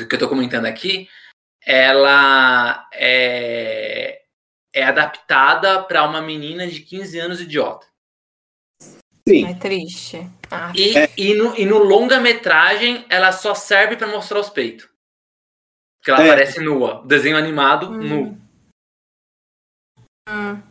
[0.08, 1.08] que eu tô comentando aqui,
[1.64, 4.22] ela é,
[4.74, 7.86] é adaptada para uma menina de 15 anos idiota.
[9.28, 9.46] Sim.
[9.46, 10.28] É triste.
[10.50, 11.08] Ah, E, É.
[11.16, 14.88] e no, e no longa-metragem, ela só serve para mostrar os peitos.
[15.98, 16.30] Porque ela É.
[16.30, 17.04] aparece nua.
[17.06, 18.02] Desenho animado, Hum.
[18.02, 18.42] nu.
[20.28, 20.62] hum,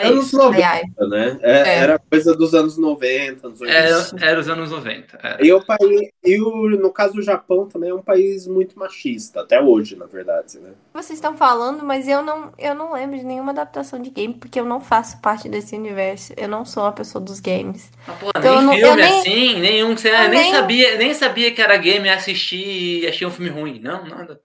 [0.00, 0.36] É anos isso.
[0.36, 1.08] 90, ai, ai.
[1.08, 1.38] né?
[1.42, 1.78] É- É.
[1.78, 3.78] Era coisa dos anos 90, anos 80.
[3.78, 5.18] Era, era os anos 90.
[5.22, 5.44] era.
[5.44, 9.40] E, o país, e o, no caso do Japão também é um país muito machista,
[9.42, 10.70] até hoje, na verdade, né?
[10.94, 14.58] Vocês estão falando, mas eu não, eu não lembro de nenhuma adaptação de game, porque
[14.58, 16.32] eu não faço parte desse universo.
[16.36, 17.90] Eu não sou uma pessoa dos games.
[18.08, 19.96] Ah, pô, Então, eu nem não- filme eu nem- assim, nenhum.
[19.96, 23.50] Você eu nem, nem- sabia, nem sabia que era game assistir e achei um filme
[23.50, 23.80] ruim.
[23.80, 24.40] Não, nada.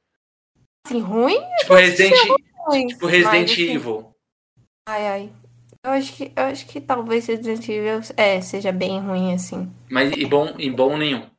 [0.86, 1.40] Assim, ruim?
[1.60, 2.14] Tipo Resident,
[2.68, 2.88] ruim.
[2.88, 4.12] tipo Resident mas, assim, Evil.
[4.88, 5.30] Ai, ai.
[5.86, 9.72] Eu acho que, eu acho que talvez Resident Evil é, seja bem ruim, assim.
[9.88, 11.30] Mas e bom, e bom nenhum.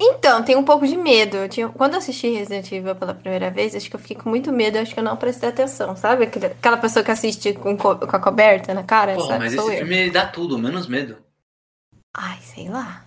[0.00, 1.36] Então, tem um pouco de medo.
[1.36, 4.28] Eu tinha- quando eu assisti Resident Evil pela primeira vez, acho que eu fiquei com
[4.28, 6.24] muito medo, acho que eu não prestei atenção, sabe?
[6.24, 9.38] Aquela pessoa que assiste com, co- com a coberta na cara, Pô, sabe?
[9.38, 9.86] mas Sou esse eu.
[9.86, 11.18] filme dá tudo, menos medo.
[12.16, 13.04] Ai, sei lá.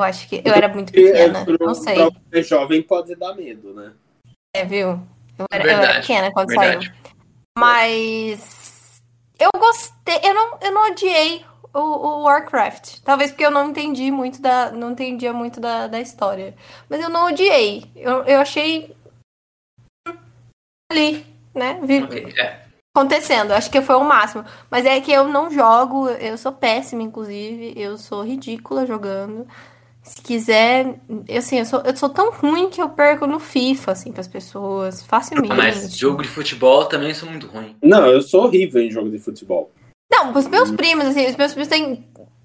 [0.00, 2.10] Eu acho que eu era muito é, pequena, pro- não sei.
[2.10, 3.92] Pra você jovem pode dar medo, né?
[4.54, 5.00] É, viu?
[5.38, 6.86] Eu era, eu era Verdade, pequena quando Verdade.
[6.86, 6.96] saiu.
[7.58, 8.65] Mas
[9.38, 13.00] eu gostei, eu não, eu não odiei o, o Warcraft.
[13.04, 14.70] Talvez porque eu não entendi muito da.
[14.72, 16.54] Não entendia muito da, da história.
[16.88, 17.90] Mas eu não odiei.
[17.94, 18.94] Eu, eu achei
[20.90, 21.78] ali, né?
[21.82, 22.06] Vi-
[22.40, 22.66] é.
[22.94, 23.52] acontecendo.
[23.52, 24.44] Acho que foi o máximo.
[24.70, 27.74] Mas é que eu não jogo, eu sou péssima, inclusive.
[27.76, 29.46] Eu sou ridícula jogando.
[30.06, 30.94] Se quiser,
[31.28, 34.28] eu, assim, eu sou, eu sou tão ruim que eu perco no FIFA, assim, pras
[34.28, 35.52] pessoas, facilmente.
[35.54, 37.74] Mas jogo de futebol também sou muito ruim.
[37.82, 39.70] Não, eu sou horrível em jogo de futebol.
[40.08, 42.04] Não, os meus primos, assim, os meus primos têm.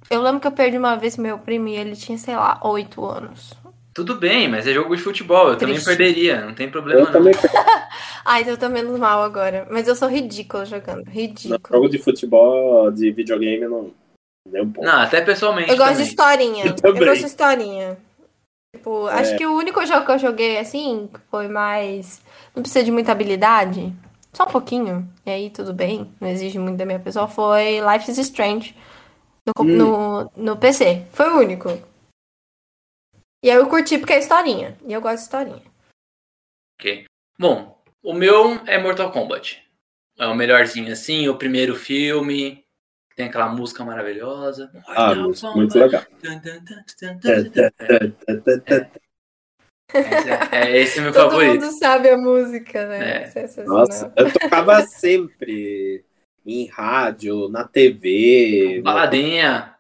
[0.10, 3.06] Eu lembro que eu perdi uma vez meu primo e ele tinha, sei lá, oito
[3.06, 3.54] anos.
[3.94, 5.50] Tudo bem, mas é jogo de futebol.
[5.50, 5.96] Eu também Triste.
[5.96, 7.12] perderia, não tem problema Eu não.
[7.12, 7.34] também
[8.26, 9.68] Ai, então eu tô menos mal agora.
[9.70, 11.06] Mas eu sou ridícula jogando.
[11.06, 11.60] no Ridícula.
[11.72, 13.92] jogo de futebol, de videogame, não.
[14.48, 14.74] Um.
[14.82, 15.70] Não, até pessoalmente.
[15.70, 16.08] Eu gosto de também.
[16.08, 16.66] historinha.
[16.66, 17.06] Eu Eu, também.
[17.08, 17.98] gosto de historinha.
[18.76, 19.14] Tipo, É.
[19.20, 22.22] acho que o único jogo que eu joguei assim, foi mais.
[22.56, 23.94] Não precisa de muita habilidade.
[24.34, 25.08] Só um pouquinho.
[25.26, 26.10] E aí, tudo bem.
[26.20, 27.28] Não exige muito da minha pessoa.
[27.28, 28.76] Foi Life is Strange.
[29.46, 29.76] No, Hum.
[29.78, 31.06] no, no PC.
[31.12, 31.70] Foi o único.
[33.44, 34.78] E aí eu curti porque é historinha.
[34.86, 35.62] E eu gosto de historinha.
[36.80, 37.06] Ok.
[37.38, 39.62] Bom, o meu é Mortal Kombat.
[40.18, 42.64] É o melhorzinho assim, o primeiro filme.
[43.16, 44.72] Tem aquela música maravilhosa.
[44.88, 46.04] Ah, música muito legal.
[49.94, 51.62] É, é esse é meu Todo favorito.
[51.62, 53.24] mundo sabe a música, né?
[53.36, 53.64] É.
[53.66, 56.04] Nossa, eu tocava sempre
[56.46, 59.76] em rádio, na TV, no- Baladinha.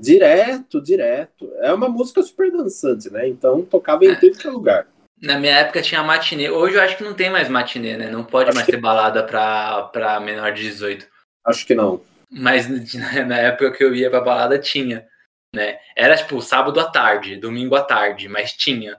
[0.00, 1.52] direto, direto.
[1.60, 3.28] É uma música super dançante, né?
[3.28, 4.14] Então tocava em É.
[4.16, 4.86] tudo que é lugar.
[5.20, 6.50] Na minha época tinha matinê.
[6.50, 8.10] Hoje eu acho que não tem mais matinê, né?
[8.10, 11.06] Não pode Acho mais que- ter balada pra, pra menor de 18.
[11.46, 12.00] Acho que não.
[12.32, 12.66] Mas
[13.26, 15.06] na época que eu ia pra balada tinha,
[15.54, 15.78] né?
[15.96, 18.96] Era tipo sábado à tarde, domingo à tarde, mas tinha.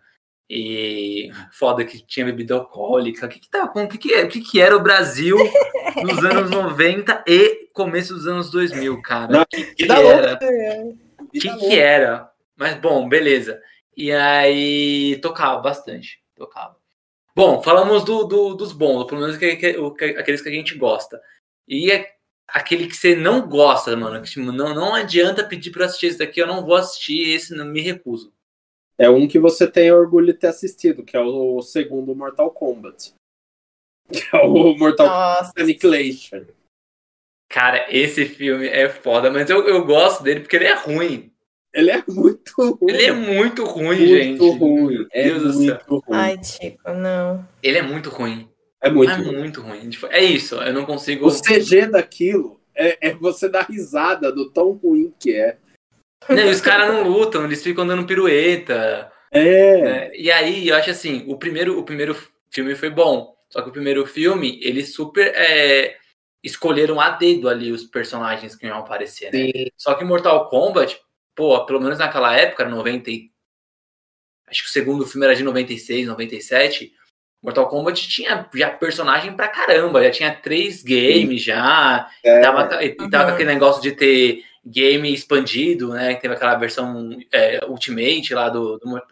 [0.50, 3.26] E foda que tinha bebida alcoólica.
[3.26, 5.38] O que que, tá, o que, que, é- o que, que era o Brasil
[6.04, 9.32] nos anos 90 e começo dos anos 2000, cara?
[9.32, 10.40] Não, O que, que vida era?
[10.42, 10.84] É.
[11.20, 12.30] O que, que era?
[12.56, 13.60] Mas bom, beleza.
[13.98, 16.20] E aí tocava bastante.
[16.36, 16.76] Tocava.
[17.36, 19.76] Bom, falamos do, do- dos bons, pelo menos que- que-
[20.20, 21.20] aqueles que a gente gosta.
[21.68, 22.13] E é
[22.48, 24.22] aquele que você não gosta, mano.
[24.22, 27.54] Que, tipo, não, não adianta pedir pra assistir esse daqui, eu não vou assistir, esse
[27.56, 28.34] não me recuso.
[28.98, 33.14] É um que você tem orgulho de ter assistido, que é o segundo Mortal Kombat.
[34.12, 35.54] Que é o Mortal Nossa.
[35.54, 36.46] Kombat Annihilation.
[37.50, 41.32] Cara, esse filme é foda, mas eu, eu gosto dele porque ele é ruim.
[41.74, 42.92] Ele é muito ruim.
[42.94, 44.58] Ele é muito ruim, muito gente.
[44.60, 44.94] ruim.
[44.98, 45.80] Meu É Deus do céu.
[45.88, 46.18] muito ruim.
[46.18, 47.48] Ai, Chico, não.
[47.64, 48.48] Ele é muito ruim.
[48.84, 49.38] É muito é ruim.
[49.38, 49.90] muito ruim.
[49.90, 51.26] Tipo, É isso, eu não consigo.
[51.26, 55.58] O CG daquilo é, é você dar risada do tão ruim que é.
[56.28, 59.10] Não, e os caras não lutam, eles ficam dando pirueta.
[59.32, 59.82] É.
[59.82, 60.12] né?
[60.16, 62.16] E aí, eu acho assim, o primeiro, o primeiro
[62.52, 63.34] filme foi bom.
[63.50, 65.96] Só que o primeiro filme, eles super é,
[66.44, 69.52] escolheram a dedo ali os personagens que iam aparecer, né?
[69.52, 69.72] Sim.
[69.78, 71.00] Só que Mortal Kombat,
[71.34, 73.32] pô, pelo menos naquela época, 90 e...
[74.48, 76.94] Acho que o segundo filme era de 96, 97.
[77.44, 82.10] Mortal Kombat tinha já personagem pra caramba, já tinha três games já.
[82.24, 82.40] É.
[82.40, 83.34] Tava, e tava com Uhum.
[83.36, 86.16] aquele negócio de ter game expandido, né?
[86.16, 89.08] Teve aquela versão é, Ultimate lá do, do Mortal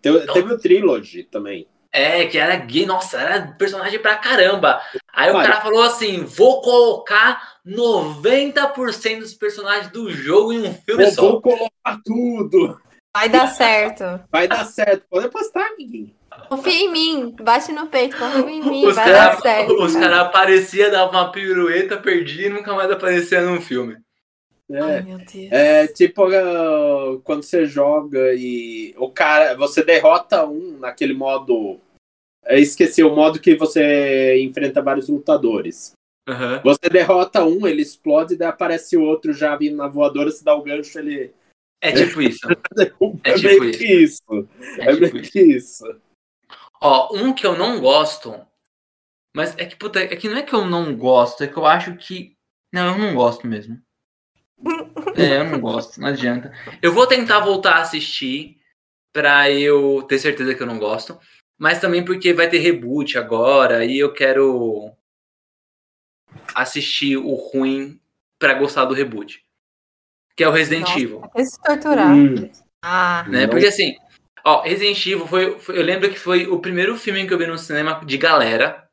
[0.00, 1.66] Teve, teve o Trilogy também.
[1.92, 4.80] É, que era gay, nossa, era personagem pra caramba.
[5.12, 11.04] Aí o cara falou assim: vou colocar 90% dos personagens do jogo em um filme
[11.04, 11.22] Eu só.
[11.22, 12.80] vou colocar tudo.
[13.16, 14.20] Vai dar certo.
[14.30, 15.04] Vai dar certo.
[15.08, 16.12] Pode apostar, amiguinho.
[16.48, 17.34] Confia em mim.
[17.40, 18.86] Bate no peito, confia em mim.
[18.86, 19.82] Os vai dar caras certo.
[19.82, 23.96] os cara apareciam, davam uma pirueta, perdia e nunca mais aparecia num filme.
[24.72, 25.02] Ai, É.
[25.02, 25.52] meu Deus.
[25.52, 29.54] É tipo ah, quando você joga e o cara.
[29.56, 31.78] Você derrota um naquele modo.
[32.46, 35.92] Eu esqueci o modo que você enfrenta vários lutadores.
[36.28, 36.60] Aham.
[36.64, 40.62] Você derrota um, ele explode, daí aparece outro já vindo na voadora, se dá o
[40.62, 41.32] gancho, ele
[41.82, 42.40] É tipo isso.
[43.24, 43.78] É É, tipo meio isso.
[43.78, 44.48] que isso.
[44.78, 45.32] É É, tipo meio isso.
[45.32, 45.84] que isso.
[46.86, 48.38] Ó, um que eu não gosto,
[49.34, 51.64] mas é que, puta, é que não é que eu não gosto, é que eu
[51.64, 52.36] acho que.
[52.70, 53.80] Não, eu não gosto mesmo.
[55.16, 56.52] É, eu não gosto, não adianta.
[56.82, 58.58] Eu vou tentar voltar a assistir
[59.12, 61.16] pra eu ter certeza que eu não gosto,
[61.56, 64.92] mas também porque vai ter reboot agora e eu quero
[66.52, 68.00] assistir o ruim
[68.40, 69.40] pra gostar do reboot.
[70.36, 71.24] Que é o Resident Nossa, Evil.
[71.24, 72.12] Até se torturar.
[72.12, 72.50] Hum,
[72.82, 73.42] Ah, né?
[73.42, 73.50] Não.
[73.50, 73.96] Porque assim,
[74.44, 77.46] ó, Resident Evil foi, foi- Eu lembro que foi o primeiro filme que eu vi
[77.46, 78.88] no cinema de galera.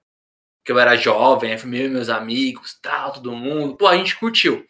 [0.64, 3.76] Que eu era jovem, fui eu meus amigos, tal, todo mundo.
[3.76, 4.66] Pô, a gente curtiu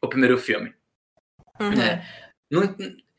[0.00, 0.72] o primeiro filme.
[1.60, 1.70] uhum.
[1.70, 2.06] né?
[2.50, 2.62] Não,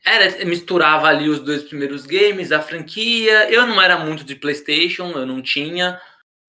[0.04, 3.50] era, misturava ali os dois primeiros games, a franquia.
[3.50, 6.00] Eu não era muito de Playstation, eu não tinha.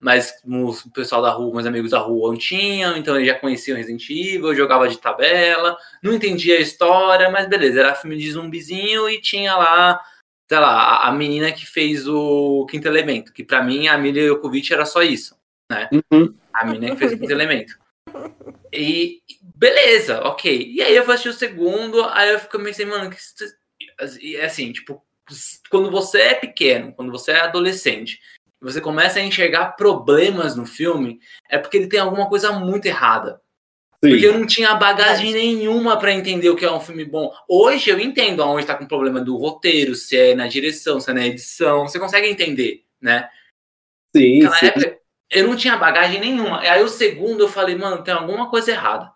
[0.01, 4.09] Mas o pessoal da rua, meus amigos da rua tinham, então eles já conheciam Resident
[4.09, 9.09] Evil, eu jogava de tabela, não entendia a história, mas beleza, era filme de zumbizinho
[9.09, 9.99] e tinha lá,
[10.49, 14.73] sei lá, a- menina que fez o Quinto Elemento, que pra mim a Mila Jokovic
[14.73, 15.37] era só isso,
[15.71, 15.87] né?
[16.11, 16.35] Uhum.
[16.51, 17.77] A menina que fez o Quinto Elemento.
[18.73, 19.21] E
[19.55, 20.71] beleza, ok.
[20.71, 23.17] E aí eu fui assistir o segundo, aí eu fico pensei, mano, que
[24.43, 25.05] assim, tipo,
[25.69, 28.19] quando você é pequeno, quando você é adolescente,
[28.59, 31.19] você começa a enxergar problemas no filme,
[31.49, 33.39] é porque ele tem alguma coisa muito errada.
[34.03, 34.11] Sim.
[34.11, 37.33] Porque eu não tinha bagagem nenhuma pra entender o que é um filme bom.
[37.49, 41.11] Hoje eu entendo aonde tá com o problema do roteiro, se é na direção, se
[41.11, 43.29] é na edição, você consegue entender, né?
[44.15, 44.65] sim, Naquela sim.
[44.67, 44.99] época
[45.31, 46.61] eu não tinha bagagem nenhuma.
[46.61, 49.11] Aí o segundo eu falei, mano, tem alguma coisa errada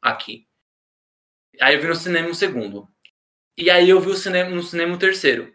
[0.00, 0.46] aqui.
[1.60, 2.88] Aí eu vi no cinema o segundo.
[3.56, 5.54] E aí eu vi o cinema, no cinema o terceiro.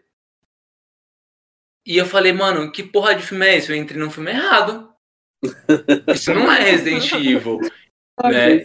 [1.84, 3.72] E eu falei, mano, que porra de filme é esse?
[3.72, 4.94] Eu entrei num filme errado.
[6.14, 7.60] Isso não é Resident Evil.
[8.24, 8.64] Né?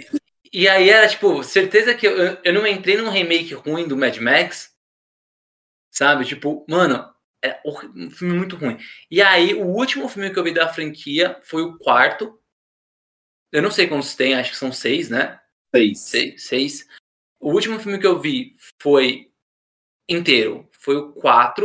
[0.52, 4.18] E aí era tipo, certeza que eu, eu não entrei num remake ruim do Mad
[4.18, 4.72] Max.
[5.92, 6.26] Sabe?
[6.26, 7.14] Tipo, mano,
[7.44, 8.78] é um filme muito ruim.
[9.12, 12.40] E aí, o último filme que eu vi da franquia foi o quarto.
[13.52, 15.40] Eu não sei quantos tem, acho que são seis, né?
[15.76, 16.00] Seis.
[16.00, 16.44] Seis.
[16.44, 16.88] seis.
[17.40, 19.32] O último filme que eu vi foi
[20.08, 20.70] inteiro.
[20.72, 21.64] Foi o 4.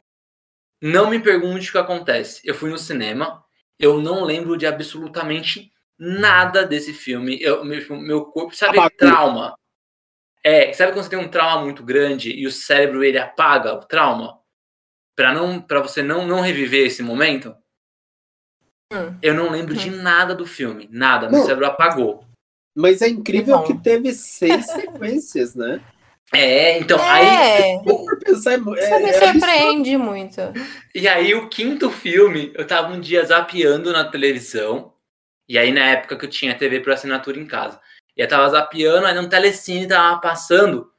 [0.83, 2.41] Não me pergunte o que acontece.
[2.45, 3.45] Eu fui no cinema.
[3.79, 7.39] Eu não lembro de absolutamente nada desse filme.
[7.41, 8.97] Eu, meu, meu corpo, sabe, Apagou.
[8.97, 9.59] trauma.
[10.45, 13.85] É, sabe quando você tem um trauma muito grande e o cérebro ele apaga o
[13.85, 14.39] trauma
[15.17, 17.55] para não para você não não reviver esse momento?
[18.93, 19.19] Hum.
[19.21, 21.29] Eu não lembro de nada do filme, nada.
[21.29, 21.45] Meu Não.
[21.45, 22.25] cérebro apagou.
[22.75, 25.81] Mas é incrível Que que, teve seis sequências, né?
[26.33, 30.41] É, então aí É, Por pensar, é, isso é, me é surpreende muito.
[30.95, 34.93] E aí, o quinto filme, eu tava um dia zapeando na televisão.
[35.49, 37.81] E aí, na época que eu tinha TV por assinatura em casa.
[38.17, 40.91] E eu tava zapeando, aí no telecine tava passando.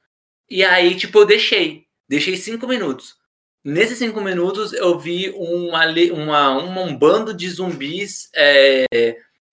[0.49, 1.85] E aí, tipo, eu deixei.
[2.07, 3.15] Deixei cinco minutos.
[3.63, 8.85] Nesses cinco minutos, eu vi uma, uma, uma- um bando de zumbis é,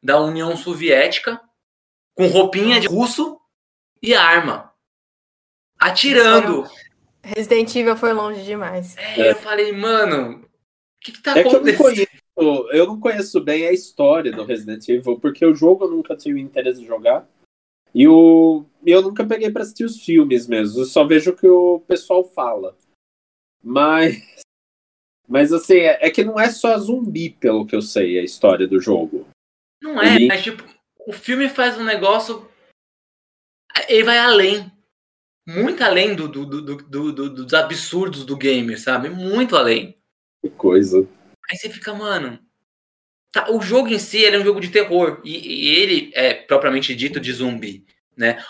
[0.02, 1.40] da União Soviética
[2.14, 3.39] com roupinha de russo
[4.01, 4.73] e arma.
[5.78, 6.64] Atirando.
[7.23, 8.97] Resident Evil foi longe demais.
[8.97, 10.48] É, eu falei, mano, o
[11.01, 11.82] que, que tá É que eu não acontecendo?
[11.82, 16.16] conheço, eu não conheço bem a história do Resident Evil, porque o jogo eu nunca
[16.16, 17.28] tive interesse de jogar.
[17.94, 20.80] E o, eu nunca peguei pra assistir os filmes mesmo.
[20.80, 22.76] Eu só vejo o que o pessoal fala.
[23.62, 24.42] Mas.
[25.28, 28.66] Mas assim, é, é que não é só zumbi, pelo que eu sei, a história
[28.68, 29.26] do jogo.
[29.82, 30.62] Não é, Ele- mas tipo,
[31.06, 32.46] o filme faz um negócio.
[33.88, 34.70] Ele vai além.
[35.48, 39.08] Muito além do, do, do, do- do- dos absurdos do game, sabe?
[39.08, 39.96] Muito além.
[40.44, 41.08] Que coisa.
[41.51, 42.39] Aí você fica, mano.
[43.32, 45.20] tá, o jogo em si é um jogo de terror.
[45.24, 47.85] E, e ele é propriamente dito de zumbi,
[48.16, 48.43] né?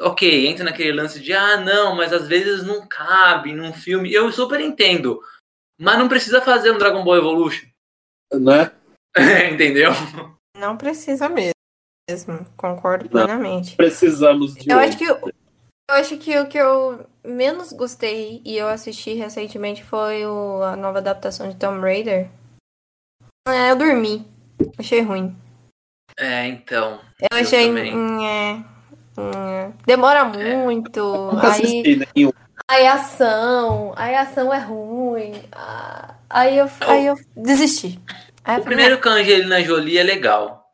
[0.00, 4.12] Ok, entra naquele lance de ah, não, mas às vezes não cabe num filme.
[4.12, 5.20] Eu super entendo.
[5.78, 7.66] Mas não precisa fazer um Dragon Ball Evolution.
[8.32, 8.70] Né?
[9.52, 9.90] Entendeu?
[10.56, 11.52] Não precisa mesmo.
[12.56, 13.10] Concordo Não.
[13.10, 13.76] plenamente.
[13.76, 14.88] Precisamos de Eu outro.
[14.88, 20.24] acho que eu acho que o que eu menos gostei e eu assisti recentemente foi
[20.24, 22.30] o- a nova adaptação de Tomb Raider.
[23.50, 24.26] É, eu dormi.
[24.78, 25.36] Achei ruim.
[26.16, 27.00] É, então.
[27.20, 27.70] Eu, Eu achei.
[27.70, 28.54] hum, é,
[29.18, 31.00] hum, demora muito.
[31.32, 32.32] Nunca Aí, nenhum.
[32.68, 33.92] aí a ação.
[33.96, 35.32] Aí a ação é ruim.
[35.52, 37.98] ah, Aí eu, aí eu desisti.
[38.44, 40.64] Aí O primeiro com a Angelina Jolie é legal.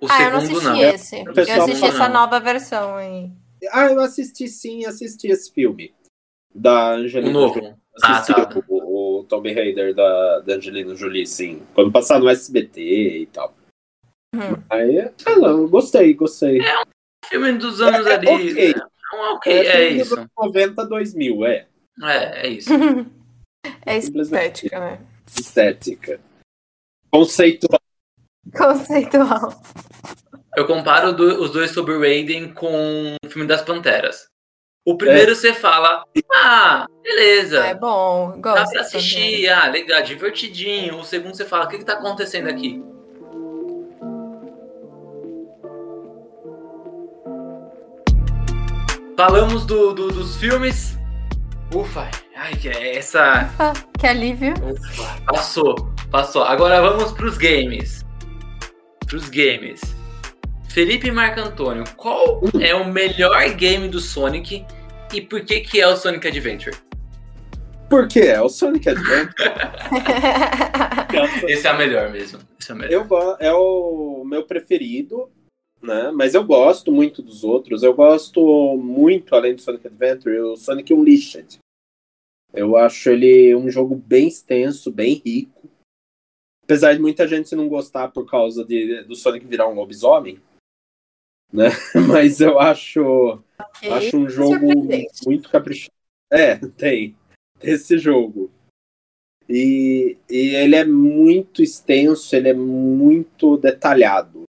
[0.00, 0.94] O Ah, eu não segundo assisti não.
[0.94, 1.24] esse.
[1.24, 1.88] Eu assisti não.
[1.88, 3.30] essa nova versão aí.
[3.72, 5.94] Ah, eu assisti sim, assisti esse filme.
[6.54, 7.54] Da O Angelina novo.
[7.54, 7.74] Jolie.
[8.02, 8.48] Ah, Assisti tá.
[8.68, 8.85] o,
[9.20, 11.62] o Tomb Raider da, da Angelina Jolie, sim.
[11.74, 12.80] Quando passar no SBT
[13.22, 13.54] e tal.
[14.34, 14.62] Uhum.
[14.70, 16.60] Aí, ah, não, gostei, gostei.
[17.26, 18.26] Filme dos anos É, ali.
[18.28, 18.74] ok.
[18.74, 20.16] É, um ok, é, filme isso.
[20.16, 21.66] dos 90, 2000, é.
[22.02, 22.70] É, é isso.
[23.84, 24.66] É Simplesmente.
[24.66, 24.98] estética, né?
[25.26, 26.20] Estética.
[27.10, 27.80] Conceitual.
[28.56, 29.60] Conceitual.
[30.56, 34.28] Eu comparo do- os dois Tomb Raiden com o filme das Panteras.
[34.86, 37.58] O primeiro você fala, ah, beleza.
[37.66, 38.70] É bom, Dá gosto.
[38.72, 41.00] pra assistir, ah, legal, divertidinho.
[41.00, 42.80] O segundo você fala, o que, que tá acontecendo aqui?
[49.16, 50.98] Falamos do, do- dos filmes.
[51.74, 53.50] Ufa, ai, que é essa.
[53.58, 54.54] Ah, que alívio.
[54.62, 55.74] Ufa, passou,
[56.10, 56.42] passou.
[56.44, 58.04] Agora vamos pros games.
[59.06, 59.80] Pros games.
[60.68, 64.64] Felipe Marco Antônio, qual é o melhor game do Sonic
[65.12, 66.76] e por que que é o Sonic Adventure?
[67.88, 68.20] Por quê?
[68.20, 69.32] É o Sonic Adventure.
[71.48, 72.40] Esse é o melhor mesmo.
[72.58, 72.92] Esse é o melhor.
[72.92, 75.30] Eu go- é o meu preferido,
[75.80, 76.10] né?
[76.12, 77.82] Mas eu gosto muito dos outros.
[77.82, 81.58] Eu gosto muito, além do Sonic Adventure, o Sonic Unleashed.
[82.52, 85.68] Eu acho ele um jogo bem extenso, bem rico.
[86.64, 90.40] Apesar de muita gente não gostar por causa de, do Sonic virar um lobisomem,
[91.52, 91.68] né?
[92.24, 93.90] Mas eu acho, Ok.
[93.92, 95.24] acho um jogo Surpreendente.
[95.26, 95.92] muito caprichado.
[96.30, 97.16] É, tem.
[97.60, 98.50] Esse jogo.
[99.48, 104.42] E, e ele é muito extenso, ele é muito detalhado.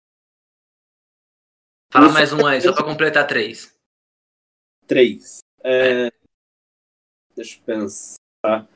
[1.91, 3.73] Fala mais um aí, só pra completar três.
[4.87, 5.39] Três.
[5.63, 6.09] É,
[7.35, 8.69] Deixa eu pensar.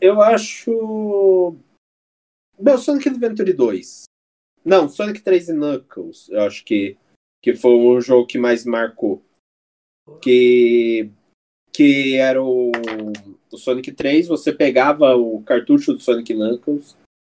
[0.00, 1.56] Eu acho.
[2.58, 4.04] Meu, Sonic Adventure 2.
[4.64, 6.28] Não, Sonic 3 e Knuckles.
[6.28, 6.98] Eu acho que,
[7.42, 9.22] que foi o jogo que mais marcou.
[10.22, 11.10] Que,
[11.72, 12.72] que era o,
[13.52, 16.96] o Sonic 3, você pegava o cartucho do Sonic Knuckles,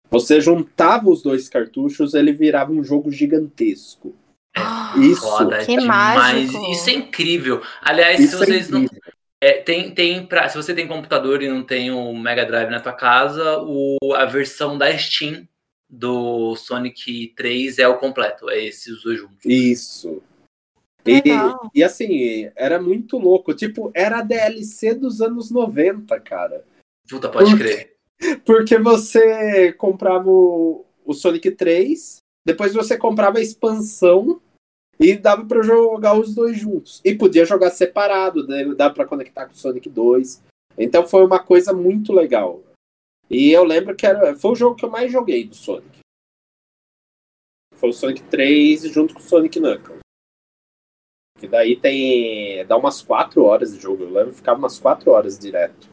[0.09, 4.15] você juntava os dois cartuchos, ele virava um jogo gigantesco.
[5.01, 5.21] Isso.
[5.21, 6.17] Foda Que demais.
[6.51, 6.71] mágico.
[6.71, 7.61] Isso é incrível.
[7.81, 8.83] Aliás, Isso se é vocês não.
[8.83, 9.13] incrível.
[9.41, 12.79] é, tem, tem pra, se você tem computador e não tem o Mega Drive na
[12.79, 15.47] tua casa, o, a versão da Steam
[15.89, 18.49] do Sonic 3 é o completo.
[18.49, 19.45] É esses dois juntos.
[19.45, 20.21] Isso.
[21.05, 21.21] E,
[21.73, 23.53] e assim, era muito louco.
[23.53, 26.63] Tipo, era a DLC dos anos 90, cara.
[27.09, 27.63] Puta, pode Puta.
[27.63, 27.95] crer.
[28.45, 34.39] Porque você comprava o, o Sonic 3, depois você comprava a expansão
[34.99, 37.01] e dava pra jogar os dois juntos.
[37.03, 40.43] E podia jogar separado, daí dava pra conectar com o Sonic 2.
[40.77, 42.61] Então foi uma coisa muito legal.
[43.29, 45.99] E eu lembro que era, foi o jogo que eu mais joguei do Sonic.
[47.75, 49.99] Foi o Sonic 3 junto com o Sonic Knuckles.
[51.39, 52.65] Que daí tem.
[52.65, 54.03] dá umas 4 horas de jogo.
[54.03, 55.87] Eu lembro ficava umas 4 horas direto.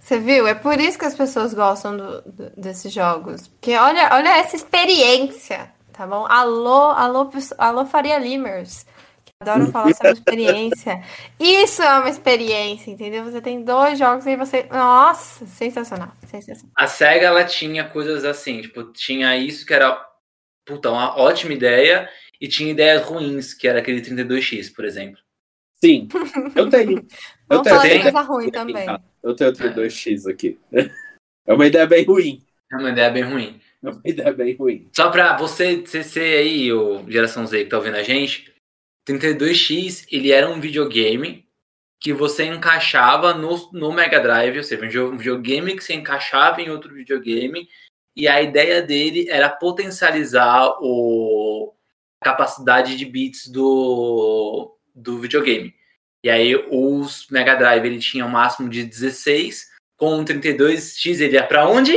[0.00, 0.46] Você viu?
[0.46, 3.46] É por isso que as pessoas gostam do- do- desses jogos.
[3.48, 6.26] Porque olha, olha essa experiência, tá bom?
[6.26, 8.86] Alô, alô, alô Faria Limers.
[9.42, 11.02] Que adoram falar sobre experiência.
[11.38, 13.24] Isso é uma experiência, entendeu?
[13.24, 14.62] Você tem dois jogos e você.
[14.70, 16.12] Nossa, sensacional.
[16.26, 16.72] Sensacional.
[16.74, 20.06] A SEGA ela tinha coisas assim, tipo, tinha isso que era
[20.66, 22.08] puta, uma ótima ideia,
[22.40, 25.20] e tinha ideias ruins, que era aquele 32X, por exemplo.
[25.84, 26.08] Sim,
[26.54, 26.98] eu tenho.
[26.98, 28.86] Eu Vamos tenho, falar de coisa ruim também.
[29.22, 30.58] eu tenho o 32X aqui.
[31.46, 32.42] É uma ideia bem ruim.
[32.72, 33.60] É uma ideia bem ruim.
[33.84, 34.88] É uma ideia bem ruim.
[34.92, 38.52] Só pra você, CC aí, o geração Z que tá ouvindo a gente,
[39.06, 41.46] 32X, ele era um videogame
[42.00, 46.68] que você encaixava no, no Mega Drive, ou seja, um videogame que você encaixava em
[46.68, 47.68] outro videogame,
[48.14, 51.72] e a ideia dele era potencializar o,
[52.20, 55.74] a capacidade de bits do, do videogame.
[56.24, 61.34] E aí os Mega Drive ele tinha um máximo de 16, com o 32X ele
[61.34, 61.94] ia para onde?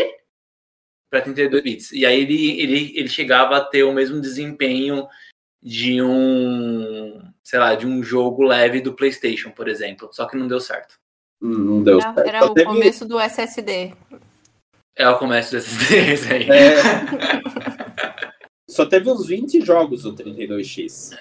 [1.10, 1.91] Para 32 bits.
[1.91, 5.07] E aí ele, ele, ele chegava a ter o mesmo desempenho
[5.61, 10.10] de um, sei lá, de um jogo leve do PlayStation, por exemplo.
[10.11, 10.95] Só que não deu certo.
[11.41, 12.27] Hum, Não deu Era, certo.
[12.27, 13.94] era Só o teve- começo do SSD.
[14.95, 16.49] É o comércio desses ideias aí.
[16.49, 16.76] é,
[18.69, 21.18] Só teve uns 20 jogos o 32X.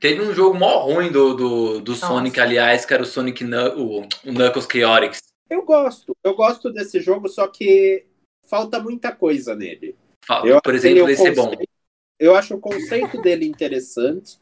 [0.00, 1.94] Teve um jogo mó ruim do, do, do.
[1.94, 5.18] Sonic, aliás, que era o Sonic o, o Knuckles Chaotix.
[5.50, 6.16] Eu gosto.
[6.24, 8.06] Eu gosto desse jogo, só que
[8.48, 9.96] falta muita coisa nele.
[10.24, 11.52] Falta, Eu por exemplo, ele esse é bom.
[12.18, 14.38] Eu acho o conceito dele interessante,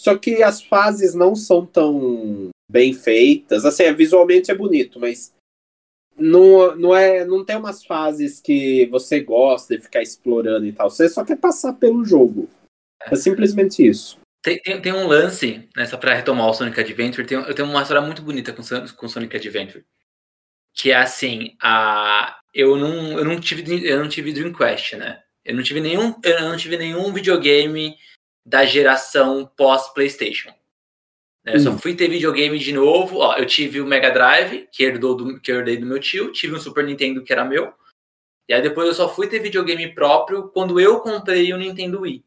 [0.00, 3.64] só que as fases não são tão bem feitas.
[3.64, 5.32] Assim, é, visualmente é bonito, mas
[6.16, 10.90] não, não, é, não tem umas fases que você gosta de ficar explorando e tal.
[10.90, 12.48] Você só quer passar pelo jogo.
[13.00, 14.18] É simplesmente isso.
[14.42, 17.82] Tem, tem, tem um lance, nessa pra retomar o Sonic Adventure, tem, eu tenho uma
[17.82, 18.62] história muito bonita com,
[18.96, 19.84] com Sonic Adventure.
[20.74, 25.21] Que é assim, a, eu, não, eu, não tive, eu não tive Dream Quest, né?
[25.44, 27.96] Eu não tive nenhum, eu não tive nenhum videogame
[28.44, 30.50] da geração pós-Playstation.
[31.44, 31.56] né?
[31.56, 31.78] Eu só Hum.
[31.78, 33.18] fui ter videogame de novo.
[33.18, 36.30] Ó, eu tive o Mega Drive, que, herdou do, que eu herdei do meu tio,
[36.32, 37.74] tive um Super Nintendo que era meu.
[38.48, 42.24] E aí depois eu só fui ter videogame próprio quando eu comprei o Nintendo Wii.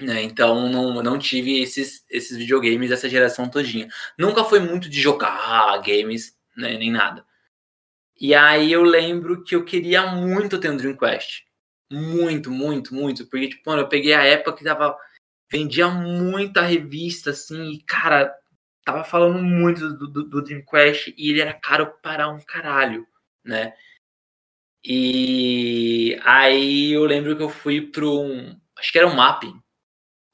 [0.00, 0.22] Né?
[0.22, 3.88] Então não, não tive esses, esses videogames dessa geração todinha.
[4.18, 7.24] Nunca foi muito de jogar games, né, nem nada.
[8.20, 11.44] E aí eu lembro que eu queria muito ter um Dreamcast.
[11.92, 13.26] Muito, muito, muito.
[13.26, 14.96] Porque, tipo, mano, eu peguei a época que tava.
[15.50, 18.34] Vendia muita revista, assim, e, cara,
[18.84, 23.06] tava falando muito do, do, do Dreamcast e ele era caro para um caralho,
[23.44, 23.74] né?
[24.84, 28.58] E aí eu lembro que eu fui para um.
[28.76, 29.62] Acho que era um mapping.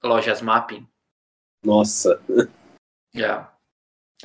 [0.03, 0.89] Lojas mapping.
[1.65, 2.23] Nossa.
[3.13, 3.53] Já.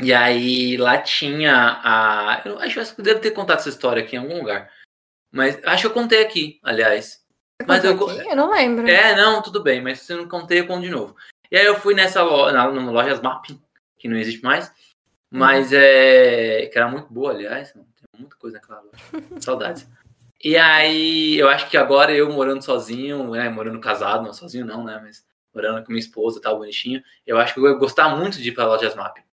[0.02, 2.42] E aí lá tinha a.
[2.46, 4.72] Eu acho acho que eu devo ter contado essa história aqui em algum lugar.
[5.32, 7.23] Mas acho que eu contei aqui, aliás.
[7.68, 8.30] Mas eu- Aqui?
[8.30, 8.88] eu não lembro.
[8.88, 11.16] É, não, tudo bem, mas se eu não contei, eu conto de novo.
[11.52, 13.62] E aí eu fui nessa loja, na, na Lojas Mapping,
[13.98, 14.72] que não existe mais.
[15.30, 16.68] Mas é.
[16.68, 17.72] Que era muito boa, aliás.
[17.74, 17.84] Tem
[18.20, 19.24] muita coisa naquela loja.
[19.42, 19.88] Saudades.
[20.44, 23.50] E aí, eu acho que agora eu morando sozinho, né?
[23.50, 25.00] Morando casado, não sozinho não, né?
[25.02, 27.02] Mas morando com minha esposa, tal, bonitinho.
[27.26, 29.24] Eu acho que eu ia gostar muito de ir pra Lojas Mapping.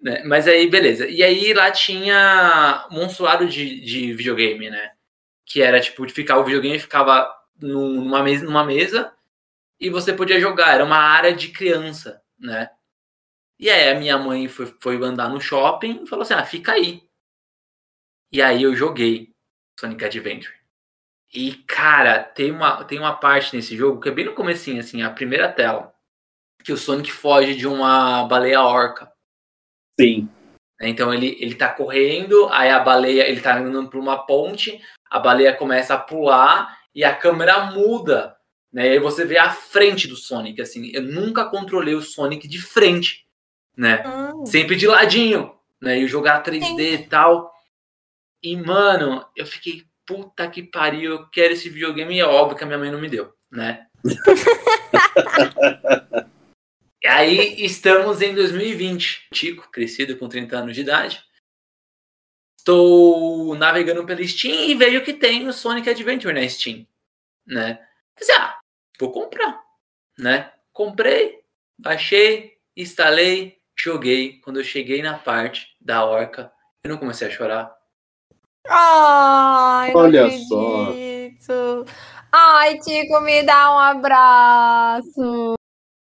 [0.00, 0.22] Né?
[0.24, 1.06] Mas aí, beleza.
[1.06, 4.92] E aí lá tinha um monstruário de, de videogame, né?
[5.44, 9.12] Que era tipo, de ficar, o videogame ficava num- numa mesa, numa mesa
[9.78, 10.74] e você podia jogar.
[10.74, 12.70] Era uma área de criança, né?
[13.58, 16.72] E aí a minha mãe foi, foi andar no shopping e falou assim: ah, fica
[16.72, 17.02] aí.
[18.32, 19.32] E aí eu joguei
[19.78, 20.54] Sonic Adventure.
[21.32, 25.02] E, cara, tem uma, tem uma parte nesse jogo que é bem no comecinho, assim,
[25.02, 25.92] a primeira tela.
[26.64, 29.12] Que o Sonic foge de uma baleia orca.
[29.98, 30.28] Sim.
[30.80, 34.80] Então ele, ele tá correndo, aí a baleia, ele tá andando por uma ponte,
[35.10, 38.36] a baleia começa a pular e a câmera muda,
[38.72, 38.86] né?
[38.86, 40.90] E aí você vê a frente do Sonic, assim.
[40.94, 43.26] Eu nunca controlei o Sonic de frente,
[43.76, 44.04] né?
[44.06, 44.46] Hum.
[44.46, 45.98] Sempre de ladinho, né?
[45.98, 47.52] E jogar 3D e tal.
[48.42, 52.64] E, mano, eu fiquei, puta que pariu, eu quero esse videogame e é óbvio que
[52.64, 53.86] a minha mãe não me deu, né?
[57.02, 59.28] E aí estamos em 2020.
[59.32, 61.24] Tico, crescido com 30 anos de idade.
[62.60, 66.86] Estou navegando pela Steam e vejo que tem o Sonic Adventure na Steam,
[67.46, 67.80] né?
[68.14, 68.58] Pensei, ah,
[68.98, 69.64] vou comprar,
[70.18, 70.52] né?
[70.70, 71.40] Comprei,
[71.78, 74.40] baixei, instalei, joguei.
[74.40, 76.52] Quando eu cheguei na parte da orca,
[76.84, 77.74] eu não comecei a chorar.
[78.68, 81.86] Ai, Olha acredito.
[82.30, 85.54] Ai, Tico, me dá um abraço.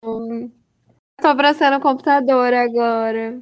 [0.02, 3.40] Tô abraçando o computador agora.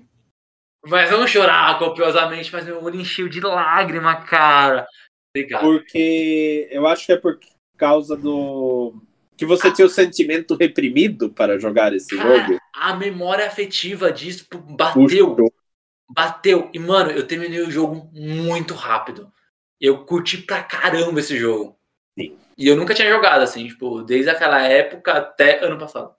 [0.89, 4.88] Mas vamos chorar copiosamente, mas meu olho encheu de lágrima, cara.
[5.35, 5.61] Obrigado.
[5.61, 7.39] Porque eu acho que é por
[7.77, 8.95] causa do.
[9.38, 12.59] Que você tinha o sentimento reprimido para jogar esse Cara, jogo.
[12.73, 15.35] a memória afetiva disso bateu.
[15.35, 15.53] Puxou.
[16.09, 16.69] Bateu.
[16.73, 19.31] E, mano, eu terminei o jogo muito rápido.
[19.80, 21.77] Eu curti pra caramba esse jogo.
[22.18, 22.35] Sim.
[22.57, 26.15] E eu nunca tinha jogado, assim, tipo, desde aquela época até ano passado.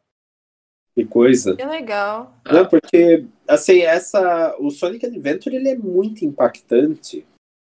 [0.99, 1.55] Que coisa.
[1.55, 2.35] Que legal.
[2.45, 4.57] Não, porque, assim, essa.
[4.59, 7.25] O Sonic Adventure ele é muito impactante.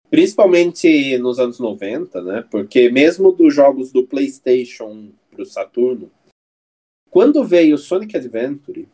[0.09, 2.45] Principalmente nos anos 90, né?
[2.49, 6.09] Porque mesmo dos jogos do PlayStation pro Saturno,
[7.11, 8.89] quando veio o Sonic Adventure,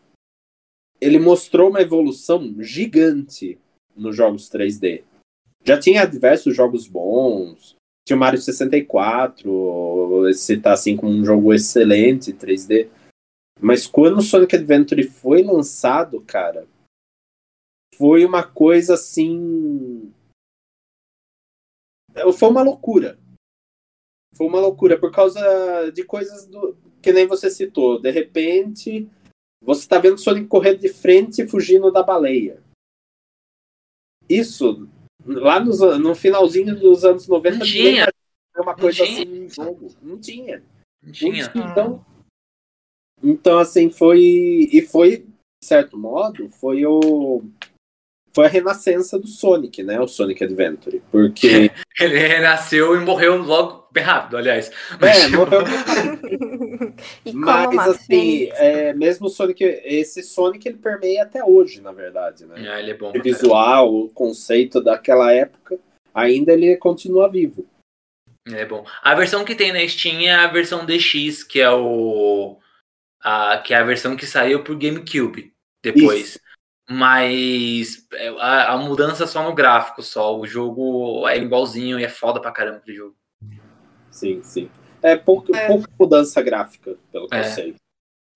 [0.98, 3.58] ele mostrou uma evolução gigante
[3.94, 5.02] nos jogos 3D.
[5.62, 7.76] Já tinha diversos jogos bons.
[8.06, 12.88] Tinha o Mario 64, esse tá assim como um jogo excelente 3D.
[13.62, 16.66] Mas quando o Sonic Adventure foi lançado, cara,
[17.96, 20.12] foi uma coisa assim.
[22.38, 23.18] Foi uma loucura.
[24.34, 26.76] Foi uma loucura por causa de coisas do...
[27.00, 28.00] que nem você citou.
[28.00, 29.08] De repente,
[29.62, 32.60] você tá vendo o Sonic correndo de frente e fugindo da baleia.
[34.28, 34.88] Isso,
[35.24, 38.08] lá nos, no finalzinho dos anos 90, Não tinha.
[38.56, 39.22] uma Não coisa tinha.
[39.22, 39.88] assim no jogo.
[40.02, 40.64] Não tinha.
[41.02, 41.52] Não tinha.
[41.54, 42.04] Então,
[43.32, 44.20] então assim, foi.
[44.72, 47.42] E foi, de certo modo, foi o.
[48.32, 50.00] foi a renascença do Sonic, né?
[50.00, 51.02] O Sonic Adventure.
[51.10, 51.70] Porque.
[52.00, 54.70] Ele renasceu e morreu logo bem rápido, aliás.
[55.00, 55.74] É, morreu bem
[57.44, 57.74] rápido.
[57.74, 62.54] Mas assim, é, mesmo o Sonic, esse Sonic ele permeia até hoje, na verdade, né?
[62.70, 63.12] Ah, ele é bom.
[63.14, 65.78] O visual, o conceito daquela época,
[66.14, 67.66] ainda ele continua vivo.
[68.48, 68.84] É bom.
[69.02, 72.58] A versão que tem na Steam é a versão DX, que é o.
[73.22, 76.30] A, que é a versão que saiu pro GameCube depois.
[76.30, 76.40] Isso.
[76.90, 80.36] Mas é, a, a, mudança só no gráfico, só.
[80.38, 83.16] O jogo é igualzinho e é foda pra caramba aquele jogo.
[84.10, 84.70] Sim, sim.
[85.02, 85.66] É pouca, é.
[85.66, 87.40] pouca mudança gráfica, pelo que é.
[87.40, 87.74] eu sei.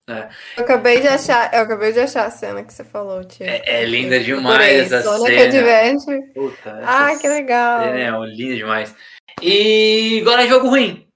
[0.09, 0.29] É.
[0.55, 3.45] Eu acabei de achar, eu acabei de achar a cena que você falou, tio.
[3.45, 6.21] É, é linda demais essa Sonic cena.
[6.33, 7.81] Puta, ah, que legal.
[7.81, 8.95] É, linda demais.
[9.41, 11.06] E agora é jogo ruim.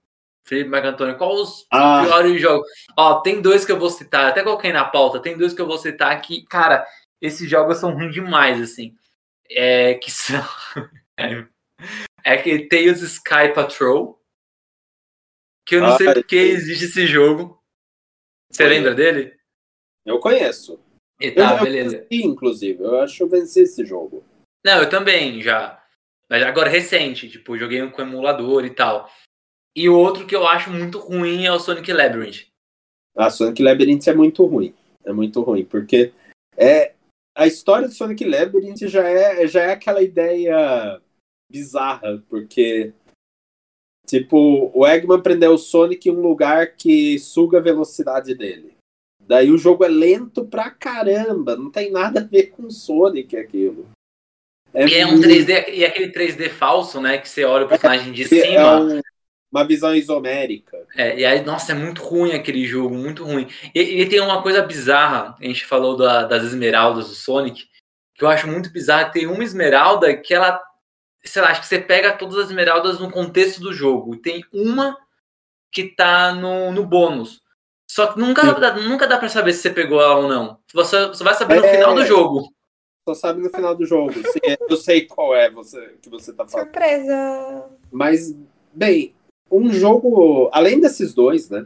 [0.51, 2.03] Felipe Marco Antônio, qual os ah.
[2.03, 2.67] piores jogos?
[2.97, 5.65] Ó, tem dois que eu vou citar, até coloquei na pauta, tem dois que eu
[5.65, 6.85] vou citar que, cara,
[7.21, 8.93] esses jogos são ruins demais, assim.
[9.49, 10.43] É, que são.
[11.17, 11.47] é,
[12.35, 14.21] é que Tales Sky Patrol.
[15.65, 17.57] Que eu não ah, sei porque existe esse jogo.
[18.51, 19.33] Você lembra dele?
[20.05, 20.83] Eu conheço.
[21.17, 21.95] E tá, eu, beleza.
[21.95, 24.25] Eu venci, inclusive, eu acho que eu venci esse jogo.
[24.65, 25.81] Não, eu também já.
[26.29, 29.09] Mas agora recente, tipo, joguei com emulador e tal.
[29.75, 32.47] E o outro que eu acho muito ruim é o Sonic Labyrinth.
[33.15, 34.73] A Sonic Labyrinth é muito ruim.
[35.03, 36.13] É muito ruim, porque
[36.55, 36.93] é
[37.35, 41.01] a história do Sonic Labyrinth já é, já é aquela ideia
[41.49, 42.93] bizarra, porque
[44.05, 48.75] tipo, o Eggman prendeu o Sonic em um lugar que suga a velocidade dele.
[49.25, 53.37] Daí o jogo é lento pra caramba, não tem nada a ver com o Sonic
[53.37, 53.87] aquilo.
[54.73, 57.17] É e é um 3D, e aquele 3D falso, né?
[57.17, 58.45] Que você olha o personagem de é cima.
[58.45, 59.01] É um,
[59.51, 60.77] uma visão isomérica.
[60.95, 63.47] É, e aí, nossa, é muito ruim aquele jogo, muito ruim.
[63.75, 67.67] E, e tem uma coisa bizarra, a gente falou da, das esmeraldas do Sonic,
[68.15, 69.11] que eu acho muito bizarro.
[69.11, 70.59] Tem uma esmeralda que ela,
[71.23, 74.15] sei lá, acho que você pega todas as esmeraldas no contexto do jogo.
[74.15, 74.97] E tem uma
[75.69, 77.41] que tá no, no bônus.
[77.89, 80.59] Só que nunca, dá, nunca dá pra saber se você pegou ela ou não.
[80.73, 81.73] Você, você vai saber no é...
[81.73, 82.53] final do jogo.
[83.03, 84.13] Só sabe no final do jogo.
[84.69, 86.67] eu sei qual é você, que você tá falando.
[86.67, 87.69] Surpresa!
[87.91, 88.33] Mas,
[88.71, 89.13] bem,
[89.51, 91.65] um jogo, além desses dois, né?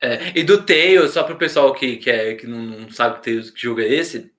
[0.00, 3.60] É, e do Tails, só pro pessoal que, que, é, que não sabe que, que
[3.60, 4.32] jogo é esse,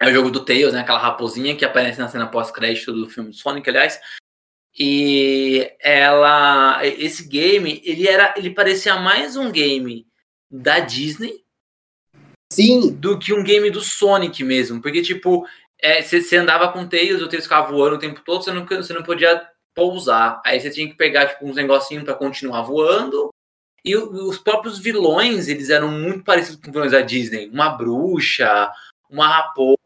[0.00, 0.80] é o jogo do Tails, né?
[0.80, 4.00] Aquela raposinha que aparece na cena pós-crédito do filme do Sonic, aliás.
[4.76, 10.04] E ela, esse game, ele era, ele parecia mais um game
[10.50, 11.44] da Disney,
[12.52, 15.46] sim, do que um game do Sonic mesmo, porque tipo,
[16.02, 18.66] você é, andava com o Tails, o Tails ficava voando o tempo todo, você não,
[18.66, 20.40] você não podia pousar.
[20.44, 23.30] Aí você tinha que pegar tipo, uns negocinhos para continuar voando.
[23.84, 27.50] E os próprios vilões, eles eram muito parecidos com vilões da Disney.
[27.50, 28.72] Uma bruxa,
[29.10, 29.78] uma raposa.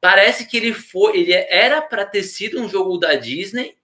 [0.00, 3.74] Parece que ele foi, ele era para ter sido um jogo da Disney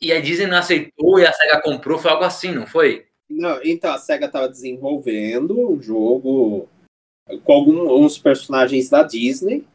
[0.00, 3.06] e a Disney não aceitou e a Sega comprou, foi algo assim, não foi?
[3.28, 6.68] Não, então a Sega estava desenvolvendo um jogo
[7.44, 9.66] com alguns personagens da Disney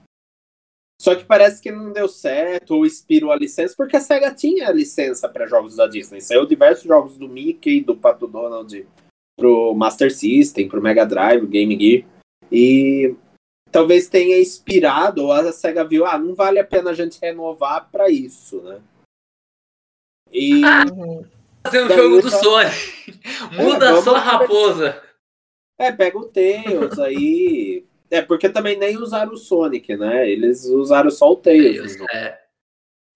[1.01, 4.71] só que parece que não deu certo ou expirou a licença, porque a SEGA tinha
[4.71, 6.21] licença para jogos da Disney.
[6.21, 8.87] Saiu diversos jogos do Mickey, do Pato Donald
[9.35, 12.05] pro Master System, pro Mega Drive, Game Gear.
[12.51, 13.15] E
[13.71, 17.89] talvez tenha expirado, ou a SEGA viu, ah, não vale a pena a gente renovar
[17.91, 18.79] para isso, né?
[20.31, 20.63] E.
[20.63, 20.85] Ah,
[21.63, 23.19] fazer um jogo do Sonic.
[23.51, 25.01] Muda é, só a raposa.
[25.77, 27.85] É, pega o Tails aí.
[28.13, 30.29] É, porque também nem usaram o Sonic, né?
[30.29, 31.97] Eles usaram só o Tails.
[31.97, 32.39] Tails é.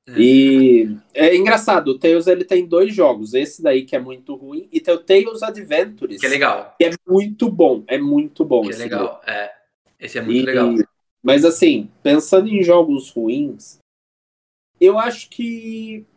[0.09, 0.19] é.
[0.19, 4.67] E é engraçado, o Tails ele tem dois jogos, esse daí que é muito ruim,
[4.71, 6.19] e tem o Tails Adventures.
[6.19, 6.73] Que é legal.
[6.79, 8.63] Que é muito bom, é muito bom.
[8.63, 9.19] Que é legal, jogo.
[9.27, 9.53] é.
[9.99, 10.73] Esse é muito e, legal.
[11.21, 13.77] Mas assim, pensando em jogos ruins,
[14.81, 16.07] eu acho que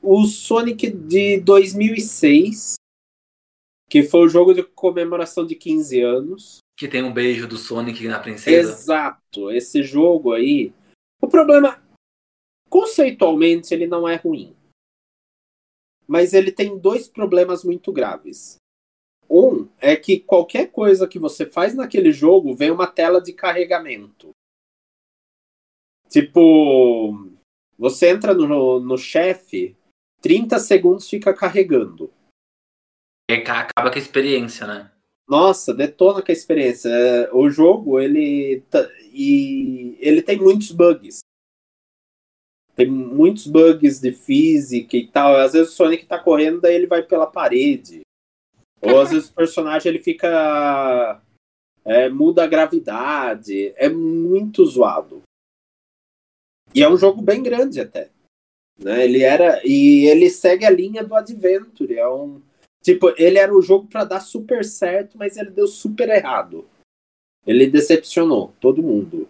[0.00, 2.76] o Sonic de 2006,
[3.90, 8.06] que foi o jogo de comemoração de 15 anos, que tem um beijo do Sonic
[8.06, 8.70] na princesa.
[8.70, 10.72] Exato, esse jogo aí.
[11.20, 11.82] O problema,
[12.70, 14.56] conceitualmente, ele não é ruim.
[16.06, 18.58] Mas ele tem dois problemas muito graves.
[19.28, 24.30] Um é que qualquer coisa que você faz naquele jogo vem uma tela de carregamento.
[26.08, 27.28] Tipo,
[27.76, 29.76] você entra no, no chefe,
[30.22, 32.10] 30 segundos fica carregando.
[33.28, 34.92] E acaba com a experiência, né?
[35.28, 36.88] Nossa, detona com a experiência.
[36.88, 38.62] É, o jogo, ele.
[39.12, 41.18] E ele tem muitos bugs.
[42.74, 45.36] Tem muitos bugs de física e tal.
[45.36, 48.00] Às vezes o Sonic tá correndo, daí ele vai pela parede.
[48.80, 51.20] Ou às vezes o personagem ele fica.
[51.84, 53.74] É, muda a gravidade.
[53.76, 55.22] É muito zoado.
[56.74, 58.10] E é um jogo bem grande até.
[58.78, 59.04] Né?
[59.04, 59.60] Ele era.
[59.62, 61.98] E ele segue a linha do Adventure.
[61.98, 62.40] É um.
[62.88, 66.66] Tipo, ele era o jogo para dar super certo, mas ele deu super errado.
[67.46, 69.28] Ele decepcionou todo mundo.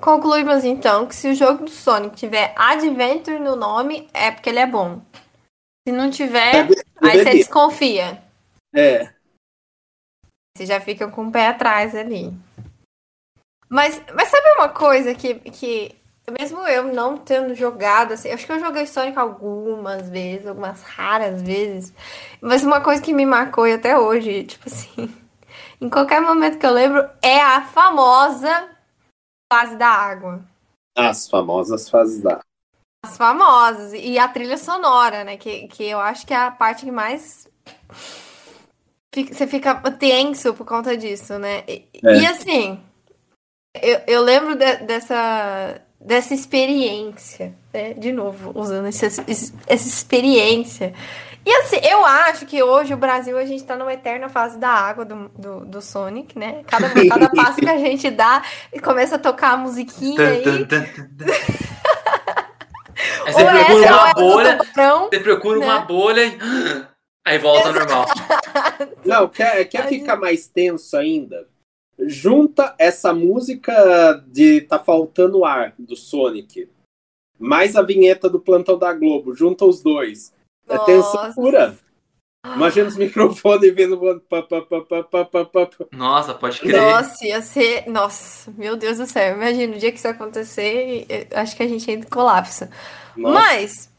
[0.00, 4.60] Concluímos então que se o jogo do Sonic tiver Adventure no nome, é porque ele
[4.60, 5.02] é bom.
[5.86, 6.68] Se não tiver,
[7.02, 8.22] aí você desconfia.
[8.74, 9.12] É.
[10.56, 12.32] Você já fica com o pé atrás ali.
[13.68, 15.94] Mas, mas sabe uma coisa que, que
[16.32, 21.40] mesmo eu não tendo jogado, assim, acho que eu joguei Sonic algumas vezes, algumas raras
[21.42, 21.92] vezes,
[22.40, 25.14] mas uma coisa que me marcou e até hoje, tipo assim,
[25.80, 28.70] em qualquer momento que eu lembro, é a famosa
[29.52, 30.44] fase da água.
[30.96, 32.40] As famosas fases da
[33.04, 33.92] As famosas.
[33.92, 35.36] E a trilha sonora, né?
[35.36, 37.46] Que, que eu acho que é a parte que mais.
[39.14, 41.64] Você fica tenso por conta disso, né?
[41.68, 42.18] E, é.
[42.18, 42.82] e assim,
[43.74, 47.92] eu, eu lembro de, dessa, dessa experiência, né?
[47.94, 50.94] De novo, usando essa, essa experiência
[51.46, 54.68] e assim, eu acho que hoje o Brasil, a gente tá numa eterna fase da
[54.68, 56.64] água do, do, do Sonic, né?
[56.66, 58.42] Cada, cada passo que a gente dá
[58.72, 60.42] e começa a tocar a musiquinha aí.
[63.26, 65.66] aí você procura uma bolha, você procura né?
[65.66, 66.36] uma bolha e
[67.24, 68.06] aí volta ao normal.
[69.06, 71.46] Não, quer, quer ficar mais tenso ainda?
[71.98, 76.68] Junta essa música de Tá Faltando Ar, do Sonic,
[77.38, 80.32] mais a vinheta do Plantão da Globo, junta os dois.
[80.68, 81.76] É tensão pura.
[82.54, 84.22] Imagina os microfones vindo.
[85.92, 86.80] Nossa, pode crer.
[86.80, 87.88] Nossa, ia ser.
[87.88, 89.34] Nossa, meu Deus do céu.
[89.34, 92.68] Imagina o dia que isso acontecer, acho que a gente colapso.
[93.16, 93.34] Nossa.
[93.34, 93.90] Mas,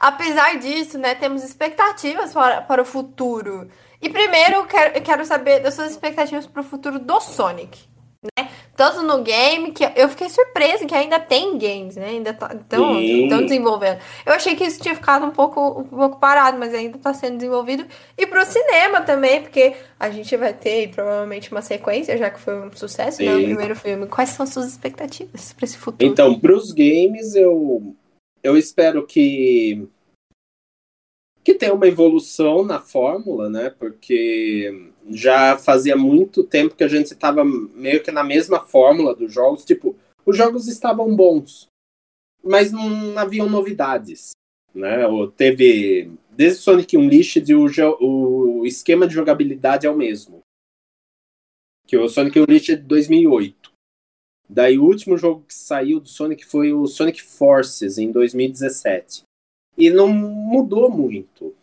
[0.00, 3.68] apesar disso, né, temos expectativas para, para o futuro.
[4.02, 7.92] E primeiro eu quero, eu quero saber das suas expectativas para o futuro do Sonic
[8.22, 8.48] né?
[8.76, 12.10] Tanto no game, que eu fiquei surpresa que ainda tem games, né?
[12.10, 12.58] Ainda estão
[13.28, 13.98] tá, desenvolvendo.
[14.24, 17.36] Eu achei que isso tinha ficado um pouco, um pouco parado, mas ainda está sendo
[17.36, 17.84] desenvolvido.
[18.16, 22.40] E para o cinema também, porque a gente vai ter provavelmente uma sequência, já que
[22.40, 23.34] foi um sucesso, né?
[23.34, 24.06] O primeiro filme.
[24.06, 26.10] Quais são as suas expectativas para esse futuro?
[26.10, 27.94] Então, para os games, eu,
[28.42, 29.88] eu espero que
[31.44, 33.70] que tenha uma evolução na fórmula, né?
[33.70, 39.32] Porque já fazia muito tempo que a gente estava meio que na mesma fórmula dos
[39.32, 39.64] jogos.
[39.64, 41.66] Tipo, os jogos estavam bons,
[42.42, 44.30] mas não haviam novidades.
[44.74, 45.06] Né?
[45.06, 46.12] Ou teve.
[46.30, 50.40] Desde Sonic Unleashed, o, o esquema de jogabilidade é o mesmo.
[51.86, 53.70] Que o Sonic Unleashed de 2008.
[54.48, 59.24] Daí o último jogo que saiu do Sonic foi o Sonic Forces, em 2017.
[59.76, 61.54] E não mudou muito.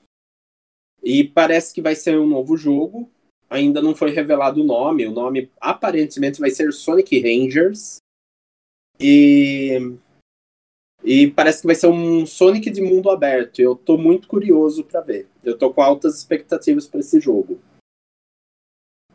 [1.02, 3.10] E parece que vai ser um novo jogo,
[3.50, 5.08] ainda não foi revelado o nome.
[5.08, 7.98] O nome aparentemente vai ser Sonic Rangers.
[9.00, 9.78] E,
[11.04, 13.60] e parece que vai ser um Sonic de mundo aberto.
[13.60, 15.28] Eu tô muito curioso para ver.
[15.44, 17.60] Eu tô com altas expectativas para esse jogo.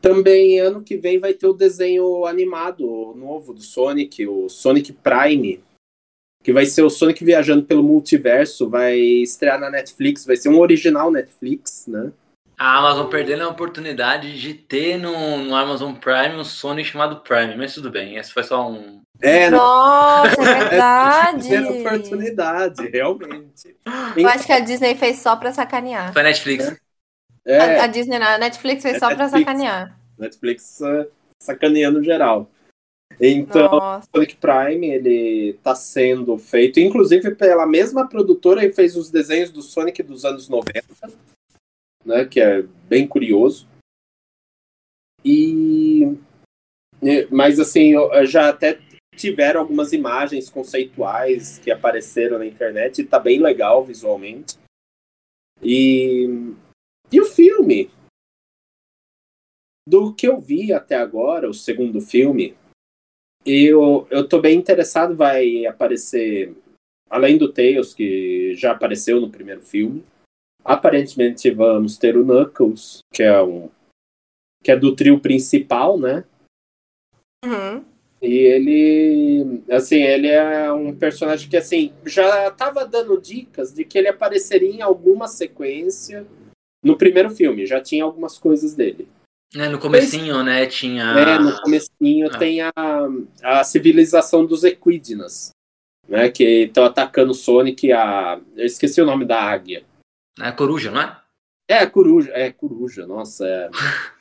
[0.01, 5.65] Também ano que vem vai ter o desenho animado novo do Sonic, o Sonic Prime,
[6.45, 10.61] que vai ser o Sonic viajando pelo multiverso, vai estrear na Netflix, vai ser um
[10.61, 12.13] original Netflix, né?
[12.57, 17.57] A Amazon perdendo a oportunidade de ter no, no Amazon Prime um Sonic chamado Prime,
[17.57, 19.01] mas tudo bem, esse foi só um.
[19.23, 21.55] É, Nossa, é verdade.
[21.55, 23.75] É oportunidade, realmente.
[24.15, 26.13] Eu acho que a Disney fez só pra sacanear.
[26.13, 26.77] Foi a Netflix.
[27.47, 27.79] É.
[27.81, 29.31] A, a, Disney, a Netflix fez é só Netflix.
[29.31, 29.99] pra sacanear.
[30.19, 31.07] Netflix uh,
[31.41, 32.51] sacaneando geral.
[33.21, 34.09] Então, Nossa.
[34.15, 39.63] Sonic Prime, ele tá sendo feito, inclusive pela mesma produtora que fez os desenhos do
[39.63, 40.85] Sonic dos anos 90
[42.05, 43.67] né, que é bem curioso.
[45.25, 46.19] E
[47.31, 47.93] mas assim,
[48.27, 48.81] já até
[49.17, 54.57] tiveram algumas imagens conceituais que apareceram na internet e tá bem legal visualmente.
[55.63, 56.27] E
[57.13, 57.91] e o filme
[59.87, 62.57] do que eu vi até agora, o segundo filme,
[63.45, 66.55] eu, eu tô bem interessado, vai aparecer,
[67.11, 70.05] além do Tails, que já apareceu no primeiro filme,
[70.65, 73.71] Aparentemente vamos ter o Knuckles, que é um
[74.63, 76.25] que é do trio principal, né?
[77.45, 77.85] Uhum.
[78.23, 83.99] E ele, assim, ele é um personagem que, assim, já estava dando dicas de que
[83.99, 86.27] ele apareceria em alguma sequência
[86.83, 89.07] no primeiro filme, já tinha algumas coisas dele.
[89.57, 91.05] É, no comecinho, Mas, né, tinha...
[91.05, 92.39] É, no comecinho ah.
[92.39, 92.73] tem a,
[93.43, 95.51] a civilização dos Equidnas,
[96.09, 98.41] né, que estão atacando o Sonic, a...
[98.57, 99.85] Eu esqueci o nome da águia.
[100.41, 101.21] É coruja, não é?
[101.69, 103.71] É, coruja, é coruja, nossa, é.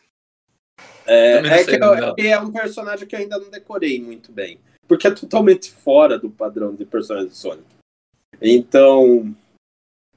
[1.06, 4.58] É, é, que eu, é, é um personagem que eu ainda não decorei muito bem.
[4.88, 7.68] porque é totalmente fora do padrão de personagem de Sonic.
[8.42, 9.36] Então,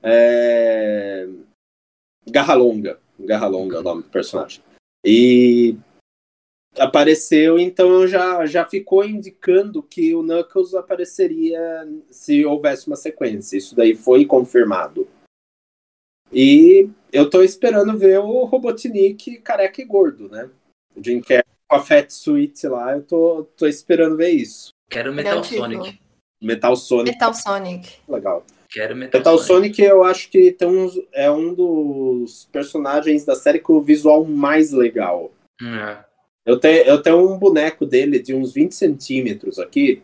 [0.02, 1.28] é...
[2.28, 4.62] Garra Longa, Garra Longa é o nome do personagem.
[5.08, 5.76] E
[6.76, 11.60] apareceu, então já, já ficou indicando que o Knuckles apareceria
[12.10, 13.56] se houvesse uma sequência.
[13.56, 15.08] Isso daí foi confirmado.
[16.32, 20.50] E eu tô esperando ver o Robotnik careca e gordo, né?
[20.94, 24.70] O Jim Carrey com a Fat Suite lá, eu tô, tô esperando ver isso.
[24.90, 26.00] Quero Metal o tipo- Sonic.
[26.42, 27.92] Metal Sonic, Metal Sonic.
[28.08, 28.44] legal.
[28.70, 29.76] Quero Metal, Metal Sonic.
[29.76, 34.24] Sonic eu acho que tem uns, é um dos personagens da série com o visual
[34.24, 35.30] mais legal.
[35.62, 35.98] É.
[36.44, 40.02] Eu tenho, eu tenho um boneco dele de uns 20 centímetros aqui.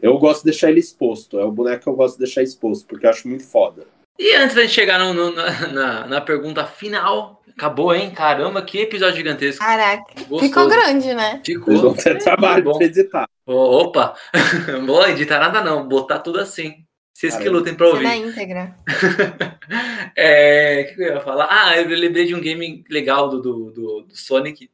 [0.00, 1.38] Eu gosto de deixar ele exposto.
[1.38, 3.86] É o boneco que eu gosto de deixar exposto, porque eu acho muito foda.
[4.18, 8.10] E antes da gente chegar no- no- na, na, na pergunta final, acabou, hein?
[8.12, 9.64] Caramba, que episódio gigantesco.
[9.64, 10.40] Caraca, Gostoso.
[10.42, 11.40] ficou grande, né?
[11.44, 11.64] Ficou.
[11.66, 12.78] Vocês vão ter trabalho bom.
[12.78, 13.28] pra editar.
[13.46, 14.14] Opa!
[14.86, 16.83] Vou editar nada não, botar tudo assim.
[17.16, 18.06] Vocês que lutem pra na ouvir.
[18.28, 18.74] íntegra.
[20.16, 21.46] é, o que eu ia falar?
[21.50, 24.68] Ah, eu lembrei de um game legal do, do, do, do Sonic,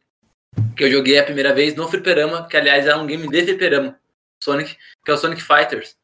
[0.76, 3.98] que eu joguei a primeira vez no Fliperama, que aliás era um game de Fliperama,
[4.42, 5.96] Sonic, que é o Sonic Fighters.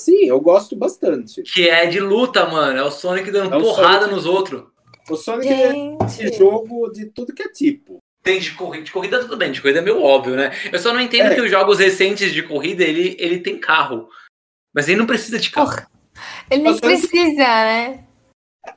[0.00, 1.42] Sim, eu gosto bastante.
[1.42, 2.78] Que é de luta, mano.
[2.78, 4.64] É o Sonic dando É o porrada Sonic- nos outros.
[5.08, 5.72] O Sonic é
[6.08, 6.36] Gente.
[6.38, 7.98] jogo de tudo que é tipo.
[8.22, 10.50] Tem de corrida, de corrida tudo bem, de corrida é meio óbvio, né?
[10.70, 11.34] Eu só não entendo É.
[11.34, 14.08] que os jogos recentes de corrida, ele, ele tem carro.
[14.76, 15.70] Mas ele não precisa de carro.
[15.70, 15.90] Porra.
[16.50, 18.04] Ele nem precisa, né?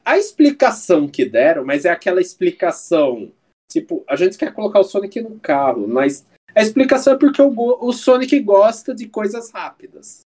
[0.05, 3.33] A explicação que deram, mas é aquela explicação.
[3.69, 7.53] Tipo, a gente quer colocar o Sonic no carro, mas a explicação é porque o,
[7.81, 10.21] o Sonic gosta de coisas rápidas.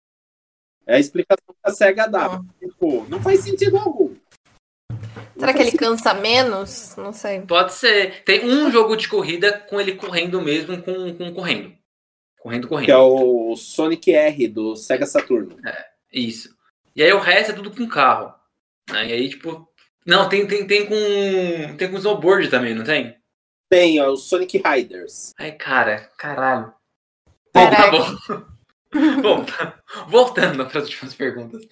[0.86, 2.40] É a explicação que a SEGA dá.
[2.58, 4.14] Tipo, não faz sentido algum.
[5.36, 6.96] Será que ele cansa menos?
[6.96, 7.42] Não sei.
[7.42, 8.24] Pode ser.
[8.24, 11.77] Tem um jogo de corrida com ele correndo mesmo, com, com correndo.
[12.48, 12.86] Correndo, correndo.
[12.86, 15.58] Que é o Sonic R do Sega Saturno.
[16.10, 16.56] Isso.
[16.96, 18.32] E aí o resto é tudo com carro.
[18.90, 19.08] né?
[19.08, 19.68] E aí, tipo.
[20.06, 21.76] Não, tem, tem, tem com.
[21.76, 23.14] Tem com snowboard também, não tem?
[23.70, 25.34] Tem, ó, o Sonic Riders.
[25.38, 26.72] Ai, cara, caralho.
[27.52, 29.20] Bom, tá bom.
[29.20, 31.68] bom, tá- voltando para as últimas perguntas.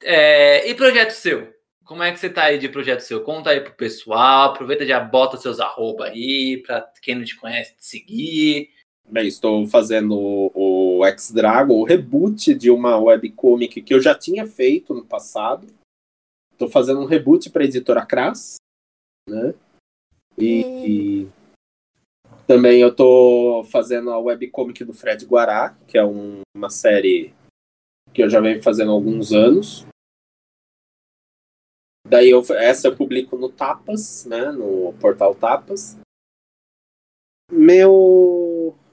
[0.00, 1.52] É, e projeto seu?
[1.84, 3.20] Como é que você tá aí de projeto seu?
[3.24, 7.34] Conta aí pro pessoal, aproveita e já bota seus arroba aí, pra quem não te
[7.36, 8.70] conhece te seguir.
[9.08, 14.46] Bem, estou fazendo o, o X-Dragon, o reboot de uma webcomic que eu já tinha
[14.46, 15.66] feito no passado.
[16.52, 18.56] Estou fazendo um reboot para a editora Cras,
[19.28, 19.54] né?
[20.38, 21.28] E, e
[22.46, 27.32] também eu estou fazendo a webcomic do Fred Guará, que é um- uma série
[28.12, 29.84] que eu já venho fazendo há alguns anos.
[32.06, 34.50] Daí eu, essa eu publico no Tapas, né?
[34.52, 35.96] No portal Tapas.
[37.50, 37.92] Meu,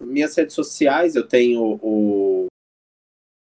[0.05, 2.47] minhas redes sociais, eu tenho o,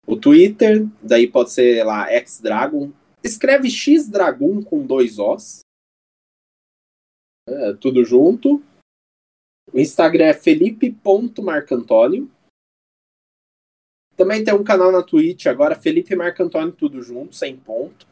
[0.07, 2.93] o Twitter, daí pode ser lá Xdragon.
[3.23, 5.61] Escreve Xdragon com dois Os.
[7.49, 8.63] É, tudo junto.
[9.73, 12.31] O Instagram é felipe.marcantônio.
[14.17, 18.05] Também tem um canal na Twitch agora, Felipe Marcantônio, tudo junto, sem ponto.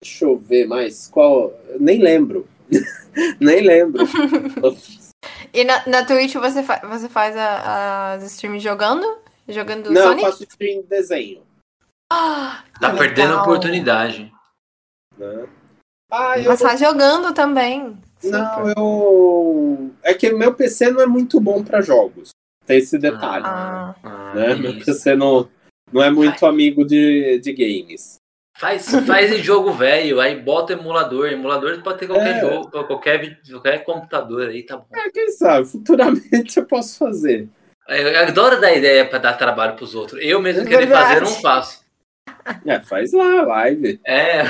[0.00, 1.08] Deixa eu ver mais.
[1.08, 1.52] Qual?
[1.80, 2.48] Nem lembro.
[3.40, 4.04] Nem lembro.
[5.52, 9.18] E na, na Twitch você, fa você faz a- as streams jogando?
[9.48, 10.22] Jogando Não, eu Sonic?
[10.26, 11.42] faço stream de desenho.
[12.12, 13.42] Ah, Tá que perdendo a legal.
[13.42, 14.32] oportunidade.
[15.16, 15.48] Né?
[16.10, 17.98] Ah, eu, Mas faz jogando também.
[18.22, 19.90] não, eu.
[20.02, 22.30] É que meu PC não é muito bom pra jogos.
[22.64, 23.44] Tem esse detalhe.
[23.46, 23.94] Ah.
[24.02, 24.54] Ah, né?
[24.54, 24.86] Meu isso.
[24.86, 25.48] PC não,
[25.92, 28.16] não é muito amigo de, de games.
[28.58, 31.28] Faz, faz em jogo velho, aí bota emulador.
[31.28, 32.40] Emulador pode ter qualquer É.
[32.40, 34.86] jogo, qualquer, qualquer computador aí, tá bom.
[34.94, 37.48] Ah, quem sabe, futuramente eu posso fazer.
[37.88, 40.20] Eu adoro dar ideia pra dar trabalho pros outros.
[40.22, 41.84] Eu mesmo É querer fazer, não faço.
[42.64, 44.00] É, faz lá, live.
[44.04, 44.42] É.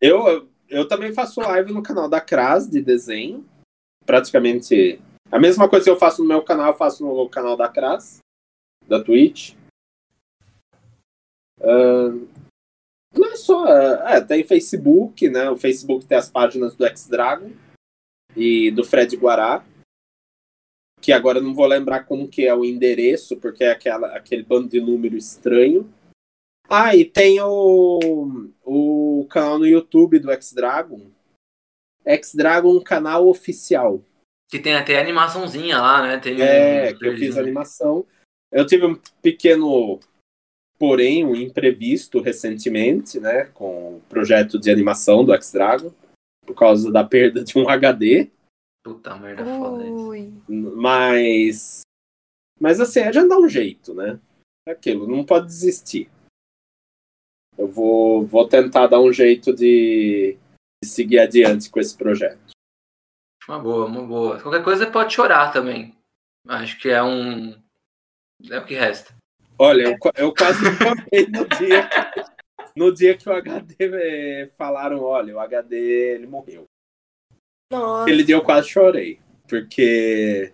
[0.00, 3.44] Eu, eu também faço live no canal da Cras de desenho.
[4.04, 5.00] Praticamente
[5.30, 8.18] a mesma coisa que eu faço no meu canal, eu faço no canal da Cras,
[8.86, 9.54] da Twitch.
[11.60, 12.26] Ahn,
[13.16, 13.66] não é só.
[13.68, 15.50] É, tem Facebook, né?
[15.50, 17.50] O Facebook tem as páginas do X-Dragon
[18.36, 19.64] e do Fred Guará.
[21.00, 24.42] Que agora eu não vou lembrar como que é o endereço, porque é aquela, aquele
[24.42, 25.92] bando de número estranho.
[26.68, 31.10] Ah, e tem o, o canal no YouTube do X-Dragon.
[32.04, 34.02] X-Dragon canal oficial.
[34.48, 36.18] Que tem até animaçãozinha lá, né?
[36.18, 38.06] Tem É, um que eu fiz animação.
[38.50, 40.00] Eu tive um pequeno,
[40.78, 43.44] porém, um imprevisto recentemente, né?
[43.46, 45.92] Com o projeto de animação do X-Dragon.
[46.44, 48.30] Por causa da perda de um HD.
[48.84, 49.84] Puta merda, foda
[50.16, 50.44] isso.
[50.48, 51.80] Mas
[52.60, 54.20] Mas assim, a gente dá um jeito, né?
[54.68, 56.08] É aquilo, não pode desistir.
[57.58, 60.36] Eu vou, vou tentar dar um jeito de,
[60.82, 62.50] de seguir adiante com esse projeto.
[63.48, 64.40] Uma boa, uma boa.
[64.40, 65.96] Qualquer coisa pode chorar também.
[66.46, 67.60] Acho que é um.
[68.50, 69.15] É o que resta.
[69.58, 71.88] Olha, eu, eu quase chorei no dia,
[72.76, 75.76] no dia que o HD eh, falaram, olha, o HD
[76.14, 76.64] ele morreu.
[77.72, 78.10] Nossa.
[78.10, 79.18] Ele deu, eu quase chorei.
[79.48, 80.52] Porque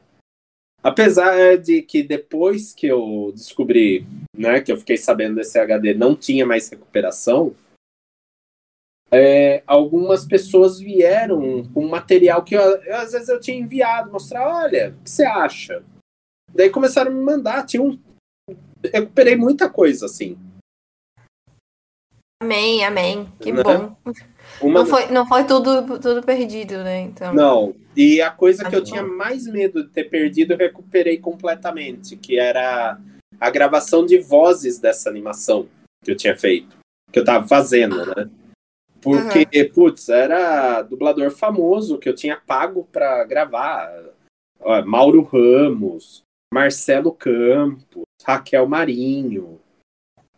[0.82, 4.06] apesar de que depois que eu descobri,
[4.36, 7.54] né, que eu fiquei sabendo desse HD não tinha mais recuperação,
[9.10, 14.48] é, algumas pessoas vieram com material que eu, eu, às vezes eu tinha enviado, mostrar,
[14.48, 15.84] olha, o que você acha?
[16.54, 17.98] Daí começaram a me mandar, tinha um,
[18.92, 20.38] recuperei muita coisa assim.
[22.42, 23.32] Amém, amém.
[23.40, 23.62] Que Né?
[23.62, 23.96] bom.
[24.60, 27.00] Uma Não foi, não foi tudo, tudo perdido, né?
[27.00, 27.32] Então.
[27.32, 29.14] Não, e a coisa que eu Tá tinha bom.
[29.16, 32.98] mais medo de ter perdido, eu recuperei completamente, que era
[33.40, 35.68] a gravação de vozes dessa animação
[36.04, 36.76] que eu tinha feito,
[37.12, 38.28] que eu tava fazendo, né?
[39.00, 43.90] Porque, putz, era dublador famoso que eu tinha pago pra gravar.
[44.60, 46.22] Ó, Mauro Ramos,
[46.52, 49.60] Marcelo Campos, Raquel Marinho.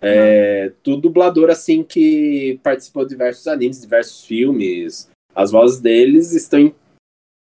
[0.01, 5.11] É, tudo dublador assim que participou de diversos animes, diversos filmes.
[5.35, 6.75] As vozes deles estão em,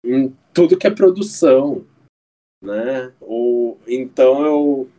[0.04, 1.86] em tudo que é produção,
[2.62, 3.12] né?
[3.20, 4.90] Ou, então eu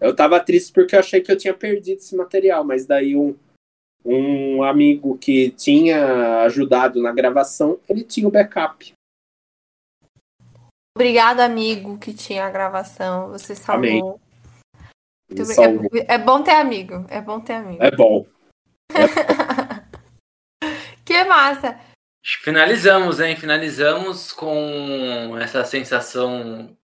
[0.00, 3.34] eu tava triste porque eu achei que eu tinha perdido esse material, mas daí um,
[4.04, 8.92] um amigo que tinha ajudado na gravação, ele tinha o backup.
[10.94, 13.28] Obrigado, amigo, que tinha a gravação.
[13.30, 13.78] Você salvou.
[13.78, 14.00] Amém.
[14.00, 14.20] Muito Ele obri- salvou.
[15.30, 17.06] É, é bom ter amigo.
[17.08, 17.82] É bom ter amigo.
[17.82, 18.26] É bom.
[21.06, 21.78] Que massa.
[22.42, 23.36] Finalizamos, hein?
[23.36, 26.76] Finalizamos com essa sensação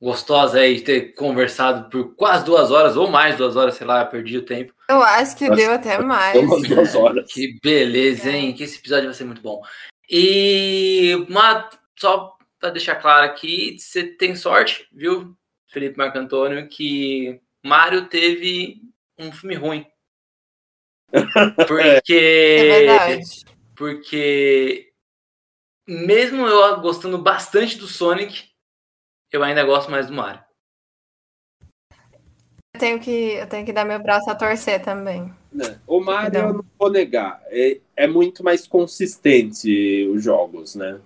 [0.00, 4.04] gostosa aí de ter conversado por quase duas horas, ou mais duas horas, sei lá,
[4.04, 4.72] perdi o tempo.
[4.88, 6.40] Eu acho que Nossa, deu até mais.
[6.68, 7.30] Duas horas.
[7.30, 8.54] Que beleza, hein?
[8.54, 9.60] Que esse episódio vai ser muito bom.
[10.08, 11.68] E uma,
[11.98, 15.36] só para deixar claro aqui, você tem sorte, viu,
[15.68, 18.80] Felipe Marco Antônio, que Mario teve
[19.18, 19.86] um filme ruim.
[21.66, 23.44] Porque, É verdade.
[23.74, 24.92] porque
[25.88, 28.48] mesmo eu gostando bastante do Sonic,
[29.32, 30.40] eu ainda gosto mais do Mario.
[32.74, 35.32] Eu tenho que, eu tenho que dar meu braço a torcer também.
[35.52, 35.80] né?
[35.86, 41.00] O Mario, eu não vou negar, é, é muito mais consistente os jogos, né?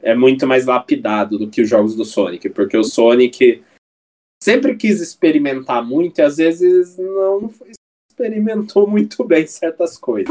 [0.00, 3.64] É muito mais lapidado do que os jogos do Sonic, porque o Sonic
[4.44, 7.50] sempre quis experimentar muito e às vezes não
[8.10, 10.28] experimentou muito bem certas coisas.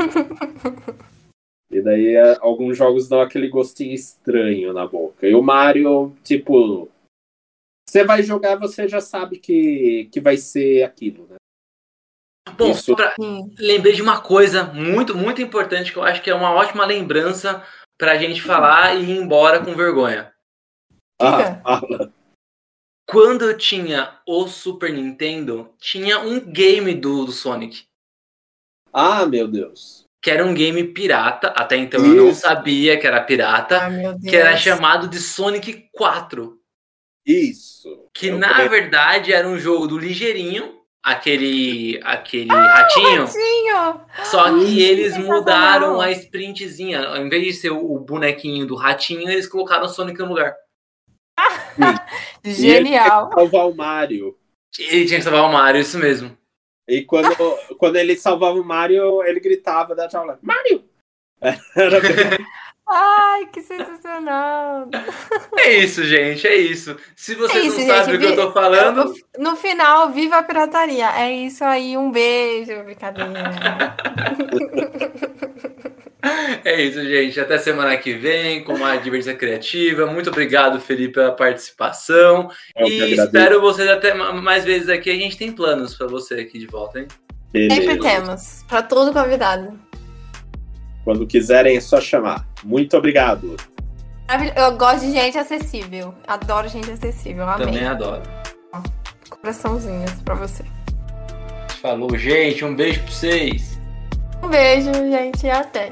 [1.71, 5.27] E daí é, alguns jogos dão aquele gostinho estranho na boca.
[5.27, 6.87] E o Mario, tipo,
[7.89, 11.37] você vai jogar, você já sabe que, que vai ser aquilo, né?
[12.55, 12.83] Bom, Isso.
[12.83, 13.15] só pra,
[13.57, 17.65] lembrei de uma coisa muito, muito importante que eu acho que é uma ótima lembrança
[17.97, 20.31] pra gente falar e ir embora com vergonha.
[21.19, 22.13] Ah, fala.
[23.05, 27.83] Quando eu tinha o Super Nintendo, tinha um game do, do Sonic.
[28.91, 30.03] ah, meu Deus.
[30.21, 31.47] Que era um game pirata.
[31.49, 32.41] Até então eu não Isso.
[32.41, 33.89] sabia que era pirata.
[33.89, 34.21] Deus.
[34.21, 36.57] Que era chamado de Sonic 4.
[37.25, 38.07] Isso.
[38.13, 40.79] Que Eu na também- verdade era um jogo do Ligeirinho.
[41.05, 43.25] Aquele, aquele ratinho.
[43.25, 44.01] Ratinho!
[44.23, 45.39] Só que Isso, eles sensacional.
[45.39, 47.05] mudaram a sprintzinha.
[47.05, 50.55] Ao invés de ser o bonequinho do ratinho, eles colocaram o Sonic no lugar.
[52.43, 53.31] Genial.
[53.33, 54.37] Salvar o Mario.
[54.77, 56.37] Ele tinha que salvar o Mario, isso mesmo.
[56.87, 57.29] E quando,
[57.77, 60.83] quando ele salvava o Mario, ele gritava da jaula: Mario!
[61.75, 62.45] Era bem-
[62.85, 64.89] Ai, que sensacional.
[65.57, 66.97] É isso, gente, é isso.
[67.15, 70.37] Se vocês É isso, não sabem gente, o que eu tô falando, No final, viva
[70.37, 71.09] a pirataria.
[71.17, 73.31] É isso aí, um beijo, brincadeira.
[76.63, 77.39] é isso, gente.
[77.39, 80.05] Até semana que vem com uma diversão criativa.
[80.05, 82.49] Muito obrigado, Felipe, pela participação.
[82.75, 85.09] Eu e espero vocês até ma- mais vezes aqui.
[85.09, 87.07] A gente tem planos pra você aqui de volta, hein?
[87.51, 87.75] Beleza.
[87.75, 89.77] Sempre temos, para todo convidado.
[91.03, 92.47] Quando quiserem, é só chamar.
[92.63, 93.57] Muito obrigado.
[94.55, 96.15] Eu gosto de gente acessível.
[96.25, 97.43] Adoro gente acessível.
[97.43, 97.67] Amei.
[97.67, 98.23] Também adoro.
[99.29, 100.63] Coraçãozinhos pra você.
[101.81, 102.63] Falou, gente.
[102.63, 103.77] Um beijo pra vocês.
[104.41, 105.91] Um beijo, gente, e até.